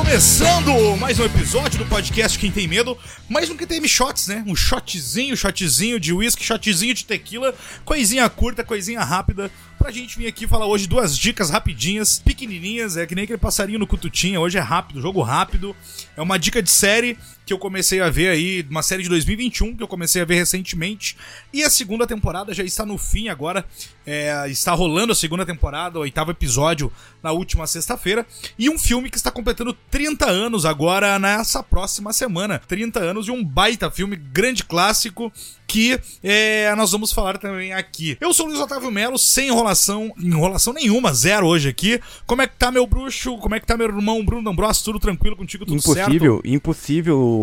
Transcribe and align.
começando 0.00 0.96
mais 0.96 1.18
um 1.18 1.24
episódio 1.26 1.78
do 1.78 1.84
podcast 1.84 2.38
Quem 2.38 2.50
Tem 2.50 2.66
Medo, 2.66 2.96
mais 3.28 3.50
um 3.50 3.56
que 3.56 3.66
tem 3.66 3.86
shots, 3.86 4.28
né? 4.28 4.42
Um 4.46 4.56
shotzinho, 4.56 5.36
shotzinho 5.36 6.00
de 6.00 6.10
whisky, 6.10 6.42
shotzinho 6.42 6.94
de 6.94 7.04
tequila, 7.04 7.54
coisinha 7.84 8.26
curta, 8.30 8.64
coisinha 8.64 9.04
rápida, 9.04 9.50
pra 9.78 9.90
gente 9.90 10.16
vir 10.16 10.26
aqui 10.26 10.48
falar 10.48 10.64
hoje 10.64 10.86
duas 10.86 11.16
dicas 11.16 11.50
rapidinhas, 11.50 12.18
pequenininhas, 12.18 12.96
é 12.96 13.06
que 13.06 13.14
nem 13.14 13.24
aquele 13.24 13.38
passarinho 13.38 13.78
no 13.78 13.86
cututinha, 13.86 14.40
hoje 14.40 14.56
é 14.56 14.60
rápido, 14.62 15.02
jogo 15.02 15.20
rápido, 15.20 15.76
é 16.16 16.22
uma 16.22 16.38
dica 16.38 16.62
de 16.62 16.70
série 16.70 17.18
que 17.50 17.54
eu 17.54 17.58
comecei 17.58 18.00
a 18.00 18.08
ver 18.08 18.28
aí, 18.28 18.64
uma 18.70 18.80
série 18.80 19.02
de 19.02 19.08
2021 19.08 19.76
que 19.76 19.82
eu 19.82 19.88
comecei 19.88 20.22
a 20.22 20.24
ver 20.24 20.36
recentemente, 20.36 21.16
e 21.52 21.64
a 21.64 21.68
segunda 21.68 22.06
temporada 22.06 22.54
já 22.54 22.62
está 22.62 22.86
no 22.86 22.96
fim 22.96 23.28
agora, 23.28 23.64
é, 24.06 24.48
está 24.48 24.72
rolando 24.72 25.10
a 25.10 25.16
segunda 25.16 25.44
temporada, 25.44 25.98
o 25.98 26.02
oitavo 26.02 26.30
episódio 26.30 26.92
na 27.20 27.32
última 27.32 27.66
sexta-feira, 27.66 28.24
e 28.56 28.70
um 28.70 28.78
filme 28.78 29.10
que 29.10 29.16
está 29.16 29.32
completando 29.32 29.76
30 29.90 30.30
anos 30.30 30.64
agora 30.64 31.18
nessa 31.18 31.60
próxima 31.60 32.12
semana, 32.12 32.60
30 32.68 33.00
anos 33.00 33.24
de 33.24 33.32
um 33.32 33.44
baita 33.44 33.90
filme, 33.90 34.14
grande 34.14 34.62
clássico, 34.62 35.32
que 35.70 36.00
é, 36.20 36.74
nós 36.74 36.90
vamos 36.90 37.12
falar 37.12 37.38
também 37.38 37.72
aqui. 37.72 38.18
Eu 38.20 38.34
sou 38.34 38.46
o 38.46 38.48
Luiz 38.48 38.60
Otávio 38.60 38.90
Melo, 38.90 39.16
sem 39.16 39.48
enrolação, 39.48 40.12
enrolação 40.18 40.72
nenhuma, 40.72 41.14
zero 41.14 41.46
hoje 41.46 41.68
aqui. 41.68 42.00
Como 42.26 42.42
é 42.42 42.48
que 42.48 42.56
tá 42.56 42.72
meu 42.72 42.84
bruxo? 42.88 43.36
Como 43.36 43.54
é 43.54 43.60
que 43.60 43.66
tá 43.66 43.76
meu 43.76 43.86
irmão 43.86 44.24
Bruno 44.24 44.42
D'Ambrosio? 44.42 44.84
Tudo 44.84 44.98
tranquilo 44.98 45.36
contigo, 45.36 45.64
tudo 45.64 45.76
impossível, 45.76 45.94
certo? 45.94 46.12
Impossível, 46.12 46.42
impossível, 46.44 47.39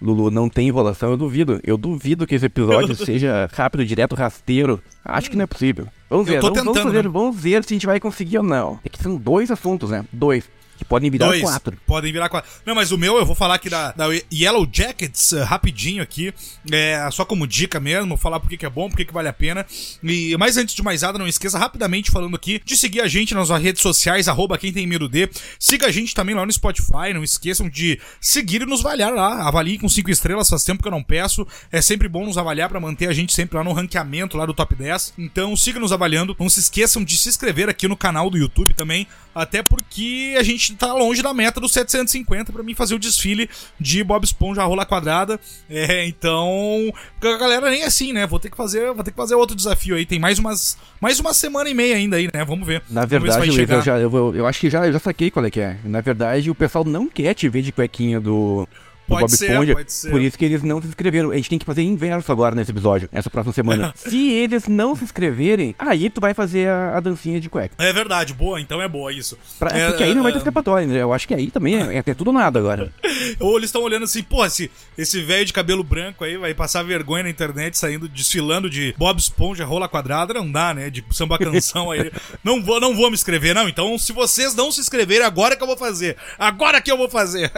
Lulu, 0.00 0.30
não 0.30 0.48
tem 0.48 0.68
enrolação, 0.68 1.10
eu 1.10 1.16
duvido. 1.16 1.60
Eu 1.64 1.76
duvido 1.76 2.26
que 2.26 2.34
esse 2.34 2.46
episódio 2.46 2.94
seja 2.94 3.48
rápido, 3.52 3.84
direto, 3.84 4.14
rasteiro. 4.14 4.80
Acho 5.04 5.30
que 5.30 5.36
não 5.36 5.44
é 5.44 5.46
possível. 5.46 5.88
Vamos 6.08 6.26
ver, 6.26 6.40
vamos, 6.40 6.58
tentando, 6.58 6.72
vamos, 6.72 6.82
fazer, 6.82 7.04
né? 7.04 7.10
vamos 7.10 7.36
ver 7.36 7.64
se 7.64 7.74
a 7.74 7.76
gente 7.76 7.86
vai 7.86 7.98
conseguir 7.98 8.38
ou 8.38 8.44
não. 8.44 8.78
É 8.84 8.88
que 8.88 9.02
são 9.02 9.16
dois 9.16 9.50
assuntos, 9.50 9.90
né? 9.90 10.04
Dois. 10.12 10.48
Que 10.78 10.84
podem 10.84 11.10
virar 11.10 11.26
Dois. 11.26 11.42
quatro. 11.42 11.76
Podem 11.84 12.12
virar 12.12 12.28
quatro. 12.28 12.48
Não, 12.64 12.74
mas 12.74 12.92
o 12.92 12.96
meu 12.96 13.18
eu 13.18 13.26
vou 13.26 13.34
falar 13.34 13.56
aqui 13.56 13.68
da, 13.68 13.90
da 13.92 14.06
Yellow 14.32 14.66
Jackets 14.72 15.32
uh, 15.32 15.42
rapidinho 15.42 16.02
aqui. 16.02 16.32
É, 16.70 17.08
só 17.10 17.24
como 17.24 17.48
dica 17.48 17.80
mesmo, 17.80 18.16
falar 18.16 18.38
por 18.38 18.48
que 18.48 18.64
é 18.64 18.70
bom, 18.70 18.88
por 18.88 18.96
que 18.96 19.12
vale 19.12 19.28
a 19.28 19.32
pena. 19.32 19.66
E 20.02 20.36
mas 20.38 20.56
antes 20.56 20.74
de 20.74 20.82
mais 20.82 21.02
nada, 21.02 21.18
não 21.18 21.26
esqueça 21.26 21.58
rapidamente 21.58 22.12
falando 22.12 22.36
aqui 22.36 22.62
de 22.64 22.76
seguir 22.76 23.00
a 23.00 23.08
gente 23.08 23.34
nas 23.34 23.50
redes 23.50 23.82
sociais, 23.82 24.28
arroba 24.28 24.56
quem 24.56 24.72
tem 24.72 24.86
medo 24.86 25.08
de. 25.08 25.28
Siga 25.58 25.86
a 25.86 25.90
gente 25.90 26.14
também 26.14 26.34
lá 26.34 26.46
no 26.46 26.52
Spotify. 26.52 27.12
Não 27.12 27.24
esqueçam 27.24 27.68
de 27.68 28.00
seguir 28.20 28.62
e 28.62 28.66
nos 28.66 28.84
avaliar 28.84 29.12
lá. 29.12 29.48
Avalie 29.48 29.78
com 29.78 29.88
cinco 29.88 30.10
estrelas, 30.12 30.48
faz 30.48 30.62
tempo 30.62 30.80
que 30.80 30.88
eu 30.88 30.92
não 30.92 31.02
peço. 31.02 31.46
É 31.72 31.82
sempre 31.82 32.08
bom 32.08 32.24
nos 32.24 32.38
avaliar 32.38 32.68
para 32.68 32.78
manter 32.78 33.08
a 33.08 33.12
gente 33.12 33.32
sempre 33.34 33.56
lá 33.56 33.64
no 33.64 33.72
ranqueamento 33.72 34.36
lá 34.36 34.46
do 34.46 34.54
top 34.54 34.76
10. 34.76 35.14
Então 35.18 35.56
siga 35.56 35.80
nos 35.80 35.92
avaliando. 35.92 36.36
Não 36.38 36.48
se 36.48 36.60
esqueçam 36.60 37.02
de 37.02 37.16
se 37.16 37.28
inscrever 37.28 37.68
aqui 37.68 37.88
no 37.88 37.96
canal 37.96 38.30
do 38.30 38.38
YouTube 38.38 38.74
também. 38.74 39.06
Até 39.34 39.62
porque 39.62 40.34
a 40.38 40.42
gente 40.42 40.67
tá 40.74 40.92
longe 40.92 41.22
da 41.22 41.32
meta 41.34 41.60
dos 41.60 41.72
750 41.72 42.52
para 42.52 42.62
mim 42.62 42.74
fazer 42.74 42.94
o 42.94 42.98
desfile 42.98 43.48
de 43.78 44.02
Bob 44.02 44.24
Esponja 44.24 44.64
rola 44.64 44.84
quadrada. 44.84 45.38
É, 45.68 46.06
então, 46.06 46.92
a 47.22 47.36
galera 47.36 47.70
nem 47.70 47.82
é 47.82 47.86
assim, 47.86 48.12
né? 48.12 48.26
Vou 48.26 48.38
ter 48.38 48.50
que 48.50 48.56
fazer, 48.56 48.92
vou 48.92 49.04
ter 49.04 49.10
que 49.10 49.16
fazer 49.16 49.34
outro 49.34 49.56
desafio 49.56 49.96
aí. 49.96 50.06
Tem 50.06 50.18
mais 50.18 50.38
umas 50.38 50.76
mais 51.00 51.20
uma 51.20 51.32
semana 51.32 51.68
e 51.68 51.74
meia 51.74 51.96
ainda 51.96 52.16
aí, 52.16 52.28
né? 52.32 52.44
Vamos 52.44 52.66
ver. 52.66 52.82
Na 52.90 53.04
ver 53.04 53.20
verdade, 53.20 53.52
chegar. 53.52 53.76
eu, 53.76 53.82
já, 53.82 53.98
eu, 53.98 54.34
eu 54.34 54.46
acho 54.46 54.60
que 54.60 54.70
já, 54.70 54.86
eu 54.86 54.92
já 54.92 54.98
saquei 54.98 55.30
qual 55.30 55.44
é 55.44 55.50
que 55.50 55.60
é. 55.60 55.76
Na 55.84 56.00
verdade, 56.00 56.50
o 56.50 56.54
pessoal 56.54 56.84
não 56.84 57.08
quer 57.08 57.34
te 57.34 57.48
ver 57.48 57.62
de 57.62 57.72
cuequinha 57.72 58.20
do 58.20 58.68
Pode 59.08 59.22
Bob 59.22 59.30
ser, 59.30 59.50
Esponja. 59.50 59.74
pode 59.74 59.92
ser. 59.92 60.10
Por 60.10 60.20
isso 60.20 60.38
que 60.38 60.44
eles 60.44 60.62
não 60.62 60.80
se 60.82 60.88
inscreveram. 60.88 61.30
A 61.30 61.36
gente 61.36 61.48
tem 61.50 61.58
que 61.58 61.64
fazer 61.64 61.82
inverso 61.82 62.30
agora 62.30 62.54
nesse 62.54 62.70
episódio, 62.70 63.08
essa 63.10 63.30
próxima 63.30 63.52
semana. 63.54 63.92
se 63.96 64.30
eles 64.30 64.68
não 64.68 64.94
se 64.94 65.04
inscreverem, 65.04 65.74
aí 65.78 66.10
tu 66.10 66.20
vai 66.20 66.34
fazer 66.34 66.68
a, 66.68 66.96
a 66.98 67.00
dancinha 67.00 67.40
de 67.40 67.48
cueca. 67.48 67.74
É 67.78 67.92
verdade, 67.92 68.34
boa, 68.34 68.60
então 68.60 68.80
é 68.82 68.86
boa 68.88 69.12
isso. 69.12 69.38
Pra- 69.58 69.70
É, 69.76 69.88
porque 69.88 70.04
aí 70.04 70.14
não 70.14 70.22
vai 70.22 70.32
ter 70.32 70.38
é, 70.38 70.40
escapatória, 70.40 70.86
né? 70.86 71.00
Eu 71.02 71.12
acho 71.12 71.26
que 71.26 71.34
aí 71.34 71.50
também 71.50 71.76
é, 71.76 71.94
é 71.94 71.98
até 71.98 72.12
tudo 72.14 72.32
nada 72.32 72.58
agora. 72.58 72.92
Ou 73.40 73.56
eles 73.56 73.68
estão 73.68 73.82
olhando 73.82 74.04
assim, 74.04 74.22
pô, 74.22 74.44
esse 74.44 74.70
esse 74.96 75.22
velho 75.22 75.44
de 75.46 75.52
cabelo 75.52 75.82
branco 75.82 76.24
aí 76.24 76.36
vai 76.36 76.52
passar 76.52 76.82
vergonha 76.82 77.22
na 77.22 77.30
internet 77.30 77.78
saindo, 77.78 78.08
desfilando 78.08 78.68
de 78.68 78.94
Bob 78.98 79.18
Esponja, 79.18 79.64
rola 79.64 79.88
quadrada, 79.88 80.34
não 80.34 80.50
dá, 80.50 80.74
né? 80.74 80.90
De 80.90 81.04
samba 81.12 81.38
canção 81.40 81.90
aí. 81.90 82.10
Não 82.44 82.62
vou, 82.62 82.80
não 82.80 82.94
vou 82.94 83.08
me 83.08 83.14
inscrever, 83.14 83.54
não. 83.54 83.68
Então, 83.68 83.96
se 83.98 84.12
vocês 84.12 84.54
não 84.54 84.70
se 84.70 84.80
inscreverem, 84.80 85.24
agora 85.24 85.56
que 85.56 85.62
eu 85.62 85.66
vou 85.66 85.76
fazer. 85.76 86.16
Agora 86.38 86.80
que 86.80 86.90
eu 86.90 86.96
vou 86.96 87.08
fazer. 87.08 87.50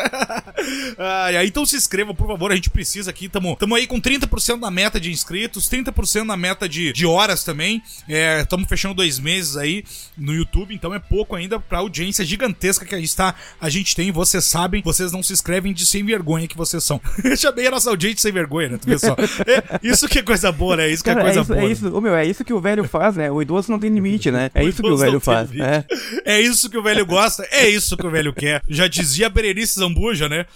Ai, 0.98 1.36
então 1.46 1.64
se 1.64 1.76
inscrevam, 1.76 2.14
por 2.14 2.26
favor. 2.26 2.52
A 2.52 2.54
gente 2.54 2.70
precisa 2.70 3.10
aqui. 3.10 3.28
Tamo, 3.28 3.56
tamo 3.56 3.74
aí 3.74 3.86
com 3.86 4.00
30% 4.00 4.58
na 4.58 4.70
meta 4.70 4.98
de 4.98 5.10
inscritos, 5.10 5.68
30% 5.68 6.24
na 6.24 6.36
meta 6.36 6.68
de, 6.68 6.92
de 6.92 7.06
horas 7.06 7.44
também. 7.44 7.82
É, 8.08 8.40
estamos 8.40 8.68
fechando 8.68 8.94
dois 8.94 9.18
meses 9.18 9.56
aí 9.56 9.84
no 10.16 10.34
YouTube, 10.34 10.74
então 10.74 10.94
é 10.94 10.98
pouco 10.98 11.36
ainda 11.36 11.58
pra 11.58 11.78
audiência 11.78 12.24
gigantesca 12.24 12.84
que 12.84 12.94
a 12.94 12.98
gente, 12.98 13.14
tá, 13.14 13.34
a 13.60 13.68
gente 13.68 13.94
tem. 13.94 14.10
Vocês 14.10 14.44
sabem, 14.44 14.82
vocês 14.82 15.12
não 15.12 15.22
se 15.22 15.32
inscrevem 15.32 15.72
de 15.72 15.86
sem 15.86 16.04
vergonha 16.04 16.48
que 16.48 16.56
vocês 16.56 16.82
são. 16.82 17.00
Chamei 17.36 17.66
a 17.66 17.70
nossa 17.70 17.90
audiência 17.90 18.22
sem 18.22 18.32
vergonha, 18.32 18.70
né? 18.70 18.98
Só. 18.98 19.14
É, 19.46 19.80
isso 19.82 20.08
que 20.08 20.18
é 20.18 20.22
coisa 20.22 20.50
boa, 20.52 20.76
né? 20.76 20.88
Isso 20.88 21.02
que 21.02 21.10
é 21.10 21.14
Cara, 21.14 21.24
coisa 21.24 21.40
é 21.40 21.42
isso, 21.42 21.52
boa. 21.52 21.60
é 21.60 21.66
né? 21.66 21.72
isso, 21.72 21.96
ô, 21.96 22.00
meu, 22.00 22.14
é 22.14 22.26
isso 22.26 22.44
que 22.44 22.52
o 22.52 22.60
velho 22.60 22.84
faz, 22.84 23.16
né? 23.16 23.30
O 23.30 23.40
idoso 23.40 23.70
não 23.70 23.78
tem 23.78 23.90
limite, 23.90 24.30
né? 24.30 24.50
É 24.54 24.62
isso 24.64 24.82
que 24.82 24.90
o 24.90 24.96
velho 24.96 25.20
faz. 25.20 25.50
É. 25.54 25.84
É 26.24 26.40
isso 26.40 26.68
que 26.68 26.78
o 26.78 26.82
velho 26.82 27.04
gosta, 27.06 27.46
é 27.50 27.68
isso 27.68 27.96
que 27.96 28.06
o 28.06 28.10
velho 28.10 28.32
quer. 28.32 28.62
Já 28.68 28.86
dizia 28.86 29.26
a 29.26 29.30
Berenice 29.30 29.78
Zambuja, 29.78 30.28
né? 30.28 30.46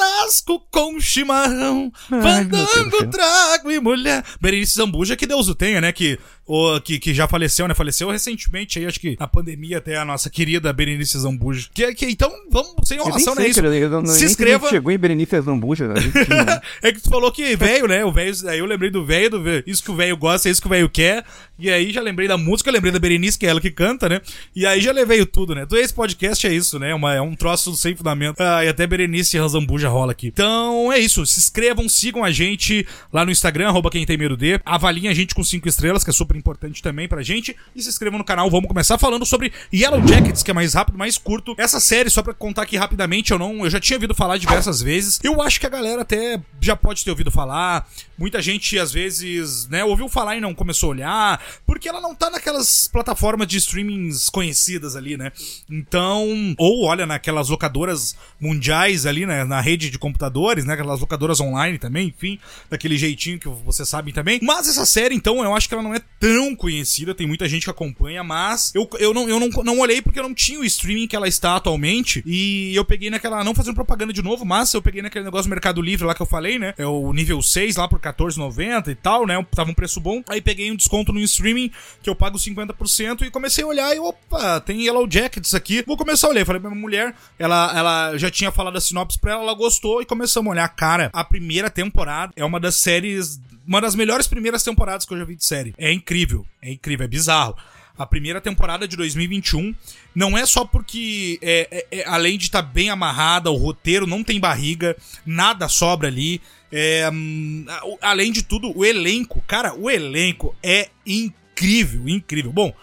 Churrasco 0.00 0.60
com 0.70 0.98
chimarrão, 0.98 1.92
fandango, 2.08 3.10
trago 3.10 3.70
e 3.70 3.78
mulher. 3.78 4.24
Berenice 4.40 4.74
Zambuja, 4.74 5.14
que 5.16 5.26
Deus 5.26 5.48
o 5.48 5.54
tenha, 5.54 5.80
né? 5.80 5.92
Que, 5.92 6.18
o, 6.52 6.80
que, 6.80 6.98
que 6.98 7.14
já 7.14 7.28
faleceu, 7.28 7.68
né? 7.68 7.74
Faleceu 7.74 8.10
recentemente 8.10 8.80
aí, 8.80 8.84
acho 8.84 8.98
que 8.98 9.16
na 9.20 9.28
pandemia 9.28 9.78
até 9.78 9.96
a 9.96 10.04
nossa 10.04 10.28
querida 10.28 10.72
Berenice 10.72 11.16
Zambuja. 11.16 11.68
Que, 11.72 11.94
que, 11.94 12.06
então, 12.06 12.28
vamos 12.50 12.74
sem 12.86 12.98
enrolação, 12.98 13.36
né? 13.36 13.46
Isso. 13.46 13.60
eu 13.60 13.88
não, 13.88 14.04
Se 14.06 14.24
inscreva. 14.24 14.68
Chegou 14.68 14.90
em 14.90 14.98
Berenice 14.98 15.40
Zambuja. 15.40 15.94
enfim, 15.96 16.34
né? 16.34 16.60
É 16.82 16.90
que 16.90 17.00
tu 17.00 17.08
falou 17.08 17.30
que 17.30 17.54
velho, 17.54 17.86
né? 17.86 18.04
O 18.04 18.10
velho, 18.10 18.34
aí 18.48 18.58
eu 18.58 18.66
lembrei 18.66 18.90
do 18.90 19.06
velho, 19.06 19.30
do 19.30 19.40
velho, 19.40 19.62
isso 19.64 19.80
que 19.80 19.92
o 19.92 19.94
velho 19.94 20.16
gosta, 20.16 20.48
é 20.48 20.50
isso 20.50 20.60
que 20.60 20.66
o 20.66 20.70
velho 20.70 20.88
quer. 20.88 21.24
E 21.56 21.70
aí 21.70 21.92
já 21.92 22.00
lembrei 22.00 22.26
da 22.26 22.36
música, 22.36 22.68
lembrei 22.68 22.90
da 22.90 22.98
Berenice, 22.98 23.38
que 23.38 23.46
é 23.46 23.50
ela 23.50 23.60
que 23.60 23.70
canta, 23.70 24.08
né? 24.08 24.20
E 24.56 24.66
aí 24.66 24.80
já 24.80 24.90
levei 24.90 25.24
tudo, 25.24 25.54
né? 25.54 25.62
Então 25.62 25.78
esse 25.78 25.94
podcast 25.94 26.44
é 26.48 26.52
isso, 26.52 26.80
né? 26.80 26.92
Uma, 26.92 27.14
é 27.14 27.20
um 27.20 27.36
troço 27.36 27.76
sem 27.76 27.94
fundamento. 27.94 28.40
Ah, 28.40 28.64
e 28.64 28.68
até 28.68 28.88
Berenice 28.88 29.38
Razambuja 29.38 29.88
rola 29.88 30.10
aqui. 30.10 30.26
Então 30.26 30.92
é 30.92 30.98
isso. 30.98 31.24
Se 31.26 31.38
inscrevam, 31.38 31.88
sigam 31.88 32.24
a 32.24 32.32
gente 32.32 32.84
lá 33.12 33.24
no 33.24 33.30
Instagram, 33.30 33.68
arroba 33.68 33.88
quem 33.88 34.04
tem 34.04 34.18
medo 34.18 34.36
de. 34.36 34.60
Avaliem 34.64 35.06
a 35.06 35.14
gente 35.14 35.32
com 35.32 35.44
cinco 35.44 35.68
estrelas, 35.68 36.02
que 36.02 36.10
é 36.10 36.12
super 36.12 36.39
importante 36.40 36.82
também 36.82 37.06
pra 37.06 37.22
gente. 37.22 37.54
E 37.74 37.82
se 37.82 37.88
inscrevam 37.88 38.18
no 38.18 38.24
canal. 38.24 38.50
Vamos 38.50 38.66
começar 38.66 38.98
falando 38.98 39.24
sobre 39.24 39.52
Yellow 39.72 40.06
Jackets, 40.06 40.42
que 40.42 40.50
é 40.50 40.54
mais 40.54 40.74
rápido, 40.74 40.98
mais 40.98 41.16
curto. 41.16 41.54
Essa 41.56 41.78
série, 41.78 42.10
só 42.10 42.22
pra 42.22 42.34
contar 42.34 42.62
aqui 42.62 42.76
rapidamente, 42.76 43.30
eu 43.30 43.38
não. 43.38 43.64
Eu 43.64 43.70
já 43.70 43.78
tinha 43.78 43.96
ouvido 43.96 44.14
falar 44.14 44.38
diversas 44.38 44.82
vezes. 44.82 45.20
Eu 45.22 45.40
acho 45.40 45.60
que 45.60 45.66
a 45.66 45.70
galera 45.70 46.02
até 46.02 46.40
já 46.60 46.74
pode 46.74 47.04
ter 47.04 47.10
ouvido 47.10 47.30
falar. 47.30 47.88
Muita 48.18 48.42
gente, 48.42 48.78
às 48.78 48.92
vezes, 48.92 49.68
né, 49.68 49.84
ouviu 49.84 50.08
falar 50.08 50.36
e 50.36 50.40
não 50.40 50.54
começou 50.54 50.88
a 50.88 50.90
olhar. 50.90 51.44
Porque 51.66 51.88
ela 51.88 52.00
não 52.00 52.14
tá 52.14 52.30
naquelas 52.30 52.88
plataformas 52.88 53.46
de 53.46 53.58
streamings 53.58 54.28
conhecidas 54.28 54.96
ali, 54.96 55.16
né? 55.16 55.30
Então. 55.70 56.54
Ou 56.58 56.84
olha 56.84 57.06
naquelas 57.06 57.48
locadoras 57.48 58.16
mundiais 58.40 59.06
ali, 59.06 59.26
né? 59.26 59.44
Na 59.44 59.60
rede 59.60 59.90
de 59.90 59.98
computadores, 59.98 60.64
né? 60.64 60.74
Aquelas 60.74 61.00
locadoras 61.00 61.40
online 61.40 61.78
também, 61.78 62.08
enfim. 62.08 62.38
Daquele 62.68 62.96
jeitinho 62.96 63.38
que 63.38 63.48
vocês 63.48 63.88
sabem 63.88 64.12
também. 64.14 64.40
Mas 64.42 64.68
essa 64.68 64.86
série, 64.86 65.14
então, 65.14 65.42
eu 65.44 65.54
acho 65.54 65.68
que 65.68 65.74
ela 65.74 65.82
não 65.82 65.94
é 65.94 66.00
tão 66.18 66.29
conhecida. 66.56 67.14
Tem 67.14 67.26
muita 67.26 67.48
gente 67.48 67.64
que 67.64 67.70
acompanha, 67.70 68.22
mas 68.22 68.72
eu, 68.74 68.88
eu, 68.98 69.14
não, 69.14 69.28
eu 69.28 69.40
não, 69.40 69.48
não 69.48 69.78
olhei 69.78 70.02
porque 70.02 70.18
eu 70.18 70.22
não 70.22 70.34
tinha 70.34 70.60
o 70.60 70.64
streaming 70.64 71.06
que 71.06 71.16
ela 71.16 71.28
está 71.28 71.56
atualmente. 71.56 72.22
E 72.26 72.74
eu 72.74 72.84
peguei 72.84 73.10
naquela. 73.10 73.42
Não 73.44 73.54
fazendo 73.54 73.74
propaganda 73.74 74.12
de 74.12 74.22
novo, 74.22 74.44
mas 74.44 74.72
eu 74.74 74.82
peguei 74.82 75.02
naquele 75.02 75.24
negócio 75.24 75.46
do 75.46 75.50
Mercado 75.50 75.80
Livre 75.80 76.06
lá 76.06 76.14
que 76.14 76.22
eu 76.22 76.26
falei, 76.26 76.58
né? 76.58 76.74
É 76.76 76.86
o 76.86 77.12
nível 77.12 77.40
6 77.40 77.76
lá 77.76 77.88
por 77.88 78.00
R$14,90 78.00 78.88
e 78.88 78.94
tal, 78.94 79.26
né? 79.26 79.44
Tava 79.54 79.70
um 79.70 79.74
preço 79.74 80.00
bom. 80.00 80.22
Aí 80.28 80.40
peguei 80.40 80.70
um 80.70 80.76
desconto 80.76 81.12
no 81.12 81.20
streaming 81.20 81.70
que 82.02 82.10
eu 82.10 82.14
pago 82.14 82.38
50% 82.38 83.22
e 83.22 83.30
comecei 83.30 83.64
a 83.64 83.66
olhar 83.66 83.94
e 83.94 83.98
opa, 83.98 84.60
tem 84.60 84.84
Yellow 84.84 85.06
Jackets 85.10 85.54
aqui. 85.54 85.82
Vou 85.86 85.96
começar 85.96 86.26
a 86.26 86.30
olhar. 86.30 86.44
Falei 86.44 86.60
pra 86.60 86.70
minha 86.70 86.80
mulher, 86.80 87.14
ela, 87.38 87.72
ela 87.76 88.16
já 88.16 88.30
tinha 88.30 88.50
falado 88.50 88.76
a 88.76 88.80
sinopse 88.80 89.18
pra 89.18 89.32
ela, 89.32 89.42
ela 89.42 89.54
gostou 89.54 90.00
e 90.02 90.06
começamos 90.06 90.48
a 90.48 90.52
olhar. 90.52 90.68
Cara, 90.68 91.10
a 91.12 91.24
primeira 91.24 91.70
temporada 91.70 92.32
é 92.36 92.44
uma 92.44 92.60
das 92.60 92.76
séries. 92.76 93.40
Uma 93.70 93.80
das 93.80 93.94
melhores 93.94 94.26
primeiras 94.26 94.64
temporadas 94.64 95.06
que 95.06 95.14
eu 95.14 95.18
já 95.18 95.24
vi 95.24 95.36
de 95.36 95.44
série. 95.44 95.72
É 95.78 95.92
incrível. 95.92 96.44
É 96.60 96.72
incrível, 96.72 97.04
é 97.04 97.08
bizarro. 97.08 97.56
A 97.96 98.04
primeira 98.04 98.40
temporada 98.40 98.88
de 98.88 98.96
2021 98.96 99.72
não 100.12 100.36
é 100.36 100.44
só 100.44 100.64
porque, 100.64 101.38
é, 101.40 101.68
é- 101.70 101.98
é- 102.00 102.08
além 102.08 102.36
de 102.36 102.46
estar 102.46 102.62
bem 102.62 102.90
amarrada, 102.90 103.48
o 103.48 103.56
roteiro 103.56 104.08
não 104.08 104.24
tem 104.24 104.40
barriga, 104.40 104.96
nada 105.24 105.68
sobra 105.68 106.08
ali. 106.08 106.40
É, 106.72 107.08
hum, 107.12 107.64
além 108.00 108.32
de 108.32 108.42
tudo, 108.42 108.76
o 108.76 108.84
elenco, 108.84 109.40
cara, 109.46 109.72
o 109.72 109.88
elenco 109.88 110.52
é 110.60 110.88
incrível, 111.06 112.08
incrível. 112.08 112.52
Bom, 112.52 112.74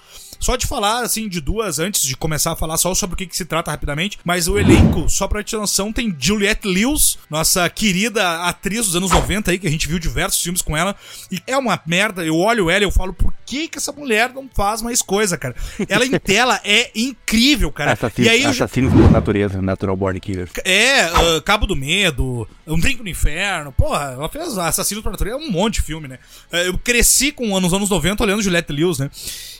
só 0.48 0.56
de 0.56 0.66
falar, 0.66 1.04
assim, 1.04 1.28
de 1.28 1.42
duas, 1.42 1.78
antes 1.78 2.04
de 2.04 2.16
começar 2.16 2.54
a 2.54 2.56
falar 2.56 2.78
só 2.78 2.96
sobre 2.96 3.16
o 3.16 3.18
que, 3.18 3.28
que 3.28 3.36
se 3.36 3.44
trata 3.44 3.70
rapidamente, 3.70 4.18
mas 4.24 4.48
o 4.48 4.58
elenco, 4.58 5.10
só 5.10 5.28
pra 5.28 5.44
te 5.44 5.58
noção, 5.58 5.92
tem 5.92 6.16
Juliette 6.18 6.66
Lewis, 6.66 7.18
nossa 7.30 7.70
querida 7.70 8.44
atriz 8.44 8.86
dos 8.86 8.96
anos 8.96 9.12
90 9.12 9.52
aí, 9.52 9.60
que 9.60 9.68
a 9.68 9.70
gente 9.70 9.90
viu 9.90 10.00
diversos 10.00 10.42
filmes 10.42 10.62
com 10.62 10.78
ela, 10.78 10.96
e 11.30 11.42
é 11.46 11.58
uma 11.58 11.78
merda, 11.86 12.26
eu 12.26 12.38
olho 12.38 12.70
ela 12.70 12.80
e 12.80 12.88
eu 12.88 12.92
falo, 12.92 13.12
por 13.12 13.34
que 13.48 13.68
que 13.70 13.78
essa 13.78 13.94
mulher 13.94 14.34
não 14.34 14.50
faz 14.54 14.82
mais 14.82 15.02
coisa, 15.02 15.38
cara? 15.38 15.56
Ela 15.88 16.06
em 16.06 16.12
tela 16.20 16.60
é 16.66 16.92
incrível, 16.94 17.72
cara. 17.72 17.94
Assassino, 17.94 18.28
e 18.28 18.30
aí 18.30 18.44
por 18.44 19.12
natureza, 19.12 19.62
Natural 19.62 19.96
Born 19.96 20.20
Killers. 20.20 20.52
é, 20.66 21.02
ah, 21.02 21.42
Cabo 21.44 21.66
do 21.66 21.76
Medo, 21.76 22.48
Um 22.68 22.78
Drink 22.78 23.02
no 23.02 23.10
Inferno, 23.10 23.72
porra, 23.72 24.12
ela 24.14 24.30
fez 24.30 24.58
Assassinos 24.58 25.02
por 25.02 25.12
Natureza, 25.12 25.38
um 25.38 25.50
monte 25.50 25.76
de 25.76 25.82
filme, 25.82 26.08
né? 26.08 26.20
Eh, 26.52 26.68
Eu 26.68 26.78
cresci 26.78 27.32
com 27.32 27.58
nos 27.60 27.74
anos 27.74 27.90
90 27.90 28.24
olhando 28.24 28.42
Juliette 28.42 28.74
Lewis, 28.74 29.00
né? 29.00 29.10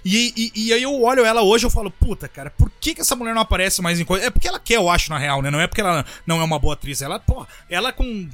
E, 0.04 0.52
e, 0.56 0.68
e 0.68 0.74
aí 0.74 0.84
eu 0.84 1.02
olho 1.02 1.26
ela 1.26 1.42
hoje 1.42 1.66
e 1.66 1.68
eu 1.68 1.70
falo, 1.70 1.92
puta, 1.92 2.28
cara, 2.28 2.50
por 2.50 2.72
que, 2.80 2.94
que 2.96 3.02
essa 3.02 3.16
mulher 3.16 3.34
não 3.34 3.42
aparece 3.42 3.82
mais 3.82 4.00
em 4.00 4.06
coisa? 4.06 4.26
É 4.26 4.30
porque 4.30 4.48
ela 4.48 4.60
quer, 4.60 4.76
eu 4.76 4.90
acho, 4.90 5.10
na 5.10 5.18
real, 5.18 5.42
né? 5.42 5.50
Não 5.52 5.60
é 5.60 5.68
porque 5.68 5.82
ela 5.82 6.06
não 6.26 6.40
é 6.40 6.44
uma 6.44 6.60
boa 6.60 6.74
atriz. 6.74 7.02
Ela, 7.02 7.20
porra, 7.20 7.48
ela 7.70 7.92
com, 7.92 8.28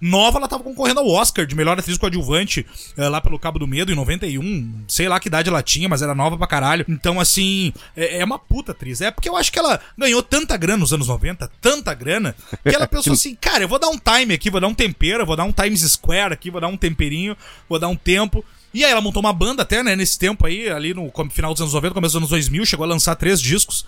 nova, 0.00 0.38
ela 0.38 0.48
tava 0.48 0.62
concorrendo 0.62 1.00
ao 1.00 1.08
Oscar 1.08 1.46
de 1.46 1.54
melhor 1.54 1.78
atriz 1.78 1.96
coadjuvante 1.98 2.66
eh, 2.96 3.08
lá 3.08 3.20
pelo 3.20 3.38
Cabo 3.38 3.58
do 3.58 3.66
Medo 3.66 3.92
em 3.92 3.96
91. 3.96 4.51
Sei 4.88 5.08
lá 5.08 5.18
que 5.20 5.28
idade 5.28 5.48
ela 5.48 5.62
tinha, 5.62 5.88
mas 5.88 6.02
era 6.02 6.14
nova 6.14 6.36
pra 6.36 6.46
caralho. 6.46 6.84
Então, 6.88 7.20
assim, 7.20 7.72
é, 7.96 8.18
é 8.18 8.24
uma 8.24 8.38
puta 8.38 8.72
atriz. 8.72 9.00
É 9.00 9.10
porque 9.10 9.28
eu 9.28 9.36
acho 9.36 9.52
que 9.52 9.58
ela 9.58 9.80
ganhou 9.96 10.22
tanta 10.22 10.56
grana 10.56 10.78
nos 10.78 10.92
anos 10.92 11.08
90, 11.08 11.50
tanta 11.60 11.94
grana, 11.94 12.34
que 12.62 12.74
ela 12.74 12.86
pensou 12.88 13.12
assim, 13.12 13.34
cara, 13.34 13.64
eu 13.64 13.68
vou 13.68 13.78
dar 13.78 13.88
um 13.88 13.98
time 13.98 14.34
aqui, 14.34 14.50
vou 14.50 14.60
dar 14.60 14.68
um 14.68 14.74
tempero, 14.74 15.26
vou 15.26 15.36
dar 15.36 15.44
um 15.44 15.52
Times 15.52 15.80
Square 15.82 16.34
aqui, 16.34 16.50
vou 16.50 16.60
dar 16.60 16.68
um 16.68 16.76
temperinho, 16.76 17.36
vou 17.68 17.78
dar 17.78 17.88
um 17.88 17.96
tempo. 17.96 18.44
E 18.74 18.84
aí 18.84 18.90
ela 18.90 19.02
montou 19.02 19.20
uma 19.20 19.32
banda 19.34 19.62
até, 19.62 19.82
né, 19.82 19.94
nesse 19.94 20.18
tempo 20.18 20.46
aí, 20.46 20.70
ali 20.70 20.94
no 20.94 21.12
final 21.30 21.52
dos 21.52 21.60
anos 21.60 21.74
90, 21.74 21.94
começo 21.94 22.12
dos 22.12 22.20
anos 22.20 22.30
2000, 22.30 22.64
chegou 22.64 22.84
a 22.84 22.88
lançar 22.88 23.14
três 23.16 23.40
discos. 23.40 23.84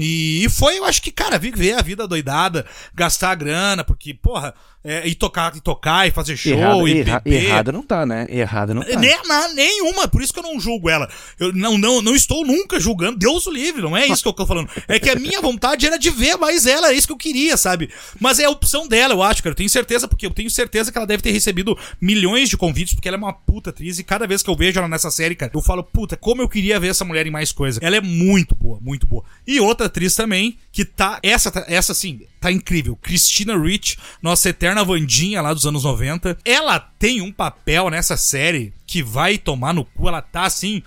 E, 0.00 0.42
e 0.42 0.48
foi, 0.48 0.78
eu 0.78 0.86
acho 0.86 1.02
que, 1.02 1.12
cara, 1.12 1.38
viver 1.38 1.74
a 1.74 1.82
vida 1.82 2.08
doidada, 2.08 2.64
gastar 2.94 3.32
a 3.32 3.34
grana, 3.34 3.84
porque, 3.84 4.14
porra, 4.14 4.54
é, 4.82 5.06
e 5.06 5.14
tocar, 5.14 5.54
e 5.56 5.60
tocar, 5.60 6.08
e 6.08 6.10
fazer 6.10 6.36
show, 6.36 6.52
Errada, 6.52 6.88
e 6.88 6.98
erra- 7.00 7.22
errada 7.26 7.72
não 7.72 7.82
tá, 7.82 8.06
né? 8.06 8.26
Errada 8.30 8.72
não 8.72 8.82
tá. 8.82 8.98
Nem, 8.98 9.54
nenhuma, 9.54 10.08
por 10.08 10.22
isso 10.22 10.32
que 10.32 10.38
eu 10.38 10.42
não 10.42 10.58
julgo 10.58 10.88
ela. 10.88 11.10
Eu 11.38 11.52
não, 11.52 11.76
não, 11.76 12.00
não 12.00 12.14
estou 12.14 12.46
nunca 12.46 12.80
julgando, 12.80 13.18
Deus 13.18 13.46
o 13.46 13.50
livre, 13.50 13.82
não 13.82 13.96
é 13.96 14.06
isso 14.06 14.22
que 14.22 14.28
eu 14.28 14.32
tô 14.32 14.46
falando. 14.46 14.70
É 14.88 14.98
que 14.98 15.10
a 15.10 15.14
minha 15.16 15.40
vontade 15.42 15.86
era 15.86 15.98
de 15.98 16.08
ver 16.10 16.36
mais 16.36 16.66
ela, 16.66 16.90
é 16.90 16.94
isso 16.94 17.06
que 17.06 17.12
eu 17.12 17.16
queria, 17.18 17.56
sabe? 17.56 17.90
Mas 18.18 18.38
é 18.38 18.44
a 18.44 18.50
opção 18.50 18.88
dela, 18.88 19.12
eu 19.14 19.22
acho, 19.22 19.42
cara. 19.42 19.52
Eu 19.52 19.56
tenho 19.56 19.68
certeza, 19.70 20.08
porque 20.08 20.26
eu 20.26 20.30
tenho 20.30 20.50
certeza 20.50 20.90
que 20.90 20.96
ela 20.98 21.06
deve 21.06 21.22
ter 21.22 21.30
recebido 21.30 21.76
milhões 22.00 22.48
de 22.48 22.56
convites, 22.56 22.94
porque 22.94 23.08
ela 23.08 23.16
é 23.16 23.18
uma 23.18 23.32
puta 23.32 23.70
atriz, 23.70 23.98
e 23.98 24.04
cada 24.04 24.26
vez 24.26 24.42
que 24.42 24.48
eu 24.48 24.56
vejo 24.56 24.78
ela 24.78 24.88
nessa 24.88 25.10
série, 25.10 25.34
cara, 25.34 25.52
eu 25.54 25.60
falo, 25.62 25.82
puta, 25.84 26.16
como 26.16 26.40
eu 26.42 26.48
queria 26.48 26.78
ver 26.80 26.88
essa 26.88 27.04
mulher 27.04 27.26
em 27.26 27.30
mais 27.30 27.52
coisa. 27.52 27.80
Ela 27.82 27.96
é 27.96 28.00
muito 28.00 28.54
boa, 28.54 28.78
muito 28.80 29.06
boa. 29.06 29.24
E 29.46 29.60
outra 29.60 29.86
atriz 29.86 30.14
também, 30.14 30.56
que 30.72 30.84
tá, 30.84 31.18
essa, 31.22 31.50
tá- 31.50 31.64
essa 31.68 31.92
sim, 31.92 32.22
tá 32.40 32.50
incrível. 32.50 32.96
Christina 33.02 33.58
Rich, 33.58 33.98
nossa 34.22 34.48
eterna 34.48 34.69
Vandinha 34.84 35.42
lá 35.42 35.52
dos 35.52 35.66
anos 35.66 35.84
90. 35.84 36.38
Ela 36.44 36.78
tem 36.78 37.20
um 37.20 37.32
papel 37.32 37.90
nessa 37.90 38.16
série 38.16 38.72
que 38.86 39.02
vai 39.02 39.38
tomar 39.38 39.74
no 39.74 39.84
cu, 39.84 40.08
ela 40.08 40.22
tá 40.22 40.44
assim, 40.44 40.82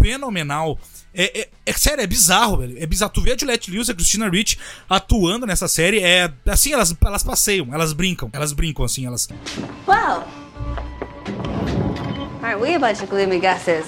fenomenal. 0.00 0.78
É, 1.14 1.40
é, 1.40 1.48
é 1.64 1.72
sério, 1.72 2.02
é 2.02 2.06
bizarro, 2.06 2.58
velho. 2.58 2.76
É 2.78 2.86
bizarro. 2.86 3.12
Tu 3.12 3.22
vê 3.22 3.32
a 3.32 3.38
Juliette 3.38 3.70
Lewis 3.70 3.88
e 3.88 3.92
a 3.92 3.94
Christina 3.94 4.28
Rich 4.28 4.58
atuando 4.88 5.46
nessa 5.46 5.66
série, 5.68 6.00
é 6.00 6.30
assim, 6.46 6.72
elas, 6.72 6.94
elas 7.04 7.22
passeiam, 7.22 7.68
elas 7.72 7.92
brincam, 7.92 8.28
elas 8.32 8.52
brincam 8.52 8.84
assim, 8.84 9.06
elas. 9.06 9.28
Well, 9.86 10.24
aren't 12.42 12.60
we 12.60 12.74
a 12.74 12.78
bunch 12.78 13.02
of 13.02 13.06
gloomy 13.06 13.40
gusses? 13.40 13.86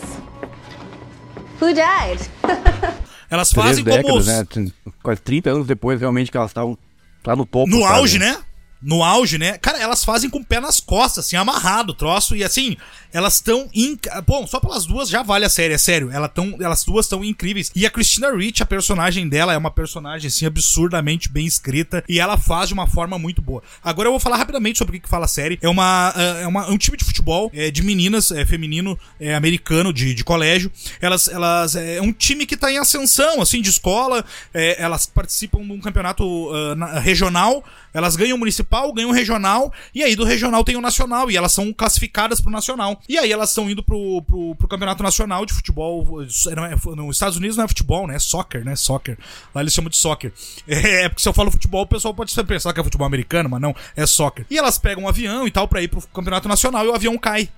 Who 1.61 1.75
died? 1.75 2.21
Elas 3.31 3.51
Três 3.51 3.67
fazem 3.67 3.85
como 3.85 3.97
décadas, 3.97 4.21
os, 4.21 4.57
né? 4.57 4.73
Quase 5.03 5.21
30 5.21 5.51
anos 5.51 5.67
depois, 5.67 6.01
realmente, 6.01 6.31
que 6.31 6.37
elas 6.37 6.51
estavam 6.51 6.79
lá 7.27 7.37
no 7.37 7.45
topo. 7.45 7.69
No 7.69 7.83
sabe? 7.83 7.95
auge, 7.95 8.19
né? 8.19 8.39
No 8.81 9.03
auge, 9.03 9.39
né? 9.39 9.59
Cara, 9.59 9.79
elas 9.79 10.05
fazem 10.05 10.31
com 10.31 10.39
o 10.39 10.45
pé 10.45 10.61
nas 10.61 10.79
costas, 10.79 11.27
assim, 11.27 11.37
amarrado 11.37 11.91
o 11.91 11.95
troço. 11.95 12.37
E 12.37 12.45
assim, 12.45 12.77
elas 13.13 13.35
estão. 13.35 13.69
Inc... 13.75 14.07
Bom, 14.27 14.47
só 14.47 14.61
pelas 14.61 14.87
duas 14.87 15.09
já 15.09 15.23
vale 15.23 15.45
a 15.45 15.49
série, 15.49 15.75
é 15.75 15.79
sério. 15.79 16.11
Elas, 16.11 16.31
tão... 16.33 16.57
elas 16.61 16.85
duas 16.85 17.07
estão 17.07 17.25
incríveis. 17.25 17.71
E 17.75 17.85
a 17.87 17.91
Christina 17.91 18.31
Rich, 18.31 18.63
a 18.63 18.67
personagem 18.67 19.29
dela, 19.29 19.53
é 19.53 19.57
uma 19.57 19.71
personagem, 19.71 20.29
assim, 20.29 20.47
absurdamente 20.47 21.29
bem 21.29 21.47
escrita. 21.47 22.05
E 22.09 22.21
ela 22.21 22.39
faz 22.39 22.69
de 22.69 22.75
uma 22.75 22.87
forma 22.87 23.19
muito 23.19 23.43
boa. 23.43 23.63
Agora 23.83 24.09
eu 24.09 24.13
vou 24.13 24.21
falar 24.21 24.37
rapidamente 24.37 24.79
sobre 24.79 24.97
o 24.97 25.01
que, 25.01 25.09
fala 25.09 25.25
a 25.25 25.29
série. 25.29 25.59
É, 25.61 25.69
uma, 25.69 26.13
é, 26.17 26.47
uma, 26.47 26.67
é 26.67 26.71
um 26.71 26.79
time 26.79 26.97
de 26.97 27.05
futebol 27.05 27.51
é, 27.55 27.71
de 27.71 27.83
meninas, 27.83 28.31
é, 28.31 28.45
feminino, 28.45 28.99
é, 29.19 29.35
americano, 29.35 29.93
de, 29.93 30.15
de 30.15 30.23
colégio. 30.23 30.71
Elas, 31.01 31.29
elas. 31.29 31.75
É 31.75 32.01
um 32.01 32.13
time 32.13 32.47
que 32.47 32.57
tá 32.57 32.71
em 32.71 32.79
ascensão, 32.79 33.41
assim, 33.41 33.61
de 33.61 33.71
escola. 33.71 34.25
É, 34.55 34.81
elas 34.83 35.07
participam 35.07 35.63
de 35.63 35.73
um 35.73 35.81
campeonato 35.81 36.51
ah, 36.53 36.75
na- 36.75 36.99
regional. 37.01 37.65
Elas 37.93 38.17
ganham 38.17 38.37
o 38.37 38.41
municipal, 38.69 38.93
ganham 38.93 39.11
o 39.11 39.13
regional, 39.13 39.73
e 39.95 40.03
aí 40.03 40.15
do 40.15 40.25
regional 40.25 40.63
tem 40.63 40.77
o 40.77 40.81
nacional, 40.81 41.31
e 41.31 41.37
elas 41.37 41.53
são 41.53 41.73
classificadas 41.73 42.41
pro 42.41 42.51
nacional. 42.51 43.01
E 43.09 43.19
aí 43.19 43.33
elas 43.33 43.51
estão 43.51 43.69
indo 43.69 43.83
pro, 43.83 44.23
pro, 44.23 44.55
pro 44.55 44.69
campeonato 44.69 45.03
nacional 45.03 45.45
de 45.47 45.55
futebol. 45.55 46.07
Não 46.55 46.65
é, 46.65 46.77
nos 46.97 47.17
Estados 47.17 47.37
Unidos 47.37 47.57
não 47.57 47.65
é 47.65 47.69
futebol, 47.69 48.07
né? 48.07 48.17
É 48.17 48.19
soccer, 48.19 48.65
né? 48.65 48.77
Soccer. 48.77 49.19
Lá 49.55 49.63
eles 49.63 49.73
chamam 49.73 49.91
de 49.91 49.97
soccer. 49.97 50.33
É, 50.89 51.09
porque 51.09 51.23
se 51.23 51.29
eu 51.29 51.33
falo 51.33 51.51
futebol, 51.51 51.83
o 51.83 51.87
pessoal 51.87 52.15
pode 52.15 52.35
pensar 52.45 52.73
que 52.73 52.81
é 52.81 52.85
futebol 52.85 53.07
americano, 53.07 53.49
mas 53.49 53.61
não, 53.61 53.75
é 53.97 54.07
soccer. 54.07 54.47
E 54.51 54.57
elas 54.57 54.79
pegam 54.79 55.05
um 55.05 55.09
avião 55.09 55.47
e 55.47 55.51
tal 55.51 55.67
pra 55.67 55.83
ir 55.83 55.89
pro 55.89 56.01
campeonato 56.09 56.49
nacional 56.49 56.85
e 56.85 56.89
o 56.89 56.95
avião 56.95 57.17
cai. 57.19 57.49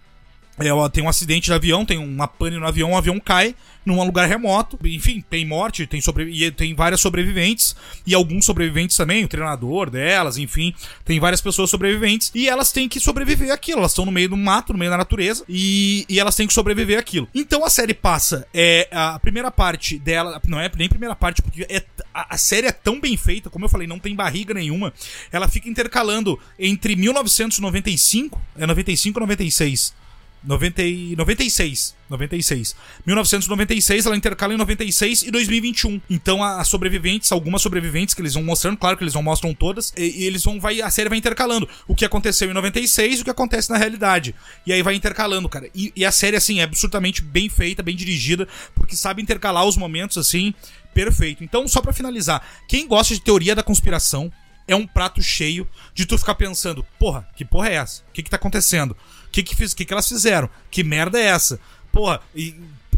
É, 0.61 0.73
ó, 0.73 0.89
tem 0.89 1.03
um 1.03 1.09
acidente 1.09 1.47
de 1.47 1.53
avião, 1.53 1.85
tem 1.85 1.99
uma 1.99 2.29
pane 2.29 2.59
no 2.59 2.67
avião, 2.67 2.93
o 2.93 2.97
avião 2.97 3.19
cai 3.19 3.55
num 3.85 4.03
lugar 4.05 4.29
remoto. 4.29 4.79
Enfim, 4.85 5.25
tem 5.29 5.45
morte, 5.45 5.87
tem, 5.87 6.01
sobre... 6.01 6.25
e 6.31 6.51
tem 6.51 6.75
várias 6.75 7.01
sobreviventes. 7.01 7.75
E 8.07 8.15
alguns 8.15 8.45
sobreviventes 8.45 8.97
também, 8.97 9.25
o 9.25 9.29
treinador 9.29 9.91
delas, 9.91 10.37
enfim. 10.37 10.75
Tem 11.05 11.19
várias 11.19 11.41
pessoas 11.41 11.71
sobreviventes. 11.71 12.31
E 12.35 12.49
elas 12.49 12.73
têm 12.73 12.89
que 12.89 13.01
sobreviver 13.01 13.51
aquilo. 13.51 13.81
Elas 13.81 13.93
estão 13.93 14.05
no 14.05 14.12
meio 14.12 14.29
do 14.29 14.37
mato, 14.37 14.73
no 14.73 14.79
meio 14.79 14.91
da 14.91 14.99
natureza. 14.99 15.45
E, 15.49 16.05
e 16.09 16.21
elas 16.21 16.37
têm 16.37 16.47
que 16.47 16.53
sobreviver 16.53 16.99
aquilo. 16.99 17.29
Então 17.35 17.65
a 17.65 17.71
série 17.71 17.95
passa. 17.95 18.47
É, 18.53 18.89
a 18.93 19.19
primeira 19.19 19.51
parte 19.51 19.99
dela. 19.99 20.41
Não 20.47 20.61
é 20.61 20.71
nem 20.77 20.89
primeira 20.89 21.17
parte, 21.17 21.43
porque 21.43 21.67
é, 21.69 21.83
a, 22.12 22.37
série 22.37 22.67
é 22.67 22.73
tão 22.73 23.01
bem 23.01 23.17
feita, 23.17 23.51
como 23.51 23.65
eu 23.65 23.69
falei, 23.69 23.87
não 23.87 23.99
tem 23.99 24.15
barriga 24.15 24.53
nenhuma. 24.55 24.93
Ela 25.33 25.49
fica 25.49 25.69
intercalando 25.69 26.39
entre 26.59 26.97
1995. 26.97 28.41
É 28.59 28.67
95 28.67 29.19
ou 29.19 29.21
96? 29.23 29.95
90 30.42 30.82
e 30.82 31.16
96. 31.16 31.94
96. 32.08 32.75
1996, 33.06 34.06
ela 34.06 34.16
intercala 34.16 34.54
em 34.54 34.56
96 34.56 35.22
e 35.22 35.31
2021. 35.31 36.00
Então, 36.10 36.42
as 36.42 36.66
sobreviventes, 36.66 37.31
algumas 37.31 37.62
sobreviventes 37.62 38.14
que 38.14 38.22
eles 38.22 38.34
vão 38.34 38.42
mostrando, 38.42 38.76
claro 38.76 38.96
que 38.96 39.04
eles 39.04 39.14
não 39.14 39.22
mostram 39.22 39.54
todas, 39.54 39.92
e, 39.96 40.22
e 40.22 40.25
eles 40.25 40.42
vão, 40.42 40.58
vai, 40.58 40.81
a 40.81 40.90
série 40.90 41.08
vai 41.08 41.19
intercalando. 41.19 41.69
O 41.87 41.94
que 41.94 42.04
aconteceu 42.04 42.50
em 42.50 42.54
96 42.54 43.19
e 43.19 43.22
o 43.22 43.25
que 43.25 43.31
acontece 43.31 43.70
na 43.70 43.76
realidade. 43.76 44.34
E 44.66 44.72
aí 44.72 44.82
vai 44.82 44.94
intercalando, 44.94 45.48
cara. 45.48 45.69
E, 45.75 45.92
e 45.94 46.04
a 46.04 46.10
série, 46.10 46.37
assim, 46.37 46.60
é 46.60 46.64
absurdamente 46.64 47.22
bem 47.22 47.48
feita, 47.48 47.82
bem 47.82 47.94
dirigida, 47.94 48.48
porque 48.75 48.96
sabe 48.96 49.22
intercalar 49.22 49.64
os 49.64 49.76
momentos, 49.76 50.19
assim, 50.19 50.52
perfeito. 50.92 51.44
Então, 51.44 51.68
só 51.68 51.80
pra 51.80 51.92
finalizar, 51.92 52.42
quem 52.66 52.87
gosta 52.87 53.14
de 53.14 53.20
teoria 53.20 53.54
da 53.54 53.62
conspiração, 53.62 54.32
é 54.73 54.77
um 54.77 54.87
prato 54.87 55.23
cheio 55.23 55.69
de 55.95 56.07
tu 56.07 56.17
ficar 56.17 56.35
pensando, 56.35 56.85
porra, 56.99 57.29
que 57.35 57.45
porra 57.45 57.69
é 57.69 57.75
essa? 57.75 58.03
O 58.09 58.12
que 58.12 58.23
que 58.23 58.31
tá 58.31 58.37
acontecendo? 58.37 58.93
O 59.27 59.31
que 59.31 59.43
que, 59.43 59.57
fiz, 59.57 59.75
que 59.75 59.85
que 59.85 59.93
elas 59.93 60.09
fizeram? 60.09 60.49
Que 60.71 60.85
merda 60.85 61.19
é 61.19 61.25
essa? 61.25 61.61
Porra, 61.93 62.21
e... 62.35 62.55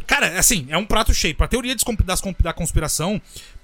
Cara, 0.06 0.38
assim, 0.38 0.66
é 0.68 0.76
um 0.76 0.84
prato 0.84 1.14
cheio. 1.14 1.34
Pra 1.34 1.48
teoria 1.48 1.74
da 2.42 2.52
conspiração, 2.52 3.20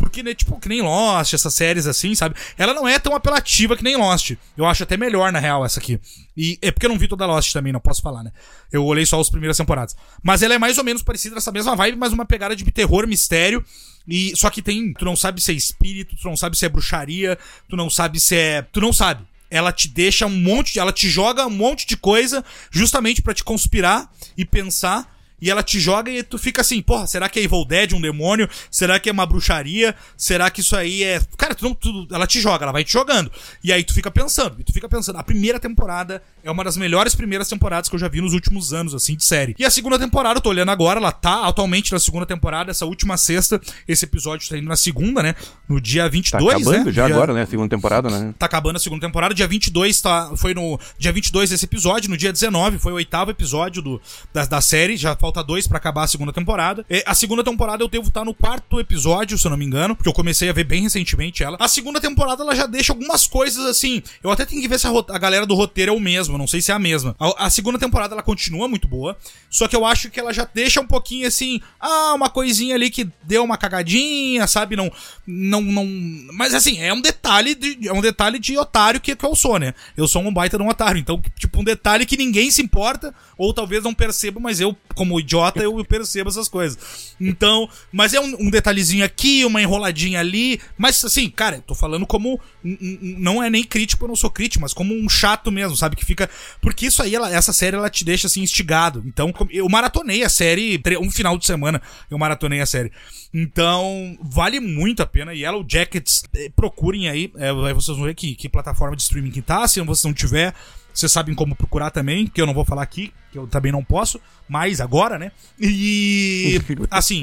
porque, 0.09 0.23
né, 0.23 0.35
tipo, 0.35 0.59
que 0.59 0.71
nem 0.71 0.81
Lost, 0.81 1.35
essas 1.35 1.53
séries 1.53 1.87
assim, 1.87 2.15
sabe? 2.15 2.35
Ela 2.57 2.73
não 2.73 2.88
é 2.88 2.99
tão 2.99 3.15
apelativa 3.15 3.77
que 3.77 3.85
nem 3.85 3.95
Lost. 3.95 4.33
Eu 4.57 4.65
acho 4.65 4.83
até 4.83 4.97
melhor, 4.97 5.31
na 5.31 5.38
real, 5.38 5.65
essa 5.65 5.79
aqui. 5.79 6.00
E 6.35 6.59
é 6.62 6.73
porque 6.73 6.87
eu 6.87 6.91
não 6.91 6.99
vi 6.99 7.07
toda 7.07 7.27
Lost 7.27 7.53
também, 7.53 7.73
não 7.73 7.81
posso 7.81 8.00
falar, 8.00 8.25
né? 8.25 8.33
Eu 8.73 8.85
olhei 8.87 9.05
só 9.05 9.21
as 9.21 9.29
primeiras 9.29 9.59
temporadas. 9.59 9.95
Mas 10.23 10.43
ela 10.43 10.55
é 10.55 10.59
mais 10.59 10.79
ou 10.79 10.85
menos 10.85 11.03
parecida 11.03 11.35
nessa 11.35 11.53
mesma 11.53 11.77
vibe, 11.77 11.99
mas 11.99 12.12
uma 12.12 12.25
pegada 12.25 12.57
de 12.57 12.65
terror, 12.71 13.07
mistério. 13.07 13.62
E 14.07 14.33
só 14.35 14.49
que 14.49 14.62
tem, 14.62 14.95
tu 14.95 15.05
não 15.05 15.15
sabe 15.15 15.43
se 15.43 15.53
é 15.53 15.55
espírito, 15.55 16.17
tu 16.17 16.27
não 16.27 16.37
sabe 16.37 16.57
se 16.57 16.65
é 16.65 16.69
bruxaria, 16.71 17.38
tu 17.69 17.77
não 17.77 17.91
sabe 17.91 18.19
se 18.19 18.35
é, 18.35 18.62
tu 18.62 18.81
não 18.81 18.93
sabe. 18.93 19.27
Ela 19.50 19.73
te 19.73 19.88
deixa 19.88 20.27
um 20.27 20.31
monte, 20.31 20.73
de, 20.73 20.79
ela 20.79 20.93
te 20.93 21.09
joga 21.11 21.47
um 21.47 21.50
monte 21.50 21.87
de 21.87 21.97
coisa 21.99 22.43
justamente 22.71 23.21
pra 23.21 23.35
te 23.35 23.45
conspirar 23.45 24.11
e 24.37 24.45
pensar. 24.45 25.17
E 25.40 25.50
ela 25.50 25.62
te 25.62 25.78
joga 25.78 26.11
e 26.11 26.23
tu 26.23 26.37
fica 26.38 26.61
assim, 26.61 26.83
porra, 26.83 27.07
será 27.07 27.28
que 27.28 27.38
é 27.38 27.42
Evil 27.45 27.64
Dead, 27.64 27.92
um 27.92 28.00
demônio? 28.00 28.49
Será 28.71 28.99
que 28.99 29.09
é 29.09 29.12
uma 29.12 29.25
bruxaria? 29.26 29.95
Será 30.16 30.50
que 30.50 30.61
isso 30.61 30.75
aí 30.76 31.02
é. 31.04 31.21
Cara, 31.37 31.54
tu 31.54 31.64
não, 31.64 31.75
tu- 31.75 32.07
ela 32.11 32.26
te 32.26 32.40
joga, 32.40 32.64
ela 32.64 32.73
vai 32.73 32.83
te 32.85 32.92
jogando. 32.92 33.30
E 33.62 33.73
aí 33.73 33.85
tu 33.85 33.95
fica 33.95 34.11
pensando, 34.11 34.57
e 34.59 34.64
tu 34.64 34.73
fica 34.73 34.88
pensando. 34.88 35.16
A 35.18 35.23
primeira 35.23 35.61
temporada 35.61 36.23
é 36.42 36.50
uma 36.50 36.64
das 36.64 36.76
melhores 36.76 37.14
primeiras 37.14 37.49
temporadas 37.49 37.88
que 37.88 37.95
eu 37.95 37.99
já 37.99 38.09
vi 38.09 38.21
nos 38.21 38.33
últimos 38.33 38.73
anos, 38.73 38.95
assim, 38.95 39.14
de 39.16 39.25
série. 39.25 39.54
E 39.59 39.64
a 39.64 39.71
segunda 39.71 39.99
temporada, 39.99 40.38
eu 40.38 40.42
tô 40.42 40.50
olhando 40.50 40.71
agora, 40.71 40.99
ela 40.99 41.12
tá 41.12 41.47
atualmente 41.47 41.92
na 41.92 41.99
segunda 41.99 42.26
temporada, 42.26 42.71
essa 42.71 42.85
última 42.87 43.16
sexta. 43.16 43.61
Esse 43.87 44.04
episódio 44.04 44.49
tá 44.49 44.57
indo 44.59 44.66
na 44.68 44.76
segunda, 44.76 45.23
né? 45.23 45.35
No 45.68 45.80
dia 45.80 46.02
Tá 46.04 46.09
22, 46.09 46.54
acabando 46.57 46.85
né? 46.87 46.92
já 46.92 47.07
Dia- 47.07 47.14
agora, 47.14 47.33
né? 47.33 47.47
Segunda 47.47 47.68
temporada, 47.68 48.11
né? 48.11 48.35
Tá 48.38 48.47
acabando 48.47 48.76
a 48.76 48.80
segunda 48.80 49.07
temporada. 49.07 49.35
Dia 49.35 49.47
22 49.47 50.00
tá, 50.00 50.33
foi 50.37 50.54
no 50.54 50.78
dia 50.99 51.12
22 51.12 51.52
esse 51.52 51.64
episódio. 51.64 52.11
No 52.11 52.16
dia 52.16 52.33
19 52.33 52.78
foi 52.78 52.92
o 52.92 52.97
oitavo 52.97 53.30
episódio 53.30 53.80
do, 53.83 54.00
da, 54.33 54.45
da 54.45 54.61
série. 54.61 54.97
Já 54.97 55.14
falta 55.28 55.44
dois 55.44 55.66
pra 55.66 55.78
acabar 55.78 56.04
a 56.04 56.06
segunda 56.06 56.32
temporada. 56.32 56.85
É, 56.88 57.02
a 57.06 57.14
segunda 57.14 57.44
temporada 57.44 57.82
eu 57.82 57.88
devo 57.88 58.08
estar 58.08 58.25
no 58.25 58.35
quarto 58.35 58.80
episódio, 58.80 59.37
se 59.38 59.47
eu 59.47 59.50
não 59.50 59.56
me 59.56 59.64
engano, 59.64 59.94
porque 59.94 60.08
eu 60.08 60.12
comecei 60.12 60.49
a 60.49 60.52
ver 60.52 60.64
bem 60.64 60.82
recentemente 60.82 61.42
ela. 61.42 61.56
A 61.61 61.68
segunda 61.68 62.00
temporada 62.00 62.42
ela 62.42 62.54
já 62.54 62.66
deixa 62.66 62.92
algumas 62.92 63.26
coisas 63.26 63.64
assim. 63.66 64.02
Eu 64.23 64.30
até 64.30 64.44
tenho 64.47 64.62
que 64.62 64.68
ver 64.68 64.78
se 64.78 64.87
a, 64.87 64.90
a 64.90 65.18
galera 65.18 65.44
do 65.44 65.54
roteiro 65.54 65.92
é 65.92 65.94
o 65.94 66.00
mesmo, 66.00 66.38
não 66.38 66.47
sei 66.47 66.62
se 66.62 66.70
é 66.70 66.75
a 66.75 66.78
mesma. 66.78 67.14
A, 67.18 67.47
a 67.47 67.50
segunda 67.50 67.78
temporada 67.78 68.14
ela 68.14 68.23
continua 68.23 68.66
muito 68.68 68.88
boa, 68.88 69.16
só 69.50 69.68
que 69.68 69.76
eu 69.76 69.85
acho 69.85 70.11
que 70.11 70.18
ela 70.18 70.32
já 70.32 70.49
deixa 70.52 70.80
um 70.80 70.87
pouquinho 70.87 71.26
assim, 71.26 71.61
ah, 71.78 72.14
uma 72.14 72.30
coisinha 72.30 72.75
ali 72.75 72.90
que 72.90 73.08
deu 73.23 73.44
uma 73.44 73.58
cagadinha, 73.58 74.47
sabe? 74.47 74.76
Não, 74.76 74.90
não, 75.26 75.61
não. 75.61 75.87
Mas 76.32 76.54
assim, 76.54 76.80
é 76.80 76.92
um 76.92 77.00
detalhe 77.00 77.54
de, 77.54 77.88
é 77.88 77.92
um 77.92 78.00
detalhe 78.00 78.38
de 78.38 78.56
otário 78.56 79.00
que, 79.00 79.14
que 79.14 79.26
eu 79.26 79.37
sou, 79.37 79.58
né? 79.58 79.75
Eu 79.97 80.08
sou 80.08 80.23
um 80.23 80.32
baita 80.32 80.56
de 80.56 80.62
um 80.62 80.68
otário, 80.68 80.99
então 80.99 81.20
tipo 81.38 81.61
um 81.61 81.64
detalhe 81.64 82.06
que 82.06 82.16
ninguém 82.16 82.50
se 82.50 82.62
importa 82.62 83.14
ou 83.37 83.52
talvez 83.52 83.85
não 83.85 83.94
perceba, 83.94 84.40
mas 84.40 84.61
eu 84.61 84.76
como 84.94 85.17
idiota 85.20 85.62
eu 85.62 85.84
percebo 85.84 86.30
essas 86.30 86.48
coisas. 86.48 87.14
Então, 87.20 87.68
mas 87.92 88.14
é 88.14 88.20
um, 88.20 88.46
um 88.46 88.50
detalhezinho 88.50 89.04
aqui, 89.04 89.44
uma 89.44 89.60
enroladinha 89.62 90.20
ali, 90.20 90.60
mas 90.76 91.04
assim, 91.04 91.28
cara, 91.30 91.56
eu 91.56 91.62
tô 91.62 91.75
falando 91.75 92.06
como 92.06 92.40
não 92.62 93.42
é 93.42 93.48
nem 93.50 93.64
crítico, 93.64 94.04
eu 94.04 94.08
não 94.08 94.16
sou 94.16 94.30
crítico, 94.30 94.62
mas 94.62 94.72
como 94.72 94.94
um 94.94 95.08
chato 95.08 95.50
mesmo, 95.50 95.76
sabe? 95.76 95.96
Que 95.96 96.04
fica. 96.04 96.28
Porque 96.60 96.87
isso 96.87 97.02
aí, 97.02 97.14
ela- 97.14 97.32
essa 97.32 97.52
série, 97.52 97.76
ela 97.76 97.90
te 97.90 98.04
deixa 98.04 98.26
assim, 98.26 98.42
instigado. 98.42 99.02
Então, 99.06 99.32
eu 99.50 99.68
maratonei 99.68 100.22
a 100.22 100.28
série, 100.28 100.80
um 101.00 101.10
final 101.10 101.37
de 101.38 101.46
semana, 101.46 101.80
eu 102.10 102.18
maratonei 102.18 102.60
a 102.60 102.66
série. 102.66 102.92
Então, 103.32 104.16
vale 104.22 104.58
muito 104.60 105.02
a 105.02 105.06
pena. 105.06 105.34
E 105.34 105.40
Yellow 105.42 105.64
Jackets, 105.68 106.25
eh, 106.34 106.50
procurem 106.54 107.08
aí, 107.08 107.30
aí 107.37 107.72
vocês 107.75 107.96
vão 107.96 108.06
ver 108.06 108.14
que, 108.14 108.34
que 108.34 108.48
plataforma 108.48 108.96
de 108.96 109.02
streaming 109.02 109.30
que 109.30 109.42
tá. 109.42 109.66
Se 109.68 109.80
você 109.80 110.06
não 110.06 110.14
tiver, 110.14 110.54
vocês 110.92 111.11
sabem 111.12 111.35
como 111.35 111.54
procurar 111.54 111.90
também, 111.90 112.26
que 112.26 112.40
eu 112.40 112.47
não 112.47 112.54
vou 112.54 112.64
falar 112.64 112.83
aqui, 112.83 113.12
que 113.33 113.38
eu 113.38 113.47
também 113.47 113.71
não 113.73 113.85
posso, 113.85 114.21
mas 114.49 114.80
agora, 114.80 115.18
né? 115.18 115.30
E. 115.61 116.61
Assim. 116.90 117.23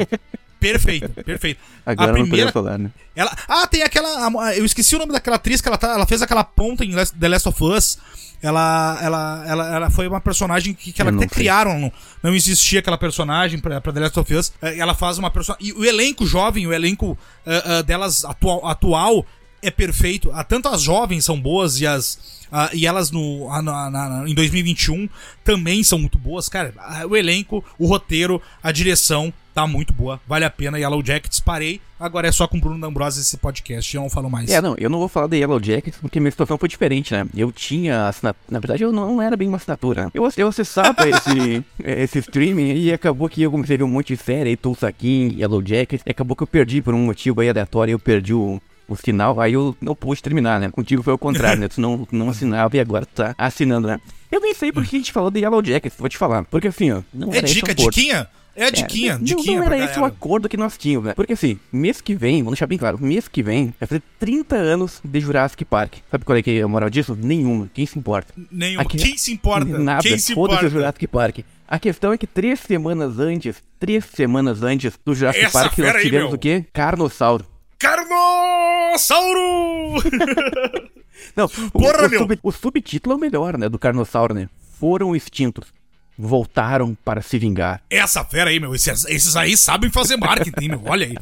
Perfeito, 0.59 1.09
perfeito. 1.23 1.59
Agora 1.85 2.13
não 2.13 2.27
podemos 2.27 2.51
falar, 2.51 2.79
né? 2.79 2.89
Ela, 3.15 3.35
ah, 3.47 3.67
tem 3.67 3.83
aquela. 3.83 4.27
a- 4.27 4.55
Eu 4.55 4.65
esqueci 4.65 4.95
o 4.95 4.99
nome 4.99 5.11
daquela 5.11 5.35
atriz 5.35 5.61
que 5.61 5.67
ela 5.67 5.77
tá. 5.77 5.91
Ela 5.93 6.07
fez 6.07 6.21
aquela 6.21 6.43
ponta 6.43 6.83
em 6.83 6.91
The 7.19 7.27
Last 7.27 7.49
of 7.49 7.63
Us. 7.63 7.97
Ela, 8.41 8.99
ela, 9.01 9.43
ela, 9.47 9.75
ela 9.75 9.89
foi 9.89 10.07
uma 10.07 10.19
personagem 10.21 10.73
que, 10.73 10.91
que 10.91 11.01
ela 11.01 11.11
não 11.11 11.19
até 11.19 11.27
sei. 11.27 11.35
criaram. 11.35 11.79
Não, 11.79 11.91
não 12.23 12.33
existia 12.33 12.79
aquela 12.79 12.97
personagem 12.97 13.59
pra, 13.59 13.79
pra 13.79 13.91
The 13.93 13.99
Last 13.99 14.19
of 14.19 14.33
Us. 14.33 14.53
Eh, 14.61 14.77
Ela 14.79 14.93
faz 14.95 15.17
uma 15.17 15.29
personagem. 15.29 15.67
E 15.67 15.73
o 15.73 15.85
elenco 15.85 16.25
jovem, 16.25 16.65
o 16.65 16.73
elenco 16.73 17.17
ah, 17.45 17.77
ah, 17.77 17.81
delas 17.81 18.25
atual, 18.25 18.65
atual 18.67 19.25
é 19.67 19.71
perfeito. 19.71 20.31
Ah, 20.33 20.43
Tanto 20.43 20.67
as 20.69 20.81
jovens 20.81 21.25
são 21.25 21.39
boas 21.39 21.79
e 21.81 21.87
as. 21.87 22.17
ah, 22.51 22.69
e 22.73 22.85
elas 22.85 23.11
no, 23.11 23.49
ah, 23.51 23.61
na- 23.61 23.89
na- 23.89 24.29
em 24.29 24.33
2021 24.33 25.09
também 25.43 25.83
são 25.83 25.99
muito 25.99 26.17
boas. 26.17 26.47
Cara, 26.49 26.73
o 27.09 27.15
elenco, 27.15 27.63
o 27.77 27.85
roteiro, 27.87 28.41
a 28.63 28.71
direção 28.71 29.33
tá 29.53 29.65
muito 29.65 29.93
boa. 29.93 30.19
Vale 30.27 30.43
a 30.43 30.49
pena. 30.49 30.77
Yellow 30.77 31.01
Jackets, 31.01 31.39
parei. 31.39 31.79
Agora 31.97 32.27
é 32.27 32.31
só 32.31 32.45
com 32.45 32.57
o 32.57 32.59
Bruno 32.59 32.77
D'Ambrosi 32.77 33.21
esse 33.21 33.37
podcast. 33.37 33.95
Eu 33.95 34.01
não 34.01 34.09
falo 34.09 34.29
mais. 34.29 34.49
É, 34.49 34.61
não, 34.61 34.75
eu 34.77 34.89
não 34.89 34.99
vou 34.99 35.07
falar 35.07 35.27
da 35.27 35.37
Yellow 35.37 35.63
Jackets 35.63 35.97
porque 36.01 36.19
minha 36.19 36.29
situação 36.29 36.57
foi 36.57 36.67
diferente, 36.67 37.13
né? 37.13 37.25
Eu 37.33 37.53
tinha 37.53 38.09
assina... 38.09 38.35
Na 38.49 38.59
verdade, 38.59 38.83
eu 38.83 38.91
não 38.91 39.21
era 39.21 39.37
bem 39.37 39.47
uma 39.47 39.55
assinatura. 39.55 40.05
né? 40.05 40.11
Eu, 40.13 40.29
eu 40.35 40.47
acessava 40.49 40.97
esse, 41.07 41.63
esse 41.81 42.19
streaming 42.19 42.73
e 42.75 42.91
acabou 42.91 43.29
que 43.29 43.41
eu 43.43 43.49
comecei 43.49 43.75
a 43.75 43.77
ver 43.77 43.83
um 43.85 43.87
monte 43.87 44.13
de 44.13 44.21
série 44.21 44.57
Tulsa 44.57 44.91
King, 44.91 45.39
Yellow 45.39 45.63
Jackets. 45.65 46.03
E 46.05 46.11
acabou 46.11 46.35
que 46.35 46.43
eu 46.43 46.47
perdi 46.47 46.81
por 46.81 46.93
um 46.93 47.05
motivo 47.05 47.39
aí 47.39 47.47
aleatório, 47.49 47.93
eu 47.93 47.99
perdi 47.99 48.33
o. 48.33 48.61
O 48.87 48.95
sinal, 48.95 49.39
aí 49.41 49.53
eu 49.53 49.75
não 49.81 49.95
pude 49.95 50.21
terminar, 50.21 50.59
né? 50.59 50.69
Contigo 50.69 51.01
foi 51.01 51.13
o 51.13 51.17
contrário, 51.17 51.59
né? 51.59 51.67
Tu 51.67 51.81
não, 51.81 52.07
não 52.11 52.29
assinava 52.29 52.75
e 52.77 52.79
agora 52.79 53.05
tu 53.05 53.13
tá 53.15 53.35
assinando, 53.37 53.87
né? 53.87 53.99
Eu 54.31 54.39
nem 54.41 54.53
sei 54.53 54.71
por 54.71 54.83
que 54.85 54.95
a 54.95 54.99
gente 54.99 55.11
falou 55.11 55.31
de 55.31 55.39
Yellow 55.39 55.63
Jackets, 55.63 55.97
vou 55.97 56.09
te 56.09 56.17
falar. 56.17 56.43
Porque 56.45 56.67
assim, 56.67 56.91
ó. 56.91 57.01
Não 57.13 57.33
É 57.33 57.41
dica, 57.41 57.71
acordo. 57.71 57.91
diquinha? 57.91 58.27
É 58.57 58.67
a 58.67 58.69
diquinha, 58.69 59.11
É, 59.13 59.17
não- 59.17 59.23
diquinha 59.23 59.59
Não 59.59 59.65
pra 59.67 59.75
era 59.75 59.85
esse 59.85 59.99
o 59.99 60.05
acordo 60.05 60.47
que 60.47 60.55
nós 60.55 60.77
tínhamos, 60.77 61.07
né? 61.07 61.13
Porque 61.13 61.33
assim, 61.33 61.59
mês 61.73 61.99
que 61.99 62.15
vem, 62.15 62.37
vamos 62.37 62.51
deixar 62.53 62.67
bem 62.67 62.77
claro, 62.77 62.97
mês 63.01 63.27
que 63.27 63.43
vem 63.43 63.73
vai 63.77 63.85
fazer 63.87 64.01
30 64.17 64.55
anos 64.55 65.01
de 65.03 65.19
Jurassic 65.19 65.65
Park. 65.65 65.95
Sabe 66.09 66.23
qual 66.23 66.37
é, 66.37 66.41
que 66.41 66.51
é 66.59 66.61
a 66.61 66.67
moral 66.67 66.89
disso? 66.89 67.17
Nenhuma. 67.21 67.69
Quem 67.73 67.85
se 67.85 67.99
importa? 67.99 68.33
Nenhuma. 68.49 68.83
Aqui- 68.83 68.97
Quem 68.97 69.17
se 69.17 69.33
importa? 69.33 69.65
Nada. 69.77 70.01
Quem 70.01 70.17
se 70.17 70.33
Foda-se 70.33 70.57
importa? 70.59 70.69
Jurassic 70.69 71.07
Park. 71.07 71.39
A 71.67 71.77
questão 71.79 72.13
é 72.13 72.17
que 72.17 72.25
três 72.27 72.59
semanas 72.61 73.19
antes, 73.19 73.61
três 73.77 74.05
semanas 74.05 74.63
antes 74.63 74.93
do 75.03 75.13
Jurassic 75.13 75.43
Essa 75.43 75.59
Park, 75.63 75.77
nós 75.79 75.95
aí, 75.95 76.03
tivemos 76.03 76.27
meu. 76.29 76.35
o 76.35 76.39
quê? 76.39 76.63
Carnossauro. 76.71 77.45
Carnossauro! 77.79 80.01
Não, 81.35 81.45
o- 81.45 81.71
Porra, 81.71 82.07
o, 82.07 82.09
meu. 82.09 82.19
sub- 82.21 82.39
o 82.43 82.51
subtítulo 82.51 83.13
é 83.13 83.17
o 83.17 83.19
melhor, 83.19 83.57
né? 83.57 83.67
Do 83.69 83.79
Carnossauro, 83.79 84.33
né? 84.33 84.47
Foram 84.79 85.15
extintos. 85.15 85.73
Voltaram 86.17 86.97
para 87.03 87.21
se 87.21 87.37
vingar. 87.37 87.81
Essa 87.89 88.23
fera 88.23 88.49
aí, 88.49 88.57
meu. 88.57 88.73
Esses, 88.73 89.03
esses 89.05 89.35
aí 89.35 89.57
sabem 89.57 89.89
fazer 89.89 90.15
marketing, 90.15 90.69
meu. 90.69 90.81
Olha 90.85 91.07
aí. 91.07 91.15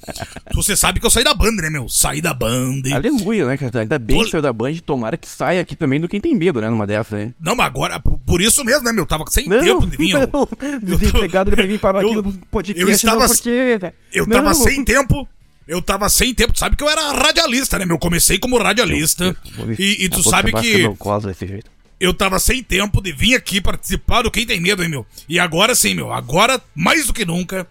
Você 0.54 0.76
sabe 0.76 1.00
que 1.00 1.06
eu 1.06 1.10
saí 1.10 1.24
da 1.24 1.34
banda, 1.34 1.64
né, 1.64 1.70
meu? 1.72 1.90
Saí 1.90 2.22
da 2.22 2.32
banda. 2.32 2.94
Aleluia, 2.96 3.48
né, 3.48 3.58
cara? 3.58 3.80
Ainda 3.82 3.98
bem 3.98 4.24
que 4.24 4.30
saiu 4.30 4.42
da 4.44 4.54
Band, 4.54 4.76
tomara 4.86 5.18
que 5.18 5.28
saia 5.28 5.62
aqui 5.62 5.76
também 5.76 6.00
do 6.00 6.08
Quem 6.08 6.22
Tem 6.22 6.36
Medo, 6.36 6.62
né? 6.62 6.70
Numa 6.70 6.86
dessas 6.86 7.12
aí. 7.14 7.34
Não, 7.40 7.56
mas 7.56 7.66
agora, 7.66 8.00
por 8.00 8.40
isso 8.40 8.64
mesmo, 8.64 8.84
né, 8.84 8.92
meu? 8.92 9.08
Tava 9.08 9.24
sem 9.32 9.50
tempo 9.50 9.88
de 9.88 9.98
vir. 9.98 10.14
não. 10.32 10.48
Desempregado 10.84 11.50
vir 11.56 11.80
parar 11.80 12.02
aqui 12.02 12.14
Eu- 12.14 12.22
no 12.22 12.34
podcast. 12.52 12.80
eu 12.82 12.90
estava- 12.90 13.20
não, 13.22 13.28
porque... 13.28 13.94
Eu 14.14 14.28
Não. 14.28 14.38
tava 14.38 14.54
sem 14.54 14.84
tempo. 14.86 15.28
Eu 15.68 15.82
tava 15.82 16.10
sem 16.10 16.34
tempo. 16.34 16.54
Tu 16.54 16.60
sabe 16.60 16.76
que 16.76 16.84
eu 16.84 16.90
era 16.90 17.12
radialista, 17.14 17.80
né, 17.80 17.86
meu? 17.86 17.98
Comecei 17.98 18.38
como 18.38 18.58
radialista. 18.58 19.36
Vou 19.56 19.66
ver- 19.66 19.80
E, 19.80 20.06
e 20.06 20.10
tu 20.10 20.22
sabe 20.22 20.52
que 20.52 20.88
desse 21.28 21.48
jeito. 21.48 21.72
eu 22.00 22.14
tava 22.14 22.38
sem 22.40 22.62
tempo 22.62 23.02
de 23.02 23.12
vir 23.14 23.36
aqui 23.36 23.62
participar 23.62 24.24
do 24.24 24.32
Quem 24.32 24.46
Tem 24.46 24.60
Medo, 24.60 24.84
hein, 24.84 24.90
meu? 24.90 25.06
E 25.30 25.40
agora 25.40 25.74
sim, 25.74 25.94
meu. 25.94 26.12
Agora, 26.12 26.62
mais 26.76 27.08
do 27.08 27.14
que 27.14 27.24
nunca, 27.26 27.66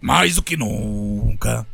mais 0.00 0.34
do 0.34 0.42
que 0.42 0.56
nunca, 0.58 1.66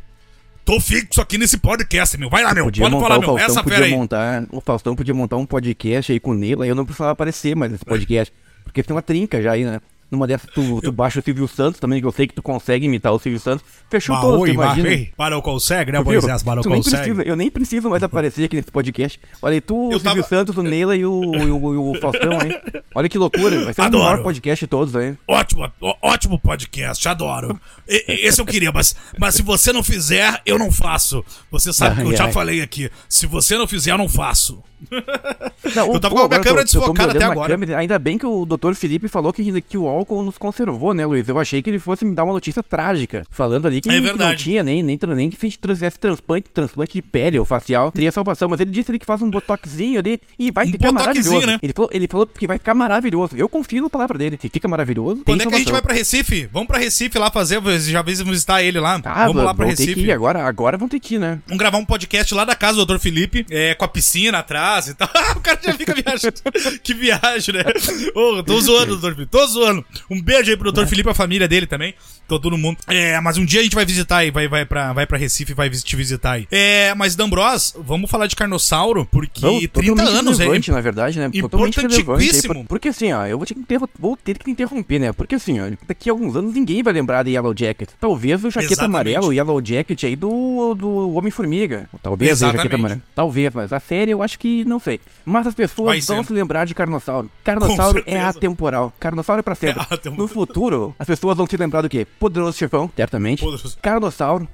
tô 0.63 0.79
fixo 0.79 1.19
aqui 1.19 1.37
nesse 1.37 1.57
podcast, 1.57 2.17
meu. 2.17 2.29
Vai 2.29 2.43
lá, 2.43 2.53
meu. 2.53 2.65
Podia 2.65 2.83
Pode 2.83 2.95
montar, 2.95 3.07
falar, 3.07 3.17
o 3.17 3.19
meu. 3.21 3.27
Faustão 3.29 3.45
Essa 3.51 3.63
podia 3.63 3.83
aí. 3.85 3.91
montar, 3.91 4.45
o 4.51 4.61
Faustão 4.61 4.95
podia 4.95 5.13
montar 5.13 5.35
um 5.37 5.45
podcast 5.45 6.11
aí 6.11 6.19
com 6.21 6.31
o 6.31 6.35
Nila, 6.35 6.65
eu 6.65 6.75
não 6.75 6.85
precisava 6.85 7.11
aparecer 7.11 7.53
mais 7.55 7.71
nesse 7.71 7.83
podcast, 7.83 8.33
porque 8.63 8.81
tem 8.81 8.95
uma 8.95 9.01
trinca 9.01 9.41
já 9.41 9.51
aí, 9.51 9.65
né? 9.65 9.81
Numa 10.11 10.25
dessas, 10.25 10.49
tu, 10.53 10.81
tu 10.81 10.91
baixa 10.91 11.19
o 11.19 11.23
Silvio 11.23 11.47
Santos 11.47 11.79
também, 11.79 11.99
que 12.01 12.05
eu 12.07 12.11
sei 12.11 12.25
que 12.25 12.33
tu 12.33 12.41
consegue 12.41 12.85
imitar 12.87 13.13
o 13.13 13.19
Silvio 13.19 13.39
Santos. 13.39 13.63
Fechou 13.91 14.15
Bah, 14.15 14.21
todo, 14.21 14.39
oi, 14.41 14.49
imagina. 14.51 14.89
Para 15.15 15.37
o 15.37 15.41
consegue, 15.41 15.91
né? 15.91 15.99
Moisés? 15.99 16.41
Para 16.41 16.61
o 16.61 16.63
consegue. 16.63 16.97
precisa, 17.13 17.21
eu 17.23 17.35
nem 17.35 17.51
preciso 17.51 17.89
mais 17.91 18.01
aparecer 18.01 18.45
aqui 18.45 18.55
nesse 18.55 18.71
podcast. 18.71 19.19
Olha 19.41 19.53
aí, 19.53 19.61
tu, 19.61 19.75
o 19.75 19.91
Eu 19.91 19.99
Silvio 19.99 20.23
tava- 20.23 20.27
Santos, 20.27 20.57
o 20.57 20.63
Neila 20.63 20.95
e 20.95 21.05
o, 21.05 21.35
e 21.35 21.51
o, 21.51 21.73
e 21.73 21.77
o 21.77 22.01
Faustão 22.01 22.31
aí. 22.39 22.81
Olha 22.95 23.07
que 23.07 23.17
loucura, 23.19 23.65
vai 23.65 23.73
ser 23.73 23.81
Adoro. 23.81 24.03
o 24.03 24.05
maior 24.07 24.23
podcast 24.23 24.65
de 24.65 24.67
todos 24.67 24.95
aí. 24.95 25.15
Ótimo, 25.27 25.71
ó- 25.79 25.95
ótimo 26.01 26.39
podcast, 26.39 27.07
adoro. 27.07 27.59
E- 27.87 28.27
esse 28.27 28.41
eu 28.41 28.45
queria, 28.45 28.71
mas, 28.71 28.95
mas 29.19 29.35
se 29.35 29.43
você 29.43 29.71
não 29.71 29.83
fizer, 29.83 30.41
eu 30.45 30.57
não 30.57 30.71
faço. 30.71 31.23
Você 31.51 31.71
sabe 31.71 31.97
que 31.97 32.01
eu 32.01 32.09
Ai, 32.09 32.15
já 32.17 32.25
ai. 32.25 32.31
falei 32.31 32.61
aqui. 32.61 32.89
Se 33.07 33.27
você 33.27 33.57
não 33.57 33.67
fizer, 33.67 33.91
eu 33.91 33.97
não 33.97 34.09
faço. 34.09 34.63
Não, 35.75 35.93
Eu 35.93 35.99
tava 35.99 36.15
pô, 36.15 36.21
com 36.21 36.25
a 36.25 36.29
minha 36.29 36.39
câmera 36.41 36.63
desfocada 36.63 37.11
até 37.11 37.25
agora. 37.25 37.49
câmera, 37.53 37.77
ainda 37.77 37.99
bem 37.99 38.17
que 38.17 38.25
o 38.25 38.45
Dr. 38.45 38.73
Felipe 38.73 39.07
falou 39.07 39.31
que, 39.33 39.61
que 39.61 39.77
o 39.77 39.87
álcool 39.87 40.23
nos 40.23 40.37
conservou, 40.37 40.93
né, 40.93 41.05
Luiz? 41.05 41.27
Eu 41.27 41.37
achei 41.37 41.61
que 41.61 41.69
ele 41.69 41.79
fosse 41.79 42.05
me 42.05 42.15
dar 42.15 42.23
uma 42.23 42.33
notícia 42.33 42.63
trágica, 42.63 43.23
falando 43.29 43.67
ali 43.67 43.81
que, 43.81 43.89
É 43.89 44.01
que 44.01 44.13
não 44.17 44.35
tinha 44.35 44.63
nem, 44.63 44.81
nem, 44.81 44.97
nem 45.15 45.29
que 45.29 45.37
se 45.37 45.45
a 45.45 45.49
gente 45.49 45.59
trouxesse 45.59 45.99
transplante, 45.99 46.49
transplante 46.53 46.93
de 46.93 47.01
pele 47.01 47.37
ou 47.37 47.45
facial, 47.45 47.91
teria 47.91 48.11
salvação. 48.11 48.47
Mas 48.49 48.59
ele 48.59 48.71
disse 48.71 48.89
ali 48.91 48.99
que 48.99 49.05
faz 49.05 49.21
um 49.21 49.29
botoxinho 49.29 49.99
ali 49.99 50.19
e 50.37 50.51
vai 50.51 50.67
Um 50.67 50.71
ficar 50.71 50.91
maravilhoso. 50.91 51.45
né? 51.45 51.59
Ele, 51.61 51.73
falou, 51.73 51.89
ele 51.93 52.07
falou 52.07 52.27
que 52.27 52.47
vai 52.47 52.57
ficar 52.57 52.73
maravilhoso. 52.73 53.35
Eu 53.35 53.49
confio 53.49 53.83
na 53.83 53.89
palavra 53.89 54.17
dele. 54.17 54.37
Se 54.41 54.49
fica 54.49 54.67
maravilhoso, 54.67 55.23
Quando 55.25 55.41
é 55.41 55.45
que 55.45 55.55
a 55.55 55.57
gente 55.59 55.71
vai 55.71 55.81
pra 55.81 55.93
Recife? 55.93 56.49
Vamos 56.51 56.67
pra 56.67 56.77
Recife 56.77 57.17
lá 57.17 57.29
fazer, 57.29 57.61
já 57.79 58.01
vez 58.01 58.21
visitar 58.21 58.63
ele 58.63 58.79
lá. 58.79 58.99
Ah, 59.03 59.27
Vamos 59.27 59.43
lá 59.43 59.53
pra 59.53 59.65
Recife. 59.65 59.93
que 59.93 60.01
ir, 60.01 60.11
agora, 60.11 60.43
agora 60.43 60.77
vão 60.77 60.87
ter 60.87 60.99
que 60.99 61.15
ir, 61.15 61.19
né? 61.19 61.39
Vamos 61.45 61.59
gravar 61.59 61.77
um 61.77 61.85
podcast 61.85 62.33
lá 62.33 62.45
da 62.45 62.55
casa 62.55 62.77
do 62.77 62.85
Dr. 62.85 62.99
Felipe, 62.99 63.45
é, 63.49 63.75
com 63.75 63.85
a 63.85 63.87
piscina 63.87 64.39
atrás 64.39 64.68
e 64.87 64.93
tal. 64.93 65.09
o 65.35 65.39
cara 65.39 65.59
já 65.63 65.73
fica 65.73 65.93
viajando. 65.93 66.35
que 66.83 66.93
viagem, 66.93 67.55
né? 67.55 67.63
Ô, 68.15 68.43
tô 68.43 68.59
zoando, 68.61 68.97
Dr. 68.97 69.13
Felipe, 69.13 69.25
tô 69.27 69.45
zoando. 69.47 69.85
Um 70.09 70.21
beijo 70.21 70.51
aí 70.51 70.57
pro 70.57 70.71
Dr. 70.71 70.85
Felipe 70.85 71.09
e 71.09 71.11
a 71.11 71.15
família 71.15 71.47
dele 71.47 71.65
também. 71.67 71.93
Tô 72.27 72.39
todo 72.39 72.55
mundo. 72.59 72.77
É, 72.87 73.19
mas 73.21 73.37
um 73.37 73.45
dia 73.45 73.59
a 73.59 73.63
gente 73.63 73.73
vai 73.75 73.83
visitar 73.83 74.17
aí, 74.17 74.29
vai, 74.29 74.47
vai, 74.47 74.63
pra, 74.63 74.93
vai 74.93 75.07
pra 75.07 75.17
Recife 75.17 75.51
e 75.51 75.55
vai 75.55 75.67
te 75.67 75.95
visitar 75.95 76.33
aí. 76.33 76.47
É, 76.51 76.93
mas 76.93 77.15
Dambros, 77.15 77.73
vamos 77.79 78.09
falar 78.09 78.27
de 78.27 78.35
Carnossauro, 78.35 79.03
porque 79.03 79.41
Não, 79.41 79.57
30 79.57 79.73
totalmente 79.95 80.15
anos 80.15 80.39
aí. 80.39 80.75
na 80.75 80.81
verdade, 80.81 81.17
né? 81.17 81.29
Importantíssimo. 81.33 82.53
por- 82.53 82.65
Porque 82.67 82.89
assim, 82.89 83.11
ó, 83.11 83.25
eu 83.25 83.37
vou 83.37 83.47
ter, 83.47 83.55
que 83.55 83.77
vou 83.97 84.15
ter 84.15 84.37
que 84.37 84.51
interromper, 84.51 84.99
né? 84.99 85.11
Porque 85.11 85.33
assim, 85.33 85.59
ó, 85.59 85.71
daqui 85.87 86.07
a 86.07 86.13
alguns 86.13 86.35
anos 86.35 86.53
ninguém 86.53 86.83
vai 86.83 86.93
lembrar 86.93 87.23
de 87.23 87.31
Yellow 87.31 87.53
Jacket. 87.57 87.89
Talvez 87.99 88.43
o 88.43 88.51
Jaqueta 88.51 88.73
Exatamente. 88.73 88.95
Amarela, 89.15 89.25
o 89.25 89.33
Yellow 89.33 89.65
Jacket 89.65 90.03
aí 90.03 90.15
do, 90.15 90.75
do 90.75 91.15
Homem-Formiga. 91.15 91.89
Talvez 92.03 92.37
o 92.37 92.45
Jaqueta 92.45 92.67
Exatamente. 92.75 93.01
Talvez, 93.15 93.53
mas 93.55 93.73
a 93.73 93.79
série 93.79 94.11
eu 94.11 94.21
acho 94.21 94.37
que 94.37 94.58
não 94.65 94.79
sei. 94.79 94.99
Mas 95.25 95.47
as 95.47 95.53
pessoas 95.55 95.91
vão 96.15 96.23
se 96.23 96.33
lembrar 96.33 96.65
de 96.65 96.73
Carnossauro. 96.75 97.29
Carnossauro 97.43 98.03
é 98.05 98.19
atemporal. 98.21 98.93
Carnossauro 98.99 99.39
é 99.39 99.43
pra 99.43 99.55
sempre. 99.55 99.81
É 100.05 100.09
no 100.09 100.27
futuro, 100.27 100.95
as 100.97 101.07
pessoas 101.07 101.35
vão 101.37 101.47
se 101.47 101.57
lembrar 101.57 101.81
do 101.81 101.89
quê? 101.89 102.05
Poderoso 102.19 102.57
Chefão, 102.57 102.89
certamente. 102.95 103.41
Poderoso. 103.43 103.77
Carnossauro. 103.81 104.47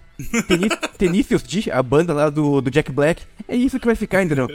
Teni- 0.47 0.69
Tenacious 0.97 1.43
D, 1.43 1.69
a 1.71 1.83
banda 1.83 2.13
lá 2.13 2.29
do, 2.29 2.61
do 2.61 2.71
Jack 2.71 2.91
Black. 2.91 3.23
É 3.47 3.55
isso 3.55 3.79
que 3.79 3.85
vai 3.85 3.95
ficar, 3.95 4.23
entendeu? 4.23 4.47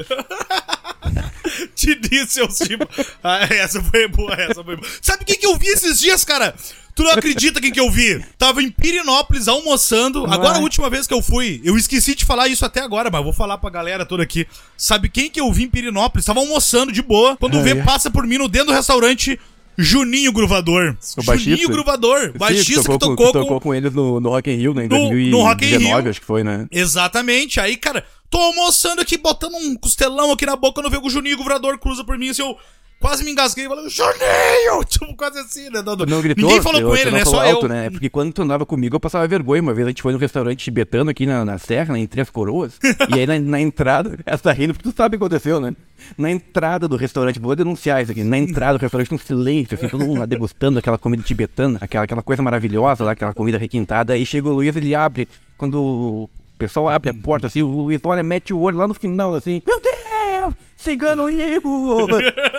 Te 1.74 1.94
disse, 1.94 2.34
seus 2.34 2.58
tipo. 2.58 2.86
Ah, 3.22 3.40
essa 3.50 3.82
foi 3.82 4.08
boa, 4.08 4.34
essa 4.34 4.62
foi 4.62 4.76
boa. 4.76 4.88
Sabe 5.00 5.24
quem 5.24 5.36
que 5.36 5.46
eu 5.46 5.56
vi 5.56 5.66
esses 5.68 5.98
dias, 6.00 6.24
cara? 6.24 6.54
Tu 6.94 7.02
não 7.04 7.12
acredita 7.12 7.60
quem 7.60 7.72
que 7.72 7.80
eu 7.80 7.90
vi? 7.90 8.22
Tava 8.36 8.62
em 8.62 8.70
Pirinópolis 8.70 9.48
almoçando. 9.48 10.26
Agora, 10.26 10.58
a 10.58 10.60
última 10.60 10.90
vez 10.90 11.06
que 11.06 11.14
eu 11.14 11.22
fui, 11.22 11.60
eu 11.64 11.76
esqueci 11.78 12.14
de 12.14 12.24
falar 12.24 12.48
isso 12.48 12.64
até 12.66 12.80
agora, 12.82 13.08
mas 13.10 13.22
vou 13.24 13.32
falar 13.32 13.56
pra 13.58 13.70
galera 13.70 14.04
toda 14.04 14.22
aqui. 14.22 14.46
Sabe 14.76 15.08
quem 15.08 15.30
que 15.30 15.40
eu 15.40 15.50
vi 15.52 15.62
em 15.64 15.68
Pirinópolis? 15.70 16.26
Tava 16.26 16.40
almoçando 16.40 16.92
de 16.92 17.00
boa. 17.00 17.36
Quando 17.36 17.62
vê, 17.62 17.76
passa 17.76 18.10
por 18.10 18.26
mim 18.26 18.38
no 18.38 18.48
dentro 18.48 18.68
do 18.68 18.74
restaurante. 18.74 19.38
Juninho 19.78 20.30
Gruvador. 20.32 20.94
O 21.16 21.22
baixista? 21.22 21.50
Juninho 21.52 21.68
Gruvador. 21.70 22.32
Sim, 22.32 22.38
Baixista 22.38 22.82
que 22.82 22.86
com- 22.88 22.98
tocou, 22.98 23.16
que 23.28 23.32
com, 23.32 23.40
tocou 23.40 23.60
com 23.62 23.74
eles 23.74 23.94
no, 23.94 24.20
no 24.20 24.28
Rock 24.28 24.50
in 24.50 24.56
Rio, 24.56 24.74
né, 24.74 24.84
em 24.84 24.88
No- 24.88 24.96
2019, 25.08 25.30
no 25.30 25.42
Rock 25.42 25.64
in 25.64 25.78
Rio. 25.78 26.10
acho 26.10 26.20
que 26.20 26.26
foi, 26.26 26.44
né? 26.44 26.66
Exatamente. 26.70 27.58
Aí, 27.60 27.78
cara, 27.78 28.04
tô 28.30 28.38
almoçando 28.38 29.02
aqui, 29.02 29.18
botando 29.18 29.54
um 29.56 29.74
costelão 29.76 30.32
aqui 30.32 30.46
na 30.46 30.56
boca, 30.56 30.80
quando 30.80 30.90
vejo 30.90 31.02
o 31.04 31.10
Juninho 31.10 31.36
Guvrador 31.36 31.78
cruza 31.78 32.04
por 32.04 32.16
mim, 32.16 32.30
assim, 32.30 32.42
eu 32.42 32.56
quase 33.00 33.24
me 33.24 33.32
engasguei 33.32 33.66
falei, 33.66 33.88
Juninho! 33.88 34.84
Tipo, 34.88 35.16
quase 35.16 35.38
assim, 35.40 35.68
né? 35.70 35.82
Não, 35.82 35.96
não 35.96 36.20
gritou? 36.22 36.44
Ninguém 36.44 36.62
falou 36.62 36.80
eu- 36.80 36.88
com 36.88 36.96
ele, 36.96 37.10
não 37.10 37.18
né? 37.18 37.24
Só 37.24 37.42
alto, 37.42 37.64
eu. 37.66 37.68
né? 37.68 37.90
Porque 37.90 38.08
quando 38.08 38.32
tu 38.32 38.42
andava 38.42 38.64
comigo, 38.64 38.94
eu 38.94 39.00
passava 39.00 39.26
vergonha. 39.26 39.60
Uma 39.62 39.74
vez 39.74 39.86
a 39.86 39.90
gente 39.90 40.02
foi 40.02 40.12
no 40.12 40.18
restaurante 40.18 40.62
tibetano 40.62 41.10
aqui 41.10 41.26
na, 41.26 41.44
na 41.44 41.58
Serra, 41.58 41.94
né, 41.94 42.00
em 42.00 42.06
Três 42.06 42.30
Coroas. 42.30 42.78
e 43.08 43.18
aí 43.18 43.26
na, 43.26 43.38
na 43.38 43.60
entrada, 43.60 44.18
essa 44.24 44.44
tá 44.44 44.52
rindo, 44.52 44.74
porque 44.74 44.88
tu 44.90 44.94
sabe 44.96 45.16
o 45.16 45.18
que 45.18 45.24
aconteceu, 45.24 45.58
né? 45.58 45.74
Na 46.16 46.30
entrada 46.30 46.86
do 46.86 46.96
restaurante, 46.96 47.38
vou 47.40 47.56
denunciar 47.56 48.02
isso 48.02 48.12
aqui. 48.12 48.22
Na 48.22 48.38
entrada 48.38 48.78
do 48.78 48.82
restaurante, 48.82 49.12
um 49.12 49.18
silêncio, 49.18 49.76
assim, 49.76 49.88
todo 49.88 50.04
mundo 50.04 50.20
lá 50.20 50.26
degustando 50.26 50.78
aquela 50.78 50.98
comida 50.98 51.22
tibetana, 51.22 51.78
aquela, 51.80 52.04
aquela 52.04 52.22
coisa 52.22 52.42
maravilhosa 52.42 53.02
lá, 53.02 53.12
aquela 53.12 53.34
comida 53.34 53.58
requintada. 53.58 54.12
Aí 54.12 54.24
chega 54.24 54.48
o 54.48 54.52
Luiz, 54.52 54.74
ele 54.76 54.94
abre, 54.94 55.26
quando 55.58 55.82
o 55.82 56.30
pessoal 56.60 56.88
abre 56.90 57.10
a 57.10 57.14
porta, 57.14 57.46
assim, 57.46 57.62
o 57.62 57.88
olha, 58.04 58.22
mete 58.22 58.52
o 58.52 58.60
olho 58.60 58.76
lá 58.76 58.86
no 58.86 58.92
final, 58.92 59.34
assim, 59.34 59.62
meu 59.66 59.80
Deus, 59.80 60.54
cigano 60.76 61.30
Igor! 61.30 62.08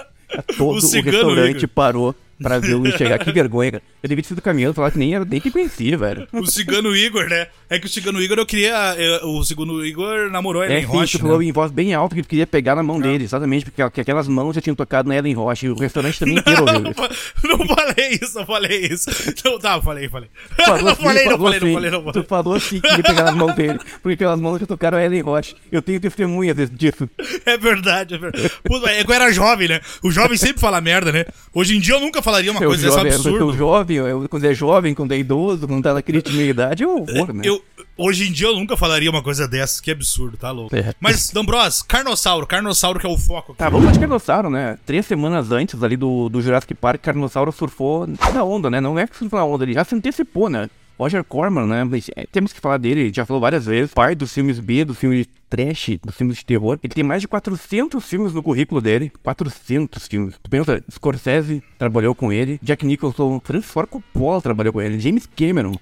Todo 0.58 0.78
o, 0.78 0.82
cigano 0.82 1.18
restaurante 1.18 1.58
Igor. 1.64 1.70
parou 1.70 2.16
pra 2.42 2.60
ver 2.60 2.74
o 2.76 2.80
Luiz 2.80 2.96
chegar. 2.96 3.20
Que 3.20 3.32
vergonha, 3.32 3.72
cara. 3.74 3.84
Eu 4.04 4.10
devia 4.10 4.24
ter 4.24 4.30
sido 4.30 4.42
caminhando 4.42 4.74
falar 4.74 4.92
que 4.92 4.98
nem, 4.98 5.18
nem 5.26 5.40
te 5.40 5.52
conhecia, 5.52 5.98
velho. 5.98 6.28
O 6.34 6.46
Cigano 6.46 6.96
Igor, 6.96 7.28
né? 7.28 7.48
É 7.70 7.80
que 7.80 7.86
o 7.86 7.90
Cigano 7.90 8.22
Igor 8.22 8.38
eu 8.38 8.46
queria. 8.46 8.96
eh, 8.98 9.20
O 9.24 9.44
Cigano 9.44 9.86
Igor 9.86 10.30
namorou 10.30 10.62
a 10.62 10.66
É 10.66 10.82
Ellen 10.82 11.06
sim, 11.08 11.18
tu 11.18 11.20
falou 11.22 11.40
né? 11.40 11.46
em 11.46 11.52
voz 11.52 11.72
bem 11.72 11.94
alta 11.94 12.16
que 12.16 12.22
tu 12.24 12.28
queria 12.28 12.48
pegar 12.48 12.76
na 12.76 12.84
mão 12.84 13.00
dele, 13.00 13.24
exatamente, 13.24 13.66
porque, 13.66 13.82
aquelas 14.02 14.28
mãos 14.28 14.54
já 14.56 14.62
tinham 14.62 14.76
tocado 14.76 15.08
na 15.08 15.16
Ellen 15.16 15.34
Rocha 15.34 15.66
e 15.66 15.70
o 15.70 15.76
restaurante 15.76 16.20
também 16.20 16.38
inteiro 16.40 16.62
ouviu 16.62 16.82
Não, 16.82 16.92
isso. 16.92 17.58
não 17.58 17.66
falei 17.68 18.10
isso, 18.22 18.38
não 18.40 18.46
falei 18.46 18.88
isso. 18.88 19.10
Não, 19.46 19.60
tá, 19.60 19.82
falei, 19.82 20.10
falei. 20.10 20.30
Falou 20.58 20.82
não 20.84 20.88
assim, 20.92 21.04
falei, 21.04 21.26
não 21.26 21.38
falei, 21.40 21.60
não 21.60 21.74
falei, 21.74 21.92
não 21.92 22.02
Tu 22.02 22.12
falei. 22.14 22.28
falou 22.28 22.54
assim 22.56 22.80
que 22.82 22.88
queria 22.90 23.04
pegar 23.04 23.24
nas 23.24 23.36
mãos 23.36 23.56
dele, 23.56 23.80
porque 24.02 24.14
aquelas 24.16 24.40
mãos 24.40 24.60
já 24.60 24.66
tocaram 24.66 24.98
a 24.98 25.04
Ellen 25.06 25.22
Rocha. 25.22 25.56
Eu 25.72 25.82
tenho 25.82 26.00
testemunhas 26.00 26.56
desse- 26.56 26.74
disso. 26.74 27.10
É 27.46 27.58
verdade, 27.58 28.16
é 28.16 28.18
verdade. 28.18 28.52
Pô, 28.64 28.78
é 28.88 29.02
eu 29.02 29.14
era 29.14 29.32
jovem, 29.32 29.68
né? 29.68 29.80
O 30.04 30.12
jovem 30.12 30.38
sempre 30.38 30.60
fala 30.60 30.82
merda, 30.82 31.12
né? 31.12 31.26
Hoje 31.54 31.76
em 31.76 31.80
dia 31.80 31.96
eu 31.96 32.00
nunca 32.00 32.22
falaria 32.32 32.52
uma 32.52 32.62
Eu 32.62 32.70
coisa 32.70 32.84
dessa 32.84 32.98
jovem, 32.98 33.12
eu 33.12 33.16
absurda. 33.18 33.40
sou 33.40 33.54
jovem, 33.54 33.98
eu, 33.98 34.30
quando 34.30 34.46
é 34.46 34.54
jovem, 34.54 34.94
quando 34.96 35.12
é 35.12 35.18
idoso, 35.18 35.68
quando 35.68 35.84
tá 35.84 35.94
naquele 35.94 36.22
time 36.22 36.44
de 36.44 36.50
idade, 36.50 36.84
é 36.84 36.88
horror, 36.88 37.34
né? 37.34 37.44
Eu, 37.46 37.62
hoje 37.98 38.28
em 38.30 38.32
dia 38.32 38.48
eu 38.48 38.56
nunca 38.56 38.76
falaria 38.78 39.10
uma 39.10 39.22
coisa 39.22 39.48
dessas, 39.48 39.80
que 39.80 39.92
absurdo, 39.92 40.38
tá 40.38 40.52
louco. 40.52 40.76
É. 40.76 40.94
Mas, 41.00 41.30
D'Ambros, 41.30 41.82
Carnossauro, 41.84 42.48
Carnossauro 42.48 43.00
que 43.00 43.06
é 43.06 43.10
o 43.10 43.18
foco. 43.18 43.54
Tá, 43.54 43.66
vamos 43.70 43.82
falar 43.86 43.94
de 43.94 44.00
Carnossauro, 44.00 44.50
né? 44.50 44.78
Três 44.86 45.06
semanas 45.06 45.52
antes 45.52 45.82
ali 45.84 45.98
do, 45.98 46.30
do 46.30 46.42
Jurassic 46.42 46.74
Park, 46.74 47.02
Carnossauro 47.02 47.52
surfou 47.52 48.08
na 48.34 48.44
onda, 48.44 48.70
né? 48.70 48.80
Não 48.82 48.98
é 48.98 49.06
que 49.06 49.16
surfou 49.18 49.40
na 49.40 49.46
onda, 49.46 49.64
ele 49.64 49.74
já 49.74 49.84
se 49.84 49.96
antecipou, 49.96 50.50
né? 50.50 50.70
Roger 50.98 51.24
Corman, 51.24 51.66
né? 51.66 51.84
É, 52.16 52.26
temos 52.32 52.54
que 52.54 52.60
falar 52.60 52.78
dele, 52.78 53.02
ele 53.02 53.14
já 53.14 53.26
falou 53.26 53.42
várias 53.42 53.66
vezes. 53.66 53.94
Pai 53.94 54.16
dos 54.16 54.34
filmes 54.34 54.60
B, 54.60 54.86
dos 54.86 54.98
filmes 54.98 55.20
de 55.20 55.30
trash, 55.50 55.98
dos 56.04 56.16
filmes 56.16 56.38
de 56.38 56.46
terror. 56.46 56.80
Ele 56.84 56.94
tem 56.94 57.04
mais 57.04 57.22
de 57.22 57.28
400 57.28 58.04
filmes 58.04 58.34
no 58.34 58.44
currículo 58.44 58.82
dele. 58.82 59.12
400 59.24 60.08
filmes. 60.08 60.36
Tu 60.42 60.50
pensa, 60.50 60.84
Scorsese 60.92 61.64
trabalhou 61.78 62.14
com 62.14 62.32
ele. 62.32 62.60
Jack 62.62 62.86
Nicholson, 62.86 63.42
Francis 63.44 63.72
Ford 63.72 63.90
Coppola 63.90 64.42
trabalhou 64.42 64.74
com 64.74 64.82
ele. 64.82 65.00
James 65.00 65.28
Cameron. 65.36 65.76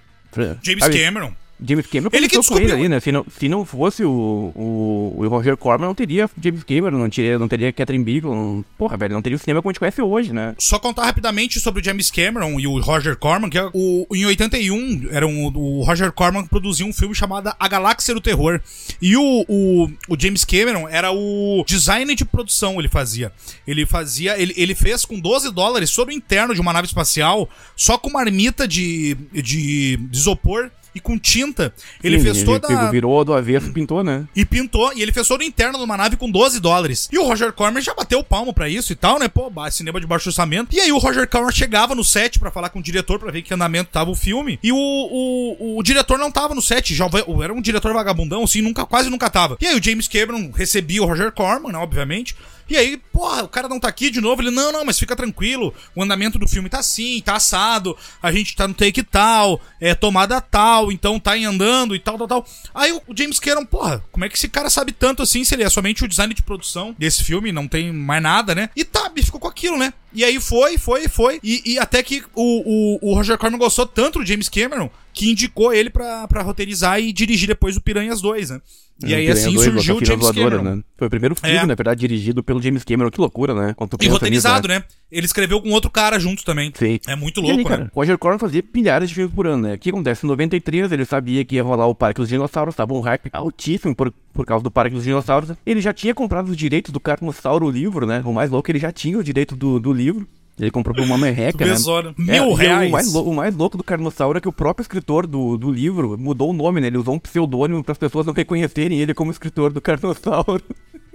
James? 0.61 0.87
Cameron. 0.87 1.33
James 1.67 1.85
Cameron 1.87 2.09
Ele 2.13 2.27
que 2.27 2.35
começou 2.35 2.55
com 2.55 2.61
ele 2.61 2.67
descobriu- 2.67 2.85
ali, 2.85 2.89
né? 2.89 2.99
Se 2.99 3.11
não, 3.11 3.25
se 3.37 3.49
não 3.49 3.65
fosse 3.65 4.03
o, 4.03 4.51
o, 4.55 5.13
o 5.17 5.27
Roger 5.27 5.57
Corman, 5.57 5.87
não 5.87 5.95
teria 5.95 6.29
James 6.41 6.63
Cameron, 6.63 6.97
não 6.97 7.09
teria, 7.09 7.37
não 7.39 7.47
teria 7.47 7.71
Catherine 7.73 8.03
Bigelow. 8.03 8.35
não- 8.35 8.65
porra, 8.77 8.95
velho, 8.97 9.13
não 9.13 9.21
teria 9.21 9.35
o 9.35 9.39
cinema 9.39 9.61
como 9.61 9.69
a 9.69 9.73
gente 9.73 9.79
conhece 9.79 10.01
hoje, 10.01 10.33
né? 10.33 10.55
Só 10.57 10.79
contar 10.79 11.05
rapidamente 11.05 11.59
sobre 11.59 11.81
o 11.81 11.83
James 11.83 12.09
Cameron 12.09 12.59
e 12.59 12.67
o 12.67 12.79
Roger 12.79 13.17
Corman, 13.17 13.49
que 13.49 13.57
é 13.57 13.69
o, 13.73 14.05
em 14.13 14.25
81, 14.25 15.07
era 15.11 15.27
um, 15.27 15.47
o 15.53 15.83
Roger 15.83 16.11
Corman 16.11 16.45
produziu 16.45 16.87
um 16.87 16.93
filme 16.93 17.13
chamado 17.13 17.51
A 17.59 17.67
Galáxia 17.67 18.13
do 18.13 18.21
Terror. 18.21 18.61
E 19.01 19.15
o, 19.17 19.45
o, 19.47 19.89
o 20.07 20.19
James 20.19 20.45
Cameron 20.45 20.87
era 20.87 21.11
o 21.11 21.63
design 21.67 22.13
de 22.15 22.25
produção, 22.25 22.79
ele 22.79 22.87
fazia. 22.89 23.31
Ele 23.67 23.85
fazia, 23.85 24.39
ele, 24.41 24.53
ele 24.57 24.73
fez 24.75 25.05
com 25.05 25.19
12 25.19 25.51
dólares 25.53 25.93
todo 25.93 26.09
o 26.09 26.11
interno 26.11 26.53
de 26.53 26.61
uma 26.61 26.73
nave 26.73 26.87
espacial, 26.87 27.49
só 27.75 27.97
com 27.97 28.09
marmita 28.09 28.67
de, 28.67 29.15
de, 29.33 29.97
de 29.97 30.17
isopor 30.17 30.71
e 30.93 30.99
com 30.99 31.17
tinta. 31.17 31.73
Ele 32.03 32.17
Sim, 32.17 32.23
fez 32.23 32.43
toda 32.43 32.67
pegou, 32.67 32.91
virou 32.91 33.25
do 33.25 33.33
avesso 33.33 33.67
e 33.67 33.71
pintou, 33.71 34.03
né? 34.03 34.27
e 34.35 34.45
pintou, 34.45 34.91
e 34.93 35.01
ele 35.01 35.11
fez 35.11 35.27
todo 35.27 35.41
o 35.41 35.43
interno 35.43 35.77
de 35.77 35.83
uma 35.83 35.97
nave 35.97 36.17
com 36.17 36.29
12 36.29 36.59
dólares. 36.59 37.09
E 37.11 37.17
o 37.17 37.23
Roger 37.23 37.51
Corman 37.53 37.81
já 37.81 37.93
bateu 37.93 38.19
o 38.19 38.23
palmo 38.23 38.53
pra 38.53 38.69
isso 38.69 38.91
e 38.91 38.95
tal, 38.95 39.19
né? 39.19 39.27
Pô, 39.27 39.51
cinema 39.71 39.99
de 39.99 40.07
baixo 40.07 40.29
orçamento. 40.29 40.75
E 40.75 40.79
aí 40.79 40.91
o 40.91 40.97
Roger 40.97 41.27
Corman 41.27 41.51
chegava 41.51 41.95
no 41.95 42.03
set 42.03 42.39
pra 42.39 42.51
falar 42.51 42.69
com 42.69 42.79
o 42.79 42.83
diretor, 42.83 43.19
pra 43.19 43.31
ver 43.31 43.41
que 43.41 43.53
andamento 43.53 43.91
tava 43.91 44.09
o 44.09 44.15
filme. 44.15 44.59
E 44.63 44.71
o, 44.71 44.77
o, 44.77 45.77
o 45.77 45.83
diretor 45.83 46.17
não 46.17 46.31
tava 46.31 46.55
no 46.55 46.61
set, 46.61 46.93
já 46.93 47.07
era 47.43 47.53
um 47.53 47.61
diretor 47.61 47.93
vagabundão, 47.93 48.43
assim, 48.43 48.61
nunca, 48.61 48.85
quase 48.85 49.09
nunca 49.09 49.29
tava. 49.29 49.57
E 49.59 49.67
aí 49.67 49.77
o 49.77 49.83
James 49.83 50.07
Cameron 50.07 50.51
recebia 50.51 51.01
o 51.01 51.05
Roger 51.05 51.31
Corman, 51.31 51.71
né, 51.71 51.77
obviamente. 51.77 52.35
E 52.69 52.77
aí, 52.77 52.97
porra, 53.11 53.43
o 53.43 53.47
cara 53.47 53.67
não 53.67 53.79
tá 53.79 53.87
aqui 53.87 54.09
de 54.09 54.21
novo. 54.21 54.41
Ele, 54.41 54.51
não, 54.51 54.71
não, 54.71 54.85
mas 54.85 54.99
fica 54.99 55.15
tranquilo. 55.15 55.73
O 55.95 56.03
andamento 56.03 56.37
do 56.37 56.47
filme 56.47 56.69
tá 56.69 56.79
assim, 56.79 57.21
tá 57.21 57.35
assado. 57.35 57.97
A 58.21 58.31
gente 58.31 58.55
tá 58.55 58.67
no 58.67 58.73
take 58.73 59.03
tal, 59.03 59.59
é 59.81 59.95
tomada 59.95 60.39
tal, 60.39 60.91
então 60.91 61.19
tá 61.19 61.37
em 61.37 61.45
andando 61.45 61.95
e 61.95 61.99
tal, 61.99 62.17
tal, 62.17 62.27
tal. 62.27 62.47
Aí 62.73 62.91
o 62.91 63.01
James 63.15 63.39
Cameron, 63.39 63.65
porra, 63.65 64.03
como 64.11 64.25
é 64.25 64.29
que 64.29 64.37
esse 64.37 64.47
cara 64.47 64.69
sabe 64.69 64.91
tanto 64.91 65.23
assim 65.23 65.43
se 65.43 65.55
ele 65.55 65.63
é 65.63 65.69
somente 65.69 66.03
o 66.03 66.07
design 66.07 66.33
de 66.33 66.43
produção 66.43 66.95
desse 66.97 67.23
filme, 67.23 67.51
não 67.51 67.67
tem 67.67 67.91
mais 67.91 68.21
nada, 68.21 68.53
né? 68.53 68.69
E 68.75 68.83
tá, 68.85 69.09
ficou 69.23 69.39
com 69.39 69.47
aquilo, 69.47 69.77
né? 69.77 69.93
E 70.13 70.23
aí 70.23 70.39
foi, 70.39 70.77
foi, 70.77 71.07
foi. 71.07 71.39
E, 71.43 71.73
e 71.73 71.79
até 71.79 72.01
que 72.01 72.23
o, 72.33 72.99
o, 73.03 73.11
o 73.11 73.15
Roger 73.15 73.37
Corman 73.37 73.59
gostou 73.59 73.85
tanto 73.85 74.19
do 74.19 74.25
James 74.25 74.49
Cameron 74.49 74.89
que 75.19 75.29
indicou 75.29 75.73
ele 75.73 75.89
pra, 75.89 76.25
pra 76.29 76.41
roteirizar 76.41 76.97
e 76.97 77.11
dirigir 77.11 77.49
depois 77.49 77.75
o 77.75 77.81
Piranhas 77.81 78.21
2, 78.21 78.51
né? 78.51 78.61
E 79.03 79.13
aí 79.13 79.29
assim 79.29 79.53
dois, 79.53 79.65
surgiu 79.65 79.97
o 79.97 80.05
James 80.05 80.21
Voadora, 80.25 80.57
Cameron. 80.57 80.75
Né? 80.77 80.83
Foi 80.97 81.07
o 81.07 81.09
primeiro 81.09 81.35
filme, 81.35 81.55
É. 81.55 81.65
na 81.65 81.75
verdade, 81.75 81.99
dirigido 81.99 82.41
pelo 82.41 82.61
James 82.61 82.85
Cameron. 82.85 83.09
Que 83.09 83.19
loucura, 83.19 83.53
né? 83.53 83.75
E 84.01 84.07
roteirizado, 84.07 84.67
nisso, 84.67 84.79
né? 84.79 84.85
Ele 85.11 85.25
escreveu 85.25 85.61
com 85.61 85.69
outro 85.71 85.89
cara 85.89 86.19
junto 86.19 86.43
também. 86.45 86.71
Sim. 86.73 86.99
É 87.05 87.15
muito 87.15 87.41
louco, 87.41 87.55
ali, 87.55 87.63
cara, 87.65 87.83
né? 87.85 87.91
Roger 87.93 88.17
Corman 88.17 88.39
fazia 88.39 88.63
milhares 88.73 89.09
de 89.09 89.15
filmes 89.15 89.33
por 89.33 89.45
ano, 89.47 89.63
né? 89.63 89.73
O 89.75 89.77
que 89.77 89.89
acontece? 89.89 90.25
Em 90.25 90.29
93, 90.29 90.91
ele 90.91 91.03
sabia 91.05 91.43
que 91.43 91.55
ia 91.55 91.63
rolar 91.63 91.87
o 91.87 91.95
Parque 91.95 92.21
dos 92.21 92.29
Dinossauros, 92.29 92.75
tava 92.75 92.93
um 92.93 92.99
hype 93.01 93.29
altíssimo 93.33 93.95
por, 93.95 94.13
por 94.33 94.45
causa 94.45 94.63
do 94.63 94.71
Parque 94.71 94.95
dos 94.95 95.03
Dinossauros. 95.03 95.51
Ele 95.65 95.81
já 95.81 95.93
tinha 95.93 96.13
comprado 96.13 96.49
os 96.49 96.57
direitos 96.57 96.91
do 96.91 96.99
Carnossauro, 96.99 97.65
o 97.65 97.71
livro, 97.71 98.05
né? 98.05 98.21
O 98.25 98.33
mais 98.33 98.49
louco, 98.49 98.69
ele 98.71 98.79
já 98.79 98.91
tinha 98.91 99.17
o 99.17 99.23
direito 99.23 99.55
do, 99.55 99.79
do 99.79 99.91
livro. 99.93 100.27
Ele 100.59 100.71
comprou 100.71 100.95
por 100.95 101.03
uma 101.03 101.17
merreca, 101.17 101.65
né? 101.65 101.71
Besora. 101.71 102.13
É, 102.27 102.39
Mil 102.39 102.51
e 102.51 102.55
reais. 102.55 102.89
O 102.89 102.91
mais, 102.91 103.15
o 103.15 103.33
mais 103.33 103.55
louco 103.55 103.77
do 103.77 103.83
Carnossauro 103.83 104.37
é 104.37 104.41
que 104.41 104.49
o 104.49 104.53
próprio 104.53 104.83
escritor 104.83 105.25
do, 105.25 105.57
do 105.57 105.71
livro 105.71 106.17
mudou 106.17 106.49
o 106.49 106.53
nome, 106.53 106.81
né? 106.81 106.87
Ele 106.87 106.97
usou 106.97 107.15
um 107.15 107.19
pseudônimo 107.19 107.83
para 107.83 107.93
as 107.93 107.97
pessoas 107.97 108.25
não 108.25 108.33
reconhecerem 108.33 108.99
ele 108.99 109.13
como 109.13 109.31
escritor 109.31 109.71
do 109.71 109.79
Carnossauro. 109.81 110.61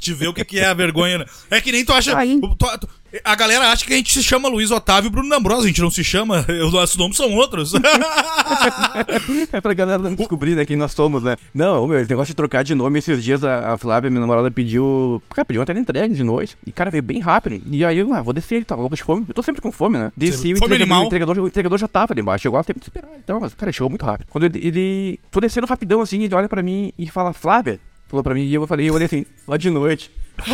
Te 0.00 0.14
ver 0.14 0.28
o 0.28 0.32
que, 0.34 0.44
que 0.44 0.58
é 0.58 0.66
a 0.66 0.74
vergonha, 0.74 1.18
né? 1.18 1.26
É 1.50 1.60
que 1.60 1.70
nem 1.70 1.84
tu 1.84 1.92
acha. 1.92 2.16
Tu- 2.16 2.78
tu- 2.78 2.88
a 3.24 3.34
galera 3.34 3.70
acha 3.70 3.84
que 3.84 3.92
a 3.92 3.96
gente 3.96 4.12
se 4.12 4.22
chama 4.22 4.48
Luiz 4.48 4.70
Otávio 4.70 5.08
e 5.08 5.10
Bruno 5.10 5.28
D'Ambrosio. 5.28 5.64
A 5.64 5.66
gente 5.66 5.80
não 5.82 5.90
se 5.90 6.02
chama. 6.02 6.46
Os 6.64 6.72
nossos 6.72 6.96
nomes 6.96 7.16
são 7.16 7.32
outros. 7.34 7.72
é 9.52 9.60
pra 9.60 9.74
galera 9.74 10.02
não 10.02 10.14
descobrir, 10.14 10.54
né, 10.54 10.64
quem 10.64 10.76
nós 10.76 10.92
somos, 10.92 11.22
né? 11.22 11.36
Não, 11.52 11.86
meu, 11.86 11.98
esse 12.00 12.08
negócio 12.10 12.32
de 12.32 12.36
trocar 12.36 12.62
de 12.62 12.74
nome 12.74 12.98
esses 12.98 13.22
dias, 13.22 13.44
a, 13.44 13.72
a 13.74 13.78
Flávia, 13.78 14.10
minha 14.10 14.20
namorada, 14.20 14.50
pediu. 14.50 15.22
Cara, 15.30 15.44
pediu 15.44 15.60
uma 15.60 15.66
tela 15.66 15.78
entregue 15.78 16.14
de 16.14 16.22
noite. 16.24 16.56
E, 16.66 16.72
cara, 16.72 16.90
veio 16.90 17.02
bem 17.02 17.20
rápido. 17.20 17.60
E 17.70 17.84
aí 17.84 17.98
eu, 17.98 18.12
ah, 18.14 18.22
vou 18.22 18.32
descer, 18.32 18.64
tava 18.64 18.80
louco 18.80 18.96
de 18.96 19.02
fome. 19.02 19.24
Eu 19.28 19.34
tô 19.34 19.42
sempre 19.42 19.60
com 19.60 19.72
fome, 19.72 19.98
né? 19.98 20.12
Desci, 20.16 20.48
o 20.54 20.56
entregador, 20.56 20.76
animal. 20.76 21.02
o, 21.02 21.06
entregador, 21.06 21.38
o 21.38 21.46
entregador 21.46 21.78
já 21.78 21.88
tava 21.88 22.12
ali 22.12 22.20
embaixo. 22.22 22.42
Chegou 22.42 22.56
lá, 22.56 22.64
teve 22.64 22.80
que 22.80 22.86
esperar. 22.86 23.10
Então, 23.22 23.40
mas, 23.40 23.54
cara, 23.54 23.72
chegou 23.72 23.88
muito 23.90 24.04
rápido. 24.04 24.28
Quando 24.30 24.44
ele, 24.44 24.66
ele. 24.66 25.20
Tô 25.30 25.40
descendo 25.40 25.66
rapidão 25.66 26.00
assim, 26.00 26.22
ele 26.22 26.34
olha 26.34 26.48
pra 26.48 26.62
mim 26.62 26.92
e 26.98 27.08
fala, 27.08 27.32
Flávia. 27.32 27.80
Falou 28.10 28.24
pra 28.24 28.34
mim, 28.34 28.42
e 28.42 28.52
eu 28.52 28.66
falei, 28.66 28.88
eu 28.90 28.94
olhei 28.94 29.06
assim, 29.06 29.24
só 29.46 29.56
de 29.56 29.70
noite. 29.70 30.10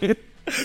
Ele. 0.00 0.16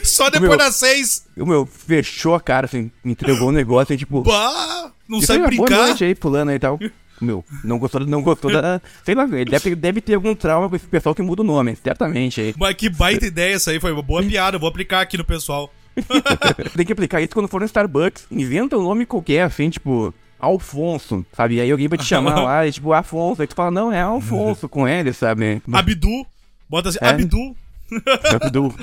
Só 0.03 0.29
depois 0.29 0.49
Meu. 0.49 0.57
das 0.57 0.75
seis. 0.75 1.27
O 1.37 1.45
meu 1.45 1.65
fechou 1.65 2.33
a 2.33 2.39
cara, 2.41 2.65
assim, 2.65 2.91
me 3.03 3.11
entregou 3.11 3.49
um 3.49 3.51
negócio, 3.51 3.93
assim, 3.93 3.97
tipo. 3.97 4.21
Bah, 4.23 4.91
não 5.07 5.19
E 5.19 5.25
sabe 5.25 5.43
foi, 5.43 5.55
Boa 5.57 5.67
brincar. 5.67 5.87
noite 5.87 6.03
aí, 6.03 6.15
fulano 6.15 6.49
aí 6.51 6.57
e 6.57 6.59
tal. 6.59 6.79
Meu, 7.21 7.45
não 7.63 7.77
gostou, 7.77 8.01
não 8.01 8.23
gostou 8.23 8.51
da. 8.51 8.81
Sei 9.05 9.13
lá, 9.13 9.25
ele 9.25 9.45
deve, 9.51 9.75
deve 9.75 10.01
ter 10.01 10.15
algum 10.15 10.33
trauma 10.33 10.67
com 10.67 10.75
esse 10.75 10.87
pessoal 10.87 11.13
que 11.13 11.21
muda 11.21 11.43
o 11.43 11.45
nome, 11.45 11.75
certamente 11.75 12.41
aí. 12.41 12.55
Mas 12.57 12.75
que 12.75 12.89
baita 12.89 13.27
ideia 13.27 13.53
essa 13.55 13.69
aí. 13.69 13.79
Foi 13.79 13.91
uma 13.91 14.01
boa 14.01 14.23
piada. 14.23 14.55
eu 14.55 14.59
Vou 14.59 14.67
aplicar 14.69 15.01
aqui 15.01 15.17
no 15.17 15.23
pessoal. 15.23 15.71
Tem 16.75 16.85
que 16.85 16.93
aplicar 16.93 17.21
isso 17.21 17.33
quando 17.33 17.47
for 17.47 17.59
no 17.59 17.65
Starbucks. 17.67 18.25
Inventa 18.31 18.77
um 18.77 18.81
nome 18.81 19.05
qualquer, 19.05 19.43
assim, 19.43 19.69
tipo. 19.69 20.11
Alfonso, 20.41 21.25
sabe? 21.33 21.55
E 21.55 21.61
aí 21.61 21.71
alguém 21.71 21.87
vai 21.87 21.97
te 21.97 22.05
chamar 22.05 22.35
lá, 22.41 22.67
e, 22.67 22.71
tipo, 22.71 22.91
Afonso. 22.93 23.41
Aí 23.41 23.47
tu 23.47 23.55
fala, 23.55 23.71
não, 23.71 23.91
é 23.91 24.01
Alfonso 24.01 24.67
com 24.67 24.87
ele, 24.87 25.13
sabe? 25.13 25.61
Abdu. 25.71 26.25
Bota 26.69 26.89
assim, 26.89 26.99
É. 27.01 27.09
Abdu. 27.09 27.55
do... 28.51 28.73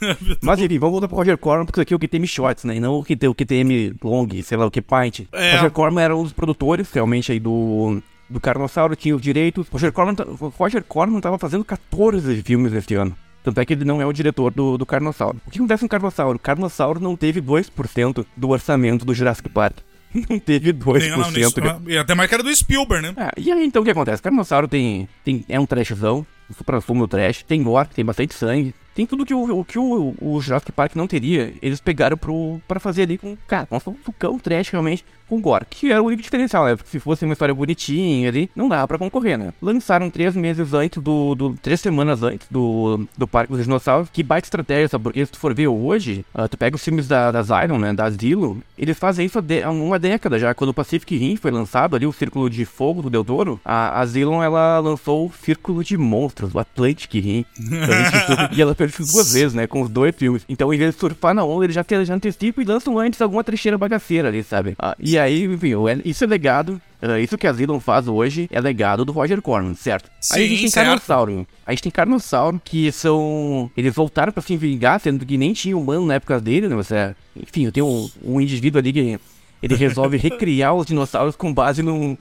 Mas 0.42 0.60
enfim, 0.60 0.78
vamos 0.78 0.92
voltar 0.92 1.08
pro 1.08 1.16
Roger 1.16 1.36
Corman, 1.36 1.66
porque 1.66 1.78
isso 1.80 1.82
aqui 1.82 1.94
é 1.94 1.96
o 1.96 1.98
QTM 1.98 2.26
Shorts, 2.26 2.64
né? 2.64 2.76
E 2.76 2.80
não 2.80 2.94
o 2.94 3.04
QTM, 3.04 3.30
o 3.30 3.34
QTM 3.34 3.94
Long, 4.02 4.28
sei 4.42 4.56
lá, 4.56 4.66
o 4.66 4.70
que 4.70 4.80
Pint. 4.80 5.26
É. 5.32 5.56
Roger 5.56 5.70
Corman 5.70 6.04
era 6.04 6.16
um 6.16 6.22
dos 6.22 6.32
produtores, 6.32 6.90
realmente, 6.92 7.32
aí 7.32 7.40
do. 7.40 8.00
Do 8.30 8.38
Carnossauro, 8.38 8.94
tinha 8.94 9.16
os 9.16 9.22
direitos. 9.22 9.66
Roger 9.68 9.90
Corman, 9.90 10.14
Roger 10.58 10.84
Corman 10.84 11.18
tava 11.18 11.38
fazendo 11.38 11.64
14 11.64 12.42
filmes 12.42 12.74
esse 12.74 12.94
ano. 12.94 13.16
Tanto 13.42 13.58
é 13.58 13.64
que 13.64 13.72
ele 13.72 13.86
não 13.86 14.02
é 14.02 14.04
o 14.04 14.12
diretor 14.12 14.52
do, 14.52 14.76
do 14.76 14.84
Carnossauro. 14.84 15.40
O 15.46 15.50
que 15.50 15.58
acontece 15.58 15.80
com 15.80 15.86
o 15.86 15.88
Carnossauro? 15.88 16.36
O 16.36 16.38
Carnossauro 16.38 17.00
não 17.00 17.16
teve 17.16 17.40
2% 17.40 18.26
do 18.36 18.50
orçamento 18.50 19.06
do 19.06 19.14
Jurassic 19.14 19.48
Park. 19.48 19.78
Não 20.28 20.38
teve 20.38 20.72
2%. 20.72 20.98
Nem- 21.00 21.10
não, 21.10 21.30
nisso- 21.30 21.54
cara. 21.54 21.80
e 21.86 21.98
até 21.98 22.14
mais 22.14 22.28
que 22.28 22.34
era 22.34 22.42
do 22.42 22.54
Spielberg, 22.54 23.02
né? 23.08 23.14
Ah, 23.16 23.32
e 23.36 23.50
aí 23.52 23.64
então 23.64 23.82
o 23.82 23.84
que 23.84 23.90
acontece? 23.90 24.22
Carnossauro 24.22 24.66
tem, 24.66 25.08
tem 25.24 25.44
é 25.48 25.58
um 25.60 25.66
trashzão, 25.66 26.26
um 26.50 26.54
supra 26.54 26.80
sumo 26.80 27.06
do 27.06 27.08
trash, 27.08 27.42
tem 27.42 27.62
gore, 27.62 27.88
tem 27.94 28.04
bastante 28.04 28.34
sangue, 28.34 28.74
tem 28.98 29.06
tudo 29.06 29.24
que 29.24 29.32
o, 29.32 29.60
o 29.60 29.64
que 29.64 29.78
o, 29.78 30.12
o 30.20 30.40
Jurassic 30.40 30.72
Park 30.72 30.96
não 30.96 31.06
teria, 31.06 31.54
eles 31.62 31.80
pegaram 31.80 32.16
pro, 32.16 32.60
pra 32.66 32.80
fazer 32.80 33.02
ali 33.02 33.16
com, 33.16 33.36
cara, 33.46 33.68
um 33.70 33.78
sucão 34.04 34.40
trash 34.40 34.70
realmente 34.70 35.04
com 35.28 35.40
gore, 35.40 35.66
que 35.68 35.92
era 35.92 36.02
o 36.02 36.06
único 36.06 36.22
diferencial, 36.22 36.64
né? 36.64 36.74
Porque 36.74 36.90
se 36.90 36.98
fosse 36.98 37.24
uma 37.24 37.32
história 37.32 37.54
bonitinha 37.54 38.28
ali, 38.28 38.50
não 38.56 38.68
dava 38.68 38.88
pra 38.88 38.98
concorrer, 38.98 39.38
né? 39.38 39.52
Lançaram 39.60 40.10
três 40.10 40.34
meses 40.34 40.72
antes 40.72 41.02
do, 41.02 41.34
do 41.34 41.54
três 41.62 41.80
semanas 41.80 42.22
antes 42.22 42.48
do, 42.50 43.06
do 43.16 43.28
Parque 43.28 43.52
dos 43.52 43.62
Dinossauros, 43.62 44.08
que 44.10 44.22
baita 44.22 44.46
estratégia, 44.46 44.88
sabe? 44.88 45.04
Porque 45.04 45.24
se 45.24 45.32
tu 45.32 45.38
for 45.38 45.54
ver 45.54 45.68
hoje, 45.68 46.24
ah, 46.34 46.48
tu 46.48 46.56
pega 46.56 46.74
os 46.74 46.82
filmes 46.82 47.06
da, 47.06 47.30
da 47.30 47.42
Zion, 47.42 47.78
né, 47.78 47.92
da 47.92 48.06
Asilo, 48.06 48.60
eles 48.76 48.98
fazem 48.98 49.26
isso 49.26 49.38
há, 49.38 49.70
uma 49.70 49.98
década 49.98 50.38
já, 50.38 50.54
quando 50.54 50.70
o 50.70 50.74
Pacific 50.74 51.16
Rim 51.16 51.36
foi 51.36 51.50
lançado 51.50 51.94
ali, 51.94 52.06
o 52.06 52.12
Círculo 52.12 52.48
de 52.48 52.64
Fogo 52.64 53.02
do 53.02 53.10
Del 53.10 53.24
Toro, 53.24 53.60
a 53.64 54.00
Asylum, 54.00 54.42
ela 54.42 54.78
lançou 54.78 55.26
o 55.26 55.32
Círculo 55.32 55.84
de 55.84 55.96
Monstros, 55.98 56.54
o 56.54 56.58
Atlantic 56.58 57.12
Rim, 57.14 57.44
e 58.56 58.62
ela 58.62 58.74
fez 58.92 59.08
isso 59.08 59.16
duas 59.16 59.32
vezes, 59.32 59.54
né, 59.54 59.66
com 59.66 59.82
os 59.82 59.88
dois 59.88 60.14
filmes. 60.14 60.42
Então, 60.48 60.72
em 60.72 60.78
vez 60.78 60.94
de 60.94 61.00
surfar 61.00 61.34
na 61.34 61.44
onda, 61.44 61.64
eles 61.64 61.74
já, 61.74 61.84
já 62.04 62.14
antecipam 62.14 62.62
e 62.62 62.64
lançam 62.64 62.98
antes 62.98 63.20
alguma 63.20 63.44
trecheira 63.44 63.78
bagaceira 63.78 64.28
ali, 64.28 64.42
sabe? 64.42 64.74
Ah, 64.78 64.96
e 64.98 65.18
aí, 65.18 65.44
enfim, 65.44 65.72
isso 66.04 66.24
é 66.24 66.26
legado, 66.26 66.80
ah, 67.00 67.18
isso 67.18 67.38
que 67.38 67.46
a 67.46 67.50
Asylum 67.50 67.80
faz 67.80 68.08
hoje 68.08 68.48
é 68.52 68.60
legado 68.60 69.04
do 69.04 69.12
Roger 69.12 69.40
Corman, 69.40 69.74
certo? 69.74 70.10
aí 70.32 70.44
a 70.44 70.44
Sim, 70.44 70.48
gente 70.48 70.60
tem 70.60 70.70
certo. 70.70 70.86
Carnossauro. 70.86 71.46
A 71.66 71.70
gente 71.72 71.82
tem 71.82 71.92
Carnossauro, 71.92 72.60
que 72.64 72.90
são... 72.90 73.70
Eles 73.76 73.94
voltaram 73.94 74.32
pra 74.32 74.42
se 74.42 74.56
vingar, 74.56 75.00
sendo 75.00 75.24
que 75.24 75.36
nem 75.36 75.52
tinha 75.52 75.76
humano 75.76 76.06
na 76.06 76.14
época 76.14 76.40
dele, 76.40 76.68
né? 76.68 76.74
Você, 76.74 77.14
enfim, 77.36 77.70
tenho 77.70 77.86
um, 77.86 78.10
um 78.24 78.40
indivíduo 78.40 78.78
ali 78.78 78.92
que... 78.92 79.20
Ele 79.60 79.74
resolve 79.74 80.16
recriar 80.18 80.74
os 80.74 80.86
dinossauros 80.86 81.34
com 81.34 81.52
base 81.52 81.82
num, 81.82 82.16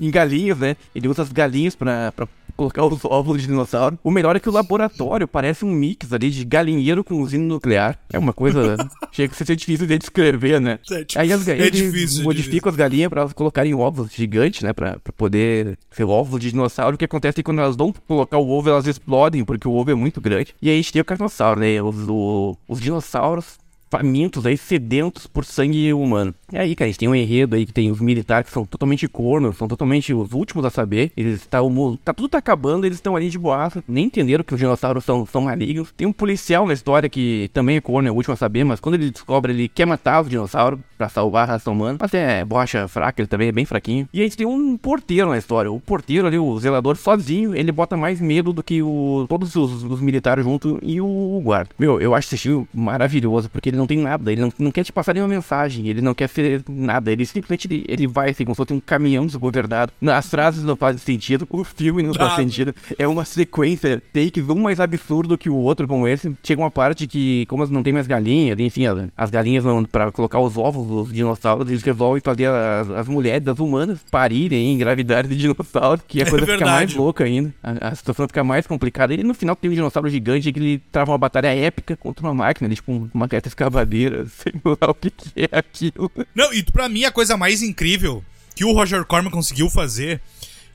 em 0.00 0.10
galinhas, 0.10 0.58
né? 0.58 0.76
Ele 0.94 1.08
usa 1.08 1.22
as 1.22 1.32
galinhas 1.32 1.74
pra 1.74 2.12
colocar 2.56 2.84
os 2.84 3.04
óvulos 3.04 3.42
de 3.42 3.48
dinossauro. 3.48 3.98
O 4.02 4.10
melhor 4.10 4.34
é 4.36 4.40
que 4.40 4.48
o 4.48 4.52
laboratório 4.52 5.28
parece 5.28 5.64
um 5.64 5.70
mix 5.70 6.12
ali 6.12 6.30
de 6.30 6.44
galinheiro 6.44 7.04
com 7.04 7.20
usina 7.20 7.44
nuclear. 7.44 7.98
É 8.12 8.18
uma 8.18 8.32
coisa... 8.32 8.76
chega 9.12 9.32
a 9.32 9.36
ser 9.44 9.56
difícil 9.56 9.86
de 9.86 9.98
descrever, 9.98 10.60
né? 10.60 10.78
É 10.90 11.04
di- 11.04 11.18
Aí 11.18 11.32
as 11.32 11.46
é 11.48 11.56
galinhas 11.56 11.72
difícil, 11.72 12.20
é 12.22 12.24
modificam 12.24 12.70
as 12.70 12.76
galinhas 12.76 13.08
pra 13.08 13.20
elas 13.22 13.32
colocarem 13.32 13.74
ovos 13.74 14.10
gigantes, 14.12 14.62
né? 14.62 14.72
Pra, 14.72 14.98
pra 14.98 15.12
poder 15.12 15.78
ser 15.90 16.04
ovos 16.04 16.40
de 16.40 16.50
dinossauro. 16.50 16.94
O 16.94 16.98
que 16.98 17.04
acontece 17.04 17.34
é 17.40 17.42
que 17.42 17.42
quando 17.44 17.60
elas 17.60 17.76
vão 17.76 17.92
colocar 18.06 18.38
o 18.38 18.48
ovo, 18.48 18.68
elas 18.70 18.86
explodem, 18.86 19.44
porque 19.44 19.68
o 19.68 19.72
ovo 19.72 19.90
é 19.90 19.94
muito 19.94 20.20
grande. 20.20 20.54
E 20.60 20.68
aí 20.68 20.74
a 20.74 20.78
gente 20.78 20.92
tem 20.92 21.02
o 21.02 21.04
carnossauro, 21.04 21.60
né? 21.60 21.80
Os, 21.82 21.96
o- 22.08 22.56
os 22.68 22.80
dinossauros 22.80 23.58
famintos 23.90 24.44
aí, 24.46 24.56
sedentos 24.56 25.26
por 25.26 25.44
sangue 25.44 25.92
humano. 25.92 26.34
E 26.52 26.58
aí, 26.58 26.74
cara, 26.74 26.86
a 26.86 26.90
gente 26.90 26.98
tem 26.98 27.08
um 27.08 27.14
enredo 27.14 27.56
aí 27.56 27.66
que 27.66 27.72
tem 27.72 27.90
os 27.90 28.00
militares 28.00 28.48
que 28.48 28.52
são 28.52 28.64
totalmente 28.64 29.06
cornos, 29.08 29.56
são 29.56 29.68
totalmente 29.68 30.12
os 30.12 30.32
últimos 30.32 30.64
a 30.64 30.70
saber. 30.70 31.12
Eles 31.16 31.46
tá, 31.46 31.62
o 31.62 31.70
mu- 31.70 31.96
tá 31.96 32.12
tudo 32.12 32.28
tá 32.28 32.38
acabando, 32.38 32.84
eles 32.84 32.98
estão 32.98 33.16
ali 33.16 33.28
de 33.30 33.38
boaça, 33.38 33.82
nem 33.86 34.06
entenderam 34.06 34.44
que 34.44 34.54
os 34.54 34.60
dinossauros 34.60 35.04
são, 35.04 35.24
são 35.26 35.42
malignos. 35.42 35.92
Tem 35.96 36.06
um 36.06 36.12
policial 36.12 36.66
na 36.66 36.72
história 36.72 37.08
que 37.08 37.50
também 37.52 37.76
é 37.76 37.80
corno, 37.80 38.08
é 38.08 38.12
o 38.12 38.14
último 38.14 38.34
a 38.34 38.36
saber, 38.36 38.64
mas 38.64 38.80
quando 38.80 38.96
ele 38.96 39.10
descobre, 39.10 39.52
ele 39.52 39.68
quer 39.68 39.86
matar 39.86 40.22
os 40.22 40.28
dinossauros 40.28 40.78
pra 40.96 41.08
salvar 41.08 41.48
a 41.48 41.52
raça 41.52 41.70
humana. 41.70 41.98
Mas 42.00 42.14
é 42.14 42.44
borracha 42.44 42.86
fraca, 42.88 43.20
ele 43.20 43.28
também 43.28 43.48
é 43.48 43.52
bem 43.52 43.64
fraquinho. 43.64 44.08
E 44.12 44.20
a 44.20 44.24
gente 44.24 44.36
tem 44.36 44.46
um 44.46 44.76
porteiro 44.76 45.28
na 45.30 45.38
história. 45.38 45.70
O 45.70 45.80
porteiro 45.80 46.26
ali, 46.26 46.38
o 46.38 46.58
zelador 46.58 46.96
sozinho, 46.96 47.54
ele 47.54 47.70
bota 47.72 47.96
mais 47.96 48.20
medo 48.20 48.52
do 48.52 48.62
que 48.62 48.82
o, 48.82 49.26
todos 49.28 49.54
os, 49.56 49.82
os 49.82 50.00
militares 50.00 50.44
junto 50.44 50.78
e 50.82 51.00
o, 51.00 51.06
o 51.06 51.40
guarda. 51.42 51.70
Meu, 51.78 52.00
eu 52.00 52.14
acho 52.14 52.28
esse 52.28 52.38
filme 52.38 52.66
maravilhoso, 52.72 53.48
porque 53.50 53.68
ele 53.68 53.76
não 53.76 53.86
tem 53.86 53.98
nada, 53.98 54.30
ele 54.32 54.40
não, 54.40 54.52
não 54.58 54.70
quer 54.70 54.84
te 54.84 54.92
passar 54.92 55.12
nenhuma 55.14 55.32
mensagem, 55.34 55.88
ele 55.88 56.00
não 56.00 56.14
quer 56.14 56.28
ser 56.28 56.62
nada, 56.68 57.10
ele 57.12 57.24
simplesmente 57.26 57.84
ele, 57.88 58.06
vai 58.06 58.30
assim, 58.30 58.44
como 58.44 58.54
se 58.54 58.58
fosse 58.58 58.72
um 58.72 58.80
caminhão 58.80 59.26
desgovernado. 59.26 59.92
As 60.06 60.28
frases 60.28 60.64
não 60.64 60.76
fazem 60.76 60.98
sentido, 60.98 61.46
o 61.50 61.64
filme 61.64 62.02
não 62.02 62.14
faz 62.14 62.32
Ah. 62.32 62.36
sentido. 62.36 62.74
É 62.98 63.06
uma 63.06 63.24
sequência, 63.24 64.02
takes 64.12 64.48
um 64.48 64.56
mais 64.56 64.80
absurdo 64.80 65.36
que 65.38 65.48
o 65.50 65.54
outro 65.56 65.86
com 65.86 66.06
esse. 66.06 66.32
Chega 66.42 66.60
uma 66.62 66.70
parte 66.70 67.06
que, 67.06 67.44
como 67.46 67.66
não 67.66 67.82
tem 67.82 67.92
mais 67.92 68.06
galinha, 68.06 68.54
enfim, 68.58 68.86
as, 68.86 69.08
as 69.16 69.30
galinhas 69.30 69.64
não, 69.64 69.84
pra 69.84 70.10
colocar 70.12 70.38
os 70.40 70.56
ovos 70.56 70.85
dos 70.86 71.12
dinossauros, 71.12 71.68
eles 71.68 71.82
resolvem 71.82 72.20
fazer 72.20 72.46
as, 72.46 72.90
as 72.90 73.08
mulheres, 73.08 73.46
as 73.46 73.58
humanas, 73.58 74.00
parirem, 74.10 74.74
engravidarem 74.74 75.28
de 75.28 75.36
dinossauros, 75.36 76.04
que 76.06 76.22
a 76.22 76.26
É 76.26 76.30
coisa 76.30 76.46
fica 76.46 76.64
mais 76.64 76.94
louca 76.94 77.24
ainda. 77.24 77.54
A, 77.62 77.88
a 77.88 77.94
situação 77.94 78.26
fica 78.26 78.44
mais 78.44 78.66
complicada. 78.66 79.14
E 79.14 79.22
no 79.22 79.34
final 79.34 79.56
tem 79.56 79.70
um 79.70 79.74
dinossauro 79.74 80.08
gigante 80.08 80.52
que 80.52 80.58
ele 80.58 80.82
trava 80.90 81.12
uma 81.12 81.18
batalha 81.18 81.54
épica 81.54 81.96
contra 81.96 82.26
uma 82.26 82.34
máquina, 82.34 82.68
ele, 82.68 82.76
tipo 82.76 83.10
uma 83.12 83.28
carta 83.28 83.48
escavadeira, 83.48 84.26
sei 84.30 84.52
lá 84.64 84.90
o 84.90 84.94
que, 84.94 85.10
que 85.10 85.32
é 85.36 85.58
aquilo. 85.58 86.10
Não, 86.34 86.52
e 86.52 86.62
pra 86.62 86.88
mim 86.88 87.04
a 87.04 87.12
coisa 87.12 87.36
mais 87.36 87.62
incrível 87.62 88.24
que 88.54 88.64
o 88.64 88.72
Roger 88.72 89.04
Corman 89.04 89.30
conseguiu 89.30 89.68
fazer 89.68 90.20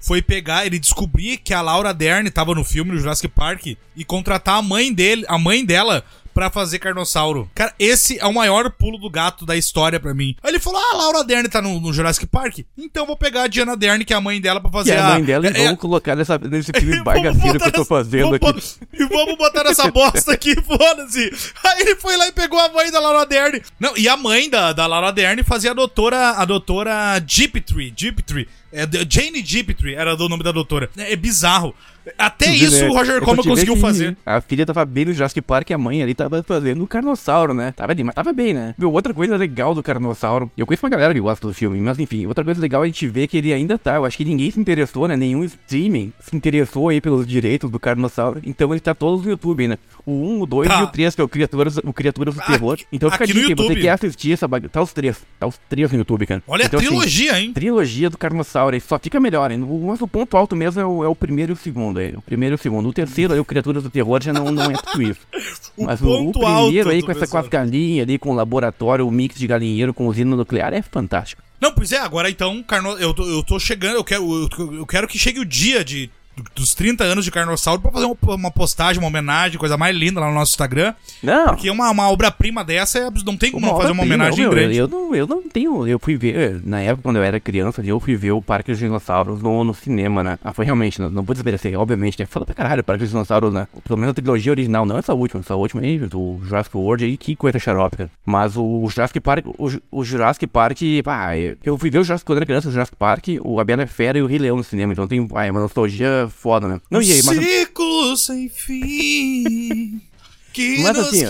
foi 0.01 0.21
pegar, 0.21 0.65
ele 0.65 0.79
descobrir 0.79 1.37
que 1.37 1.53
a 1.53 1.61
Laura 1.61 1.93
Dern 1.93 2.29
tava 2.31 2.55
no 2.55 2.63
filme 2.63 2.91
no 2.91 2.97
Jurassic 2.97 3.27
Park 3.27 3.67
e 3.95 4.03
contratar 4.03 4.57
a 4.57 4.61
mãe 4.61 4.91
dele, 4.91 5.23
a 5.27 5.37
mãe 5.37 5.63
dela 5.63 6.03
pra 6.33 6.49
fazer 6.49 6.79
Carnossauro. 6.79 7.49
Cara, 7.53 7.73
esse 7.79 8.19
é 8.19 8.25
o 8.25 8.33
maior 8.33 8.69
pulo 8.71 8.97
do 8.97 9.09
gato 9.09 9.45
da 9.45 9.55
história 9.55 9.99
pra 9.99 10.13
mim. 10.13 10.35
Aí 10.43 10.51
ele 10.51 10.59
falou: 10.59 10.79
"Ah, 10.79 10.95
a 10.95 10.97
Laura 10.97 11.23
Dern 11.23 11.47
tá 11.49 11.61
no, 11.61 11.79
no 11.79 11.93
Jurassic 11.93 12.25
Park, 12.27 12.59
então 12.77 13.03
eu 13.03 13.07
vou 13.07 13.17
pegar 13.17 13.43
a 13.43 13.47
Diana 13.47 13.75
Dern, 13.77 14.03
que 14.05 14.13
é 14.13 14.15
a 14.17 14.21
mãe 14.21 14.39
dela 14.41 14.59
pra 14.59 14.69
E 14.69 14.73
fazer 14.73 14.97
a 14.97 15.09
mãe 15.09 15.23
dela, 15.23 15.45
e 15.47 15.49
é- 15.49 15.63
vamos 15.65 15.79
colocar 15.79 16.15
nessa, 16.15 16.37
nesse 16.37 16.71
filme 16.73 17.01
bagaceiro 17.03 17.59
que 17.59 17.67
eu 17.67 17.71
tô 17.71 17.85
fazendo 17.85 18.37
vamos 18.37 18.77
aqui. 18.81 18.87
E 19.01 19.05
vamos 19.05 19.37
botar 19.37 19.63
nessa 19.63 19.89
bosta 19.91 20.33
aqui, 20.33 20.55
foda-se. 20.61 21.31
Aí 21.63 21.81
ele 21.81 21.95
foi 21.95 22.15
lá 22.17 22.27
e 22.27 22.31
pegou 22.31 22.59
a 22.59 22.69
mãe 22.69 22.91
da 22.91 22.99
Laura 22.99 23.25
Dern. 23.25 23.61
Não, 23.79 23.95
e 23.97 24.07
a 24.07 24.17
mãe 24.17 24.49
da, 24.49 24.73
da 24.73 24.85
Laura 24.87 25.11
Dern 25.11 25.43
fazia 25.43 25.71
a 25.71 25.73
doutora, 25.73 26.31
a 26.31 26.45
doutora 26.45 27.21
Giptree, 27.25 27.93
Giptree. 27.95 28.47
É, 28.73 28.87
Jane 29.09 29.43
Giptree 29.45 29.95
era 29.95 30.15
o 30.15 30.29
nome 30.29 30.43
da 30.43 30.51
doutora. 30.51 30.89
É, 30.97 31.13
é 31.13 31.15
bizarro. 31.15 31.73
Até 32.17 32.45
Tu 32.45 32.51
vê, 32.51 32.55
isso 32.65 32.81
né? 32.81 32.89
o 32.89 32.93
Roger 32.93 33.21
Corman 33.21 33.43
conseguiu 33.43 33.75
fazer. 33.77 34.17
A 34.25 34.41
filha 34.41 34.65
tava 34.65 34.83
bem 34.85 35.05
no 35.05 35.13
Jurassic 35.13 35.39
Park 35.39 35.69
e 35.69 35.73
a 35.73 35.77
mãe 35.77 36.01
ali 36.01 36.15
tava 36.15 36.41
fazendo 36.41 36.83
o 36.83 36.87
Carnossauro, 36.87 37.53
né? 37.53 37.73
Tava 37.73 37.91
ali, 37.91 38.03
mas 38.03 38.15
tava 38.15 38.33
bem, 38.33 38.55
né? 38.55 38.73
Meu, 38.75 38.91
outra 38.91 39.13
coisa 39.13 39.37
legal 39.37 39.75
do 39.75 39.83
Carnossauro, 39.83 40.49
eu 40.57 40.65
conheço 40.65 40.83
uma 40.83 40.89
galera 40.89 41.13
que 41.13 41.19
gosta 41.19 41.47
do 41.47 41.53
filme, 41.53 41.79
mas 41.79 41.99
enfim, 41.99 42.25
outra 42.25 42.43
coisa 42.43 42.59
legal 42.59 42.81
é 42.81 42.85
a 42.85 42.87
gente 42.87 43.07
ver 43.07 43.27
que 43.27 43.37
ele 43.37 43.53
ainda 43.53 43.77
tá. 43.77 43.97
Eu 43.97 44.05
acho 44.05 44.17
que 44.17 44.25
ninguém 44.25 44.49
se 44.49 44.59
interessou, 44.59 45.07
né? 45.07 45.15
Nenhum 45.15 45.43
streaming 45.43 46.11
se 46.19 46.35
interessou 46.35 46.89
aí 46.89 46.99
pelos 46.99 47.27
direitos 47.27 47.69
do 47.69 47.79
Carnossauro. 47.79 48.41
Então 48.43 48.73
ele 48.73 48.79
tá 48.79 48.95
todos 48.95 49.23
no 49.23 49.29
YouTube, 49.29 49.67
né? 49.67 49.77
O 50.03 50.11
1, 50.11 50.41
o 50.41 50.45
2 50.47 50.67
Tá. 50.69 50.79
e 50.81 50.83
o 50.83 50.87
3, 50.87 51.13
que 51.13 51.21
é 51.21 51.23
o 51.23 51.29
Criaturas, 51.29 51.77
o 51.77 51.93
Criaturas 51.93 52.33
do 52.33 52.41
Terror. 52.41 52.79
Então 52.91 53.11
fica 53.11 53.25
a 53.25 53.27
dica, 53.27 53.55
você 53.55 53.75
quer 53.75 53.89
assistir 53.89 54.31
essa 54.33 54.47
bagunça. 54.47 54.69
Tá 54.69 54.81
os 54.81 54.91
três. 54.91 55.17
Tá 55.39 55.45
os 55.45 55.59
três 55.69 55.91
no 55.91 55.99
YouTube, 55.99 56.25
cara. 56.25 56.41
Olha 56.47 56.63
Então, 56.65 56.79
a 56.79 56.81
assim, 56.81 56.89
trilogia, 56.89 57.39
hein? 57.39 57.53
Trilogia 57.53 58.09
do 58.09 58.17
Carnossauro, 58.17 58.60
só 58.79 58.99
fica 58.99 59.19
melhor, 59.19 59.51
hein? 59.51 59.59
Mas 59.85 60.01
o 60.01 60.07
ponto 60.07 60.35
alto 60.37 60.55
mesmo 60.55 60.81
é 60.81 60.85
o, 60.85 61.03
é 61.03 61.07
o 61.07 61.15
primeiro 61.15 61.51
e 61.51 61.53
o 61.53 61.57
segundo, 61.57 61.99
aí. 61.99 62.13
O 62.15 62.21
primeiro 62.21 62.55
e 62.55 62.57
o 62.57 62.57
segundo. 62.57 62.89
O 62.89 62.93
terceiro 62.93 63.33
aí, 63.33 63.39
o 63.39 63.45
Criaturas 63.45 63.83
do 63.83 63.89
Terror, 63.89 64.21
já 64.21 64.33
não, 64.33 64.51
não 64.51 64.71
é 64.71 64.73
tudo 64.73 65.01
isso. 65.03 65.21
O 65.77 65.85
Mas 65.85 66.01
o, 66.01 66.05
o 66.05 66.17
ponto 66.25 66.39
primeiro 66.39 66.89
alto 66.89 66.89
aí, 66.89 67.01
com, 67.01 67.11
essa, 67.11 67.25
com 67.25 67.37
as 67.37 67.47
galinhas 67.47 68.03
ali, 68.03 68.19
com 68.19 68.31
o 68.31 68.35
laboratório, 68.35 69.07
o 69.07 69.11
mix 69.11 69.37
de 69.37 69.47
galinheiro 69.47 69.93
com 69.93 70.05
usina 70.05 70.35
nuclear, 70.35 70.73
é 70.73 70.81
fantástico. 70.81 71.41
Não, 71.61 71.73
pois 71.73 71.93
é, 71.93 71.97
agora 71.97 72.29
então, 72.29 72.61
Carno... 72.61 72.91
eu, 72.99 73.13
tô, 73.13 73.23
eu 73.23 73.41
tô 73.41 73.57
chegando, 73.57 73.95
eu 73.95 74.03
quero, 74.03 74.23
eu, 74.23 74.73
eu 74.73 74.85
quero 74.85 75.07
que 75.07 75.17
chegue 75.17 75.39
o 75.39 75.45
dia 75.45 75.85
de, 75.85 76.09
dos 76.55 76.73
30 76.73 77.03
anos 77.03 77.25
de 77.25 77.31
Carnossauro 77.31 77.81
pra 77.81 77.91
fazer 77.91 78.05
uma, 78.05 78.35
uma 78.35 78.51
postagem, 78.51 78.99
uma 78.99 79.07
homenagem, 79.07 79.57
coisa 79.57 79.77
mais 79.77 79.95
linda 79.95 80.19
lá 80.19 80.27
no 80.27 80.33
nosso 80.33 80.51
Instagram. 80.51 80.93
Não! 81.21 81.47
Porque 81.47 81.69
uma, 81.69 81.89
uma 81.89 82.09
obra-prima 82.09 82.63
dessa 82.63 82.99
é, 82.99 83.09
não 83.25 83.37
tem 83.37 83.51
como 83.51 83.65
não 83.65 83.77
fazer 83.77 83.91
uma 83.91 84.03
homenagem 84.03 84.41
meu, 84.41 84.49
grande. 84.51 84.77
Eu 84.77 84.87
não, 84.87 85.15
eu 85.15 85.27
não 85.27 85.41
tenho. 85.43 85.87
Eu 85.87 85.99
fui 85.99 86.15
ver, 86.15 86.61
na 86.63 86.81
época 86.81 87.03
quando 87.03 87.17
eu 87.17 87.23
era 87.23 87.39
criança, 87.39 87.81
eu 87.83 87.99
fui 87.99 88.15
ver 88.15 88.31
o 88.31 88.41
Parque 88.41 88.71
dos 88.71 88.79
Dinossauros 88.79 89.41
no, 89.41 89.63
no 89.63 89.73
cinema, 89.73 90.23
né? 90.23 90.39
Ah, 90.43 90.53
foi 90.53 90.65
realmente, 90.65 90.99
não, 90.99 91.09
não 91.09 91.23
vou 91.23 91.33
desmerecer, 91.33 91.77
obviamente, 91.79 92.19
né? 92.19 92.25
Fala 92.25 92.45
pra 92.45 92.55
caralho, 92.55 92.81
o 92.81 92.83
Parque 92.83 93.03
dos 93.03 93.09
Dinossauros, 93.09 93.53
né? 93.53 93.67
Pelo 93.83 93.97
menos 93.97 94.11
a 94.11 94.13
trilogia 94.13 94.51
original, 94.51 94.85
não 94.85 94.97
essa 94.97 95.13
última, 95.13 95.41
essa 95.41 95.55
última 95.55 95.81
aí, 95.81 95.97
do 95.99 96.39
Jurassic 96.43 96.75
World 96.75 97.05
aí, 97.05 97.17
que 97.17 97.35
coisa 97.35 97.59
xarope, 97.59 97.97
cara. 97.97 98.11
Mas 98.25 98.55
o 98.55 98.87
Jurassic 98.89 99.19
Park, 99.19 99.45
o, 99.47 99.69
o 99.91 100.03
Jurassic 100.03 100.47
Park, 100.47 100.79
pá, 101.03 101.37
eu 101.37 101.71
eu 101.71 101.77
fui 101.77 101.89
ver 101.89 101.99
o 101.99 102.03
Jurassic 102.03 102.25
quando 102.25 102.37
eu 102.37 102.39
era 102.39 102.45
criança, 102.45 102.69
o 102.69 102.71
Jurassic 102.71 102.95
Park, 102.95 103.27
o 103.41 103.59
A 103.59 103.63
Bela 103.63 103.85
Fera 103.87 104.17
e 104.17 104.21
o 104.21 104.25
Rei 104.25 104.39
Leão 104.39 104.57
no 104.57 104.63
cinema, 104.63 104.93
então 104.93 105.07
tem, 105.07 105.27
ah, 105.33 105.45
é 105.45 105.51
uma 105.51 105.61
nostalgia 105.61 106.20
foda, 106.29 106.67
né? 106.67 106.81
Não, 106.89 107.01
e 107.01 107.11
aí, 107.11 107.21
mas. 107.23 107.37
Ciclo 107.37 108.17
sem 108.17 108.49
fim. 108.49 110.01
Que 110.53 110.83
Mas 110.83 110.99
assim, 110.99 111.21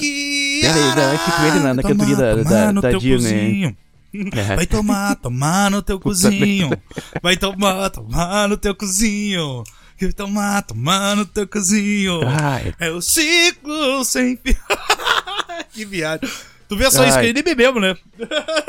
peraí, 0.61 1.13
acho 1.13 1.25
que 1.25 1.31
com 1.31 1.45
ele 1.45 1.59
na- 1.59 1.73
na 1.75 1.83
cantoria 1.83 2.15
da- 2.15 2.35
da- 2.37 2.71
da 2.71 2.91
Disney. 2.97 3.77
É. 4.13 4.55
Vai 4.57 4.65
tomar, 4.65 5.15
tomar 5.15 5.69
no 5.71 5.81
teu 5.81 5.97
cozinho. 5.99 6.69
Vai 7.21 7.37
tomar, 7.37 7.89
tomar 7.91 8.49
no 8.49 8.57
teu 8.57 8.73
cozinho. 8.75 9.63
Que 9.95 10.11
tomar, 10.11 10.63
tomar 10.63 11.15
no 11.15 11.25
teu 11.25 11.47
cozinho. 11.47 12.19
Ai. 12.27 12.73
É 12.79 12.89
o 12.89 12.99
ciclo 12.99 14.03
sem 14.03 14.35
fim. 14.43 14.53
que 15.71 15.85
viagem. 15.85 16.27
Tu 16.71 16.77
vê 16.77 16.89
só 16.89 17.05
isso 17.05 17.17
Ai. 17.17 17.23
que 17.23 17.29
ele 17.31 17.43
bebemos, 17.43 17.81
né? 17.81 17.97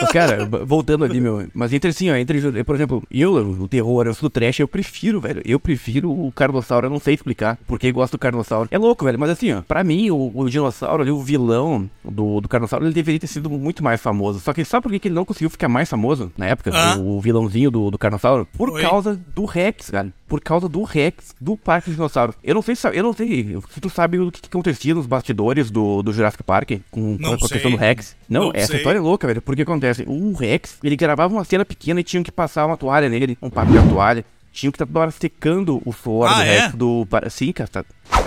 Mas, 0.01 0.11
cara, 0.11 0.45
voltando 0.65 1.05
ali, 1.05 1.21
meu. 1.21 1.47
Mas 1.55 1.73
entre 1.73 1.91
assim, 1.91 2.11
ó, 2.11 2.17
entre, 2.17 2.65
por 2.65 2.75
exemplo, 2.75 3.01
eu, 3.09 3.33
o 3.33 3.69
terror, 3.69 4.09
eu 4.09 4.13
sou 4.13 4.29
do 4.29 4.33
trash, 4.33 4.59
eu 4.59 4.67
prefiro, 4.67 5.21
velho. 5.21 5.41
Eu 5.45 5.61
prefiro 5.61 6.11
o 6.11 6.33
Carnossauro, 6.33 6.87
eu 6.87 6.91
não 6.91 6.99
sei 6.99 7.15
explicar 7.15 7.57
porque 7.65 7.87
eu 7.87 7.93
gosto 7.93 8.15
do 8.15 8.19
Carnossauro. 8.19 8.69
É 8.73 8.77
louco, 8.77 9.05
velho, 9.05 9.21
mas 9.21 9.31
assim, 9.31 9.53
ó, 9.53 9.63
pra 9.63 9.85
mim, 9.85 10.11
o, 10.11 10.33
o 10.35 10.51
dinossauro 10.51 11.01
ali, 11.01 11.13
o 11.13 11.23
vilão 11.23 11.89
do, 12.05 12.41
do 12.41 12.49
Carnossauro, 12.49 12.85
ele 12.85 12.93
deveria 12.93 13.21
ter 13.21 13.29
sido 13.29 13.49
muito 13.49 13.85
mais 13.85 14.01
famoso. 14.01 14.41
Só 14.41 14.53
que 14.53 14.65
sabe 14.65 14.83
por 14.83 14.91
que 14.91 14.99
que 14.99 15.07
ele 15.07 15.15
não 15.15 15.25
conseguiu 15.25 15.49
ficar 15.51 15.69
mais 15.69 15.89
famoso 15.89 16.33
na 16.37 16.47
época? 16.47 16.73
Ah. 16.75 16.97
O, 16.97 17.19
o 17.19 17.21
vilãozinho 17.21 17.71
do, 17.71 17.89
do 17.89 17.99
Carnossauro? 17.99 18.49
Por 18.59 18.69
Oi. 18.69 18.83
causa 18.83 19.15
do 19.33 19.45
Rex, 19.45 19.91
cara. 19.91 20.13
Por 20.33 20.41
causa 20.41 20.67
do 20.67 20.83
Rex 20.83 21.35
do 21.39 21.59
Parque 21.59 21.91
dos 21.91 21.97
Dinossauros. 21.97 22.35
Eu 22.43 22.55
não 22.55 22.63
sei 22.63 22.75
se, 22.75 22.89
eu 22.89 23.03
não 23.03 23.13
sei 23.13 23.55
se 23.69 23.81
tu 23.83 23.91
sabe 23.91 24.19
o 24.19 24.33
que, 24.33 24.41
que 24.41 24.49
acontecia 24.49 24.95
nos 24.95 25.05
bastidores 25.05 25.71
do, 25.71 26.03
do 26.03 26.11
Jurassic 26.11 26.43
Park 26.43 26.71
com, 26.91 27.19
com 27.19 27.35
a 27.35 27.39
sei. 27.39 27.49
questão 27.49 27.71
do 27.71 27.77
Rex. 27.77 28.17
Não, 28.27 28.45
Não 28.45 28.53
essa 28.55 28.69
sei. 28.69 28.79
história 28.79 28.97
é 28.97 29.01
louca, 29.03 29.27
velho. 29.27 29.43
Porque 29.43 29.61
acontece, 29.61 30.05
o 30.07 30.33
Rex, 30.33 30.79
ele 30.83 30.97
gravava 30.97 31.35
uma 31.35 31.45
cena 31.45 31.67
pequena 31.67 32.01
e 32.01 32.03
tinham 32.03 32.23
que 32.23 32.33
passar 32.33 32.65
uma 32.65 32.79
toalha 32.79 33.11
nele, 33.11 33.37
um 33.43 33.51
papel 33.51 33.87
toalha. 33.91 34.25
Tinham 34.53 34.71
que 34.71 34.83
estar 34.83 34.99
hora 35.01 35.11
secando 35.11 35.81
o 35.85 35.93
suor 35.93 36.29
Ah, 36.29 36.35
do 36.35 36.43
é? 36.43 36.59
Rex 36.61 36.75
do. 36.75 37.07
Sim, 37.31 37.53
cara. 37.53 37.69
tá- 37.69 37.85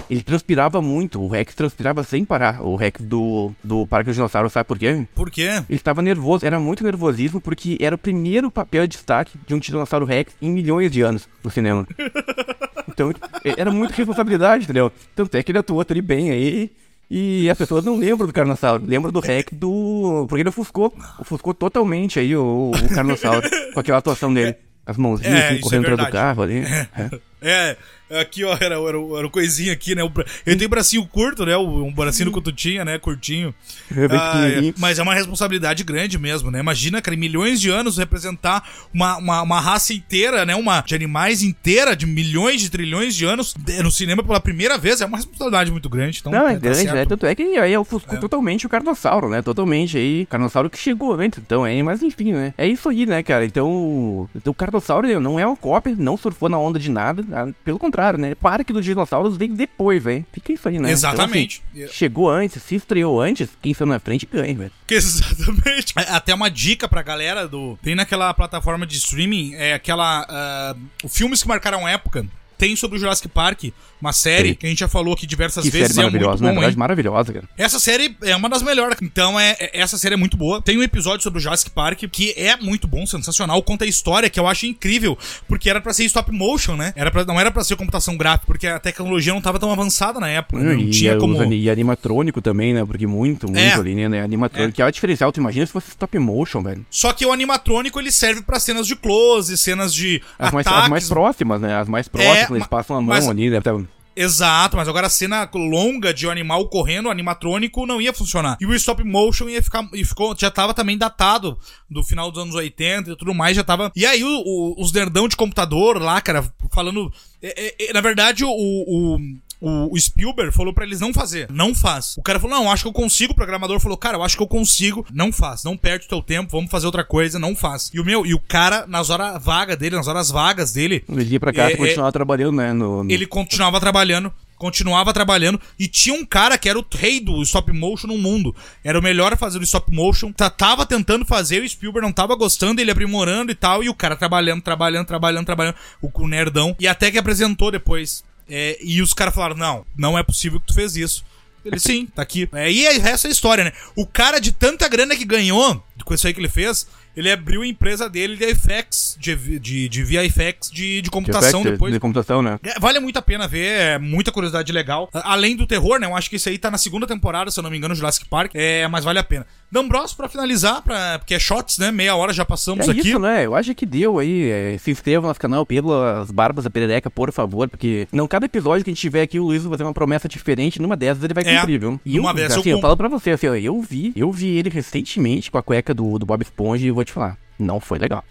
Ele 0.09 0.21
transpirava 0.23 0.81
muito. 0.81 1.21
O 1.21 1.27
Rex 1.27 1.53
transpirava 1.53 2.03
sem 2.03 2.25
parar. 2.25 2.61
O 2.61 2.75
Rex 2.75 2.99
do, 3.01 3.51
do 3.63 3.85
Parque 3.85 4.07
dos 4.07 4.15
Dinossauros, 4.15 4.51
sabe 4.51 4.67
por 4.67 4.77
quê? 4.79 5.05
Por 5.13 5.29
quê? 5.29 5.49
Ele 5.69 5.77
estava 5.77 6.01
nervoso, 6.01 6.45
era 6.45 6.59
muito 6.59 6.83
nervosismo, 6.83 7.39
porque 7.39 7.77
era 7.79 7.93
o 7.95 7.97
primeiro 7.97 8.49
papel 8.49 8.87
de 8.87 8.95
destaque 8.97 9.37
de 9.45 9.53
um 9.53 9.59
Tiranossauro 9.59 10.05
Rex 10.05 10.33
em 10.41 10.49
milhões 10.51 10.91
de 10.91 11.01
anos 11.01 11.27
no 11.43 11.49
cinema. 11.51 11.87
Então, 12.87 13.11
era 13.57 13.71
muita 13.71 13.93
responsabilidade, 13.95 14.63
entendeu? 14.63 14.89
Tanto 15.15 15.35
é 15.35 15.43
que 15.43 15.51
ele 15.51 15.57
atuou 15.59 15.83
ali 15.89 16.01
bem 16.01 16.29
aí. 16.31 16.71
E 17.09 17.49
as 17.49 17.57
pessoas 17.57 17.83
não 17.83 17.97
lembram 17.97 18.25
do 18.25 18.31
Carnossauro, 18.31 18.83
lembram 18.85 19.11
do 19.11 19.19
Rex 19.19 19.51
do. 19.51 20.25
Porque 20.29 20.41
ele 20.41 20.49
ofuscou, 20.49 20.93
ofuscou 21.19 21.53
totalmente 21.53 22.19
aí 22.19 22.35
o, 22.37 22.71
o 22.71 22.93
Carnossauro 22.95 23.41
com 23.73 23.79
aquela 23.79 23.97
atuação 23.97 24.33
dele. 24.33 24.55
As 24.85 24.97
mãozinhas 24.97 25.33
É, 25.33 25.45
assim, 25.47 25.53
isso 25.55 25.63
correndo 25.63 25.87
é 25.87 25.93
atrás 25.93 26.09
do 26.09 26.11
carro 26.11 26.43
ali. 26.43 26.63
É. 27.41 27.77
É, 28.09 28.21
aqui, 28.21 28.43
ó, 28.43 28.53
era, 28.53 28.75
era, 28.75 28.97
era 28.97 28.97
o 29.27 29.29
coisinha 29.29 29.73
aqui, 29.73 29.95
né? 29.95 30.03
O 30.03 30.11
Ele 30.45 30.55
tem 30.57 30.67
bracinho 30.67 31.05
curto, 31.07 31.45
né? 31.45 31.57
Um 31.57 31.91
bracinho 31.91 32.31
que 32.31 32.41
tu 32.41 32.51
tinha, 32.51 32.85
né? 32.85 32.99
Curtinho. 32.99 33.53
É 33.91 34.05
Ah, 34.15 34.47
é. 34.47 34.73
Mas 34.77 34.99
é 34.99 35.03
uma 35.03 35.13
responsabilidade 35.13 35.83
grande 35.83 36.17
mesmo, 36.19 36.51
né? 36.51 36.59
Imagina, 36.59 37.01
cara, 37.01 37.15
em 37.15 37.19
milhões 37.19 37.59
de 37.59 37.69
anos 37.69 37.97
representar 37.97 38.63
uma, 38.93 39.17
uma, 39.17 39.41
uma 39.41 39.59
raça 39.59 39.93
inteira, 39.93 40.45
né? 40.45 40.55
Uma 40.55 40.81
de 40.81 40.93
animais 40.93 41.41
inteira, 41.41 41.95
de 41.95 42.05
milhões 42.05 42.61
de 42.61 42.69
trilhões 42.69 43.15
de 43.15 43.25
anos 43.25 43.55
no 43.83 43.91
cinema 43.91 44.23
pela 44.23 44.39
primeira 44.39 44.77
vez. 44.77 45.01
É 45.01 45.05
uma 45.05 45.17
responsabilidade 45.17 45.71
muito 45.71 45.89
grande. 45.89 46.19
Então, 46.19 46.31
Não, 46.31 46.47
é 46.47 46.53
tá 46.53 46.59
grande, 46.59 46.81
certo. 46.81 46.95
né? 46.95 47.05
Tanto 47.05 47.25
é 47.25 47.33
que 47.33 47.43
aí 47.57 47.75
ofuscou 47.77 48.19
totalmente 48.19 48.65
o 48.65 48.69
Carnossauro, 48.69 49.29
né? 49.29 49.41
Totalmente 49.41 49.97
aí. 49.97 50.25
Carnossauro 50.27 50.69
que 50.69 50.77
chegou 50.77 51.13
antes, 51.13 51.39
então 51.39 51.65
é, 51.65 51.81
mas 51.81 52.03
enfim, 52.03 52.33
né? 52.33 52.53
É 52.57 52.67
isso 52.67 52.87
aí, 52.89 53.05
né, 53.05 53.23
cara? 53.23 53.45
Então, 53.45 54.29
então 54.35 54.51
o 54.51 54.55
Carnossauro 54.55 55.19
não 55.19 55.39
é 55.39 55.45
uma 55.45 55.55
cópia, 55.55 55.95
não 55.97 56.17
surfou 56.17 56.49
na 56.49 56.57
onda 56.57 56.77
de 56.77 56.89
nada. 56.91 57.23
ah, 57.31 57.47
Pelo 57.63 57.79
contrário, 57.79 57.94
né? 58.17 58.35
Parque 58.35 58.73
dos 58.73 58.83
Dinossauros 58.83 59.37
veio 59.37 59.53
depois, 59.53 60.03
velho. 60.03 60.25
Fica 60.31 60.53
isso 60.53 60.67
aí, 60.67 60.79
né? 60.79 60.91
Exatamente. 60.91 61.61
Então, 61.73 61.85
assim, 61.85 61.93
chegou 61.93 62.29
antes, 62.29 62.61
se 62.61 62.75
estreou 62.75 63.21
antes, 63.21 63.49
quem 63.61 63.73
saiu 63.73 63.87
na 63.87 63.99
frente 63.99 64.27
ganha, 64.31 64.53
velho. 64.53 64.71
Exatamente. 64.89 65.93
É, 65.97 66.11
Até 66.11 66.33
uma 66.33 66.49
dica 66.49 66.87
pra 66.87 67.01
galera 67.01 67.47
do. 67.47 67.77
Tem 67.81 67.95
naquela 67.95 68.33
plataforma 68.33 68.85
de 68.85 68.97
streaming, 68.97 69.53
é 69.55 69.73
aquela. 69.73 70.25
ah, 70.29 70.75
filmes 71.07 71.41
que 71.41 71.47
marcaram 71.47 71.87
época. 71.87 72.25
Tem 72.57 72.75
sobre 72.75 72.97
o 72.97 72.99
Jurassic 72.99 73.27
Park, 73.27 73.65
uma 74.01 74.13
série 74.13 74.49
Tem. 74.49 74.55
que 74.55 74.65
a 74.65 74.69
gente 74.69 74.79
já 74.79 74.87
falou 74.87 75.13
aqui 75.13 75.25
diversas 75.25 75.63
Que 75.63 75.69
vezes. 75.69 75.95
série 75.95 75.99
e 75.99 76.07
é 76.07 76.09
muito 76.11 76.21
maravilhosa, 76.23 76.41
bom, 76.41 76.45
na 76.47 76.51
verdade, 76.53 76.73
hein? 76.73 76.79
maravilhosa, 76.79 77.33
cara. 77.33 77.49
Essa 77.57 77.79
série 77.79 78.15
é 78.23 78.35
uma 78.35 78.49
das 78.49 78.61
melhores. 78.61 78.97
Então, 79.01 79.39
é, 79.39 79.55
é- 79.59 79.79
essa 79.81 79.97
série 79.97 80.13
é 80.13 80.17
muito 80.17 80.37
boa. 80.37 80.61
Tem 80.61 80.77
um 80.77 80.83
episódio 80.83 81.23
sobre 81.23 81.39
o 81.39 81.41
Jurassic 81.41 81.69
Park 81.71 81.99
que 82.11 82.33
é 82.37 82.55
muito 82.57 82.87
bom, 82.87 83.05
sensacional. 83.05 83.61
Conta 83.63 83.85
a 83.85 83.87
história 83.87 84.29
que 84.29 84.39
eu 84.39 84.47
acho 84.47 84.65
incrível. 84.65 85.17
Porque 85.47 85.69
era 85.69 85.81
pra 85.81 85.93
ser 85.93 86.03
stop 86.05 86.31
motion, 86.31 86.75
né? 86.75 86.93
Era 86.95 87.11
pra, 87.11 87.25
não 87.25 87.39
era 87.39 87.51
pra 87.51 87.63
ser 87.63 87.75
computação 87.75 88.15
gráfica, 88.17 88.45
porque 88.45 88.67
a 88.67 88.79
tecnologia 88.79 89.33
não 89.33 89.41
tava 89.41 89.59
tão 89.59 89.71
avançada 89.71 90.19
na 90.19 90.27
época. 90.29 90.61
né? 90.61 90.73
Não 90.73 90.79
e, 90.81 90.89
tinha 90.91 91.13
os 91.15 91.19
como. 91.19 91.53
e 91.53 91.69
animatrônico 91.69 92.41
também, 92.41 92.73
né? 92.73 92.85
Porque 92.85 93.07
muito, 93.07 93.47
muito 93.47 93.59
É. 93.59 93.73
ali, 93.73 94.07
né? 94.07 94.21
Animatrônico. 94.21 94.75
Que 94.75 94.81
é 94.81 94.85
o 94.85 94.91
diferencial, 94.91 95.31
tu 95.31 95.39
imagina 95.39 95.65
se 95.65 95.71
fosse 95.71 95.89
stop 95.89 96.17
motion, 96.19 96.61
velho. 96.61 96.85
Só 96.89 97.11
que 97.13 97.25
o 97.25 97.31
animatrônico 97.31 97.99
ele 97.99 98.11
serve 98.11 98.41
pra 98.41 98.59
cenas 98.59 98.85
de 98.87 98.95
close, 98.95 99.55
cenas 99.57 99.93
de 99.93 100.21
As 100.37 100.51
mais, 100.51 100.65
ataques. 100.67 100.83
as 100.83 100.89
mais 100.89 101.09
próximas, 101.09 101.61
né? 101.61 101.75
As 101.75 101.87
mais 101.87 102.07
próximas, 102.07 102.44
É, 102.45 102.47
quando 102.47 102.57
eles 102.57 102.67
passam 102.67 102.95
a 102.95 103.01
mão 103.01 103.09
mas- 103.09 103.27
ali, 103.27 103.49
né? 103.49 103.59
Tá- 103.61 103.75
Exato, 104.17 104.77
mas 104.77 104.87
agora 104.87 105.07
a 105.07 105.09
cena 105.09 105.49
longa 105.53 106.13
de 106.13 106.25
um 106.25 106.31
animal 106.31 106.69
correndo, 106.69 107.09
animatrônico, 107.11 107.85
não 107.85 107.99
ia 108.01 108.13
funcionar. 108.13 108.57
E 108.61 108.65
o 108.65 108.73
stop 108.73 109.03
motion 109.03 109.49
ia 109.49 109.61
ficar. 109.61 109.85
E 109.93 110.05
ficou, 110.05 110.33
já 110.37 110.49
tava 110.49 110.73
também 110.73 110.97
datado 110.97 111.59
do 111.89 112.01
final 112.01 112.31
dos 112.31 112.41
anos 112.41 112.55
80 112.55 113.11
e 113.11 113.15
tudo 113.17 113.33
mais, 113.33 113.57
já 113.57 113.63
tava. 113.63 113.91
E 113.93 114.05
aí 114.05 114.23
o- 114.23 114.27
o- 114.45 114.81
os 114.81 114.93
nerdão 114.93 115.27
de 115.27 115.35
computador 115.35 116.01
lá, 116.01 116.21
cara, 116.21 116.45
falando. 116.73 117.11
é, 117.41 117.65
é, 117.83 117.89
é, 117.89 117.93
na 117.93 117.99
verdade, 117.99 118.45
o. 118.45 118.49
o 118.49 119.19
o 119.61 119.97
Spielberg 119.99 120.53
falou 120.53 120.73
pra 120.73 120.85
eles 120.85 120.99
não 120.99 121.13
fazer. 121.13 121.47
Não 121.51 121.73
faz. 121.73 122.15
O 122.17 122.21
cara 122.21 122.39
falou, 122.39 122.57
não, 122.57 122.71
acho 122.71 122.83
que 122.83 122.89
eu 122.89 122.93
consigo. 122.93 123.33
O 123.33 123.35
programador 123.35 123.79
falou, 123.79 123.97
cara, 123.97 124.17
eu 124.17 124.23
acho 124.23 124.35
que 124.37 124.43
eu 124.43 124.47
consigo. 124.47 125.05
Não 125.13 125.31
faz. 125.31 125.63
Não 125.63 125.77
perde 125.77 126.05
o 126.05 126.09
teu 126.09 126.21
tempo. 126.21 126.51
Vamos 126.51 126.69
fazer 126.69 126.85
outra 126.85 127.03
coisa. 127.03 127.39
Não 127.39 127.55
faz. 127.55 127.89
E 127.93 127.99
o 127.99 128.05
meu, 128.05 128.25
e 128.25 128.33
o 128.33 128.39
cara, 128.39 128.85
nas 128.87 129.09
horas 129.09 129.43
vagas 129.43 129.77
dele, 129.77 129.95
nas 129.95 130.07
horas 130.07 130.29
vagas 130.29 130.71
dele, 130.73 131.03
Ele 131.09 131.23
ia 131.23 131.39
pra 131.39 131.53
casa 131.53 131.71
É, 131.71 131.73
e 131.73 131.77
continuava 131.77 132.11
trabalhando, 132.11 132.55
né? 132.55 132.73
No, 132.73 133.03
no- 133.03 133.11
ele 133.11 133.25
continuava 133.25 133.79
trabalhando, 133.79 134.31
continuava 134.57 135.13
trabalhando, 135.13 135.59
e 135.79 135.87
tinha 135.87 136.15
um 136.15 136.25
cara 136.25 136.57
que 136.57 136.69
era 136.69 136.79
o 136.79 136.85
rei 136.93 137.19
do 137.19 137.41
stop 137.43 137.71
motion 137.71 138.07
no 138.07 138.17
mundo. 138.17 138.55
Era 138.83 138.99
o 138.99 139.03
melhor 139.03 139.33
a 139.33 139.37
fazer 139.37 139.59
o 139.59 139.63
stop 139.63 139.91
motion. 139.93 140.31
Tá- 140.31 140.49
Tava 140.49 140.85
tentando 140.85 141.25
fazer, 141.25 141.61
o 141.61 141.67
Spielberg 141.69 142.05
não 142.05 142.13
tava 142.13 142.35
gostando, 142.35 142.79
ele 142.81 142.91
aprimorando 142.91 143.51
e 143.51 143.55
tal, 143.55 143.83
e 143.83 143.89
o 143.89 143.93
cara 143.93 144.15
trabalhando, 144.15 144.61
trabalhando, 144.61 145.05
trabalhando, 145.05 145.45
trabalhando, 145.45 145.75
o, 146.01 146.09
o 146.13 146.27
nerdão. 146.27 146.75
E 146.79 146.87
até 146.87 147.09
que 147.11 147.17
apresentou 147.17 147.71
depois. 147.71 148.23
É, 148.49 148.77
e 148.81 149.01
os 149.01 149.13
caras 149.13 149.33
falaram: 149.33 149.55
não, 149.55 149.85
não 149.95 150.17
é 150.17 150.23
possível 150.23 150.59
que 150.59 150.67
tu 150.67 150.73
fez 150.73 150.95
isso. 150.95 151.23
Ele, 151.63 151.79
sim, 151.79 152.05
tá 152.05 152.21
aqui. 152.21 152.47
É, 152.53 152.71
e 152.71 152.85
essa 152.85 153.27
é 153.27 153.29
a 153.29 153.31
história, 153.31 153.63
né? 153.63 153.71
O 153.95 154.05
cara 154.05 154.39
de 154.39 154.51
tanta 154.51 154.87
grana 154.87 155.15
que 155.15 155.25
ganhou 155.25 155.83
com 156.03 156.13
isso 156.13 156.27
aí 156.27 156.33
que 156.33 156.39
ele 156.39 156.49
fez, 156.49 156.87
ele 157.15 157.31
abriu 157.31 157.61
a 157.61 157.67
empresa 157.67 158.09
dele 158.09 158.35
de 158.35 158.53
FX, 158.55 159.17
de, 159.19 159.59
de, 159.59 159.89
de 159.89 160.03
VFX, 160.03 160.69
de, 160.71 160.95
de 160.97 161.01
de 161.01 161.09
computação 161.11 161.61
effects, 161.61 161.71
depois. 161.71 161.93
De 161.93 161.99
computação, 161.99 162.41
né? 162.41 162.59
É, 162.63 162.79
Vale 162.79 162.99
muito 162.99 163.17
a 163.17 163.21
pena 163.21 163.47
ver, 163.47 163.65
é 163.67 163.97
muita 163.99 164.31
curiosidade 164.31 164.71
legal. 164.71 165.09
Além 165.13 165.55
do 165.55 165.65
terror, 165.67 165.99
né? 165.99 166.07
Eu 166.07 166.15
acho 166.15 166.29
que 166.29 166.35
isso 166.35 166.49
aí 166.49 166.57
tá 166.57 166.69
na 166.71 166.77
segunda 166.77 167.05
temporada, 167.07 167.49
se 167.51 167.59
eu 167.59 167.63
não 167.63 167.69
me 167.69 167.77
engano, 167.77 167.95
Jurassic 167.95 168.27
Park. 168.27 168.51
É, 168.53 168.87
mas 168.87 169.03
vale 169.05 169.19
a 169.19 169.23
pena. 169.23 169.45
Dambros, 169.71 170.13
pra 170.13 170.27
finalizar, 170.29 170.81
pra, 170.81 171.19
porque 171.19 171.33
é 171.33 171.39
shots, 171.39 171.77
né? 171.77 171.91
Meia 171.91 172.15
hora 172.15 172.31
já 172.33 172.45
passamos 172.45 172.87
É 172.87 172.91
aqui. 172.91 173.09
isso, 173.09 173.19
né? 173.19 173.45
Eu 173.45 173.55
acho 173.55 173.73
que 173.75 173.85
deu 173.85 174.19
aí. 174.19 174.49
é, 174.49 174.77
se 174.77 174.91
inscreva 174.91 175.21
no 175.21 175.27
nosso 175.27 175.39
canal 175.39 175.65
pelas 175.65 176.31
Barbas 176.31 176.63
da 176.63 176.69
Perereca, 176.69 177.09
por 177.09 177.31
favor, 177.31 177.67
porque 177.69 178.07
não 178.11 178.27
cada 178.27 178.45
episódio 178.45 178.83
que 178.83 178.89
a 178.89 178.93
gente 178.93 179.01
tiver 179.01 179.21
aqui, 179.23 179.39
o 179.39 179.43
Luiz 179.43 179.63
vai 179.63 179.71
fazer 179.71 179.83
uma 179.83 179.93
promessa 179.93 180.27
diferente. 180.27 180.81
Numa 180.81 180.95
dessas 180.95 181.23
ele 181.23 181.33
vai 181.33 181.43
É, 181.45 181.57
cumprir, 181.59 181.79
viu? 181.79 181.99
E 182.05 182.17
numa 182.17 182.31
eu, 182.31 182.33
dessas 182.35 182.55
eu 182.55 182.59
assim, 182.61 182.69
eu, 182.69 182.77
cumpro. 182.77 182.87
falo 182.89 182.97
pra 182.97 183.07
você, 183.09 183.31
assim, 183.31 183.47
ó, 183.47 183.55
eu 183.55 183.81
vi, 183.81 184.13
eu 184.15 184.31
vi 184.31 184.57
ele 184.57 184.69
recentemente 184.69 185.51
com 185.51 185.57
a 185.57 185.63
cueca 185.63 185.93
do, 185.93 186.17
do 186.19 186.25
Bob 186.25 186.41
Esponja 186.41 186.85
e 186.85 186.89
eu 186.89 186.95
vou 187.05 187.07
te 187.07 187.13
falar, 187.13 187.37
não 187.59 187.79
foi 187.79 187.99
legal. 187.99 188.23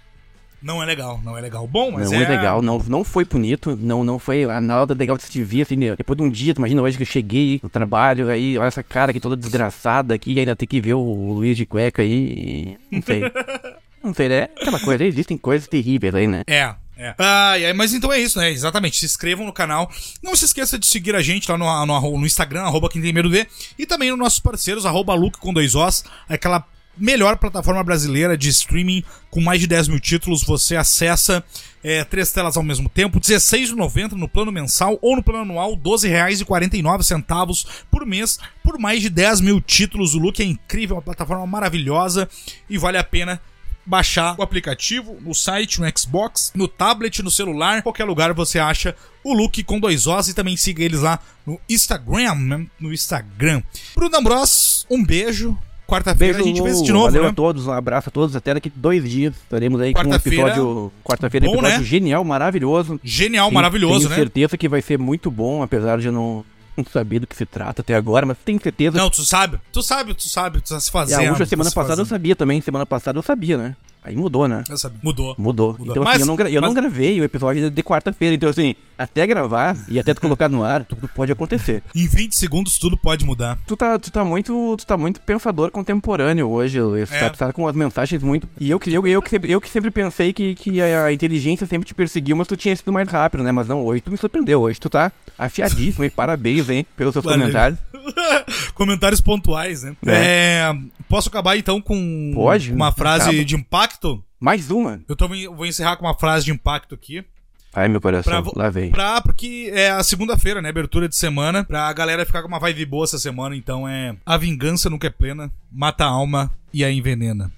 Não 0.60 0.82
é 0.82 0.86
legal, 0.86 1.20
não 1.22 1.36
é 1.36 1.42
legal. 1.42 1.66
Bom, 1.66 1.90
mas 1.90 2.10
não 2.10 2.18
é... 2.18 2.22
é 2.22 2.28
legal, 2.28 2.62
não, 2.62 2.78
não 2.78 3.04
foi 3.04 3.24
bonito, 3.26 3.76
não, 3.80 4.02
não 4.02 4.18
foi 4.18 4.44
ah, 4.44 4.62
nada 4.62 4.94
legal 4.94 5.16
de 5.16 5.24
se 5.24 5.30
te 5.30 5.44
ver, 5.44 5.62
assim, 5.62 5.76
né? 5.76 5.94
depois 5.94 6.16
de 6.16 6.22
um 6.22 6.30
dia, 6.30 6.54
tu 6.54 6.58
imagina 6.58 6.80
hoje 6.80 6.96
que 6.96 7.02
eu 7.02 7.06
cheguei 7.06 7.60
no 7.62 7.68
trabalho, 7.68 8.30
aí 8.30 8.56
olha 8.56 8.68
essa 8.68 8.82
cara 8.82 9.10
aqui 9.10 9.20
toda 9.20 9.36
desgraçada 9.36 10.14
aqui, 10.14 10.38
ainda 10.38 10.56
tem 10.56 10.66
que 10.66 10.80
ver 10.80 10.94
o 10.94 11.34
Luiz 11.34 11.56
de 11.56 11.66
cueca 11.66 12.00
aí, 12.00 12.78
não 12.90 13.02
sei. 13.02 13.22
não 14.02 14.14
sei, 14.14 14.28
né? 14.30 14.48
Aquela 14.58 14.80
coisa, 14.80 15.04
existem 15.04 15.36
coisas 15.36 15.68
terríveis 15.68 16.14
aí, 16.14 16.26
né? 16.26 16.42
É, 16.46 16.74
é. 16.96 17.14
Ai, 17.18 17.66
ai, 17.66 17.72
mas 17.74 17.92
então 17.92 18.10
é 18.10 18.18
isso, 18.18 18.38
né? 18.38 18.50
Exatamente. 18.50 18.98
Se 18.98 19.04
inscrevam 19.04 19.44
no 19.44 19.52
canal. 19.52 19.90
Não 20.22 20.36
se 20.36 20.44
esqueça 20.44 20.78
de 20.78 20.86
seguir 20.86 21.14
a 21.14 21.20
gente 21.20 21.50
lá 21.50 21.58
no, 21.58 21.86
no, 21.86 22.18
no 22.18 22.26
Instagram, 22.26 22.62
arroba 22.62 22.88
quem 22.88 23.02
tem 23.02 23.12
medo 23.12 23.28
de. 23.28 23.46
E 23.78 23.84
também 23.84 24.10
nos 24.10 24.18
nossos 24.18 24.40
parceiros, 24.40 24.86
arroba 24.86 25.12
Luke 25.14 25.38
com 25.38 25.52
dois 25.52 25.74
Os, 25.74 26.04
aquela 26.28 26.64
melhor 26.96 27.36
plataforma 27.36 27.82
brasileira 27.82 28.36
de 28.36 28.48
streaming 28.48 29.02
com 29.30 29.40
mais 29.40 29.60
de 29.60 29.66
10 29.66 29.88
mil 29.88 30.00
títulos. 30.00 30.42
Você 30.44 30.76
acessa 30.76 31.44
é, 31.82 32.02
três 32.04 32.32
telas 32.32 32.56
ao 32.56 32.62
mesmo 32.62 32.88
tempo, 32.88 33.18
R$16,90 33.18 34.12
no 34.12 34.28
plano 34.28 34.50
mensal 34.50 34.98
ou 35.02 35.16
no 35.16 35.22
plano 35.22 35.42
anual, 35.42 35.74
R$12,49 35.74 37.66
por 37.90 38.06
mês, 38.06 38.38
por 38.62 38.78
mais 38.78 39.02
de 39.02 39.10
10 39.10 39.40
mil 39.40 39.60
títulos. 39.60 40.14
O 40.14 40.18
Luke 40.18 40.42
é 40.42 40.46
incrível, 40.46 40.96
uma 40.96 41.02
plataforma 41.02 41.46
maravilhosa 41.46 42.28
e 42.68 42.78
vale 42.78 42.96
a 42.96 43.04
pena 43.04 43.40
baixar 43.86 44.34
o 44.38 44.42
aplicativo 44.42 45.18
no 45.20 45.34
site, 45.34 45.80
no 45.80 45.98
Xbox, 45.98 46.52
no 46.54 46.66
tablet, 46.66 47.22
no 47.22 47.30
celular, 47.30 47.82
qualquer 47.82 48.04
lugar 48.04 48.32
você 48.32 48.58
acha 48.58 48.96
o 49.22 49.34
Luke 49.34 49.62
com 49.62 49.78
dois 49.78 50.06
Os 50.06 50.28
e 50.28 50.34
também 50.34 50.56
siga 50.56 50.82
eles 50.82 51.00
lá 51.00 51.18
no 51.46 51.60
Instagram, 51.68 52.34
né? 52.34 52.66
no 52.80 52.92
Instagram. 52.92 53.62
Bruno 53.94 54.16
Ambros, 54.16 54.86
um 54.90 55.04
beijo. 55.04 55.58
Quarta-feira 55.86 56.38
a 56.38 56.42
gente 56.42 56.62
vê 56.62 56.70
isso 56.70 56.82
de 56.82 56.92
novo, 56.92 57.04
Valeu 57.06 57.22
né? 57.24 57.28
a 57.28 57.32
todos, 57.32 57.66
um 57.66 57.72
abraço 57.72 58.08
a 58.08 58.12
todos. 58.12 58.34
Até 58.34 58.54
daqui 58.54 58.72
dois 58.74 59.08
dias 59.08 59.34
estaremos 59.36 59.80
aí 59.80 59.92
com 59.92 60.00
um 60.00 60.14
episódio. 60.14 60.92
Quarta-feira, 61.04 61.46
episódio 61.46 61.78
né? 61.78 61.82
genial, 61.84 62.24
maravilhoso. 62.24 62.98
Genial, 63.04 63.48
Tenho- 63.48 63.54
maravilhoso, 63.54 63.98
tenho 64.00 64.10
né? 64.10 64.16
certeza 64.16 64.56
que 64.56 64.68
vai 64.68 64.80
ser 64.80 64.98
muito 64.98 65.30
bom, 65.30 65.62
apesar 65.62 65.98
de 66.00 66.06
eu 66.06 66.12
não, 66.12 66.44
não 66.76 66.84
saber 66.90 67.18
do 67.20 67.26
que 67.26 67.36
se 67.36 67.44
trata 67.44 67.82
até 67.82 67.94
agora, 67.94 68.24
mas 68.24 68.36
tenho 68.44 68.60
certeza. 68.62 68.96
Não, 68.96 69.10
tu 69.10 69.22
sabe, 69.24 69.58
tu 69.70 69.82
sabe, 69.82 70.14
tu 70.14 70.28
sabe, 70.28 70.60
tu 70.62 70.70
tá 70.70 70.80
se 70.80 70.88
E 70.88 70.92
fazendo. 70.92 71.18
a 71.18 71.22
última 71.30 71.38
tá 71.38 71.46
semana 71.46 71.68
se 71.70 71.74
passada 71.74 71.92
eu 71.92 71.96
fazendo. 72.06 72.08
sabia 72.08 72.34
também, 72.36 72.60
semana 72.62 72.86
passada 72.86 73.18
eu 73.18 73.22
sabia, 73.22 73.58
né? 73.58 73.76
Aí 74.04 74.14
mudou, 74.14 74.46
né? 74.46 74.62
Mudou. 75.02 75.34
Mudou. 75.38 75.72
Mudou. 75.78 75.86
Então, 75.92 76.04
Mas- 76.04 76.20
assim, 76.20 76.30
eu, 76.30 76.36
não, 76.36 76.46
eu 76.46 76.60
não 76.60 76.68
mas- 76.68 76.74
gravei 76.76 77.20
o 77.20 77.24
episódio 77.24 77.70
de 77.70 77.82
quarta-feira. 77.82 78.34
Então, 78.34 78.50
assim, 78.50 78.74
até 78.98 79.26
gravar 79.26 79.74
e 79.88 79.98
até 79.98 80.12
tu 80.12 80.20
colocar 80.20 80.48
no 80.48 80.62
ar, 80.62 80.84
tudo 80.84 81.08
pode 81.08 81.32
acontecer. 81.32 81.82
Em 81.96 82.06
20 82.06 82.34
segundos 82.36 82.78
tudo 82.78 82.96
pode 82.98 83.24
mudar. 83.24 83.58
Tu 83.66 83.74
tá, 83.76 83.98
tu 83.98 84.10
tá 84.10 84.22
muito. 84.22 84.76
Tu 84.76 84.86
tá 84.86 84.96
muito 84.98 85.20
pensador 85.22 85.70
contemporâneo 85.70 86.48
hoje, 86.50 86.80
Luiz. 86.80 87.08
Tu 87.08 87.14
É. 87.14 87.20
tá, 87.20 87.30
tu 87.30 87.38
tá 87.38 87.52
com 87.52 87.66
as 87.66 87.74
mensagens 87.74 88.22
muito. 88.22 88.46
E 88.60 88.70
eu 88.70 88.78
que, 88.78 88.92
eu, 88.92 89.06
eu, 89.06 89.22
que, 89.22 89.30
sempre, 89.30 89.50
eu 89.50 89.60
que 89.60 89.70
sempre 89.70 89.90
pensei 89.90 90.32
que, 90.34 90.54
que 90.54 90.82
a, 90.82 91.10
inteligência 91.10 91.66
sempre 91.66 91.86
te 91.88 91.94
perseguiu, 91.94 92.36
mas 92.36 92.46
tu 92.46 92.56
tinha 92.58 92.76
sido 92.76 92.92
mais 92.92 93.08
rápido, 93.08 93.42
né? 93.42 93.52
Mas 93.52 93.66
não, 93.68 93.82
hoje 93.84 94.02
tu 94.02 94.10
me 94.10 94.18
surpreendeu. 94.18 94.60
Hoje 94.60 94.78
tu 94.78 94.90
tá 94.90 95.10
afiadíssimo 95.38 96.04
e 96.04 96.10
parabéns, 96.10 96.68
hein, 96.68 96.86
pelos 96.94 97.14
seus 97.14 97.24
Valeu. 97.24 97.40
comentários. 97.40 97.78
Comentários 98.74 99.20
pontuais, 99.20 99.82
né? 99.82 99.94
É, 100.06 100.74
Posso 101.08 101.28
acabar 101.28 101.56
então 101.56 101.80
com 101.80 102.32
Pode, 102.34 102.72
uma 102.72 102.90
frase 102.92 103.28
acaba. 103.30 103.44
de 103.44 103.54
impacto? 103.54 103.93
Mais 104.40 104.70
uma. 104.70 105.00
Eu 105.08 105.16
tô, 105.16 105.28
vou 105.28 105.66
encerrar 105.66 105.96
com 105.96 106.04
uma 106.04 106.14
frase 106.14 106.44
de 106.44 106.52
impacto 106.52 106.94
aqui. 106.94 107.24
Ai, 107.72 107.88
meu 107.88 108.00
coração, 108.00 108.42
Pra, 108.42 108.62
lá 108.64 108.70
vem. 108.70 108.90
pra, 108.90 109.20
porque 109.20 109.70
é 109.74 109.90
a 109.90 110.02
segunda-feira, 110.04 110.62
né? 110.62 110.68
Abertura 110.68 111.08
de 111.08 111.16
semana. 111.16 111.64
Pra 111.64 111.92
galera 111.92 112.24
ficar 112.24 112.40
com 112.42 112.48
uma 112.48 112.60
vibe 112.60 112.86
boa 112.86 113.04
essa 113.04 113.18
semana. 113.18 113.56
Então 113.56 113.88
é. 113.88 114.14
A 114.24 114.36
vingança 114.36 114.88
nunca 114.88 115.08
é 115.08 115.10
plena, 115.10 115.50
mata 115.72 116.04
a 116.04 116.08
alma 116.08 116.52
e 116.72 116.84
a 116.84 116.90
envenena. 116.90 117.50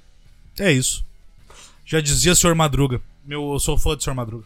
É 0.58 0.72
isso. 0.72 1.04
Já 1.84 2.00
dizia 2.00 2.32
o 2.32 2.36
Sr. 2.36 2.54
Madruga. 2.54 3.00
Meu, 3.24 3.52
eu 3.52 3.60
sou 3.60 3.76
fã 3.76 3.94
do 3.94 4.02
Sr. 4.02 4.14
Madruga. 4.14 4.44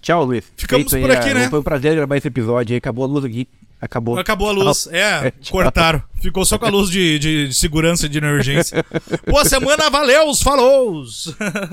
Tchau, 0.00 0.24
Luiz. 0.24 0.44
Ficamos 0.56 0.90
Feito 0.90 1.02
por 1.02 1.10
aí, 1.10 1.16
aqui, 1.16 1.30
ah, 1.30 1.34
né? 1.34 1.50
Foi 1.50 1.58
um 1.58 1.62
prazer 1.62 1.96
gravar 1.96 2.16
esse 2.16 2.28
episódio 2.28 2.74
aí. 2.74 2.78
Acabou 2.78 3.04
a 3.04 3.08
luz 3.08 3.24
aqui. 3.24 3.48
Acabou. 3.84 4.18
Acabou 4.18 4.48
a 4.48 4.52
luz. 4.52 4.88
É, 4.90 5.04
É, 5.28 5.32
cortaram. 5.50 6.02
Ficou 6.20 6.44
só 6.44 6.56
com 6.58 6.64
a 6.64 6.70
luz 6.70 6.88
de, 6.90 7.18
de, 7.18 7.48
de 7.48 7.54
segurança 7.54 8.08
de 8.08 8.16
emergência. 8.16 8.84
Boa 9.28 9.44
semana, 9.44 9.90
valeu, 9.90 10.34
falou! 10.36 11.04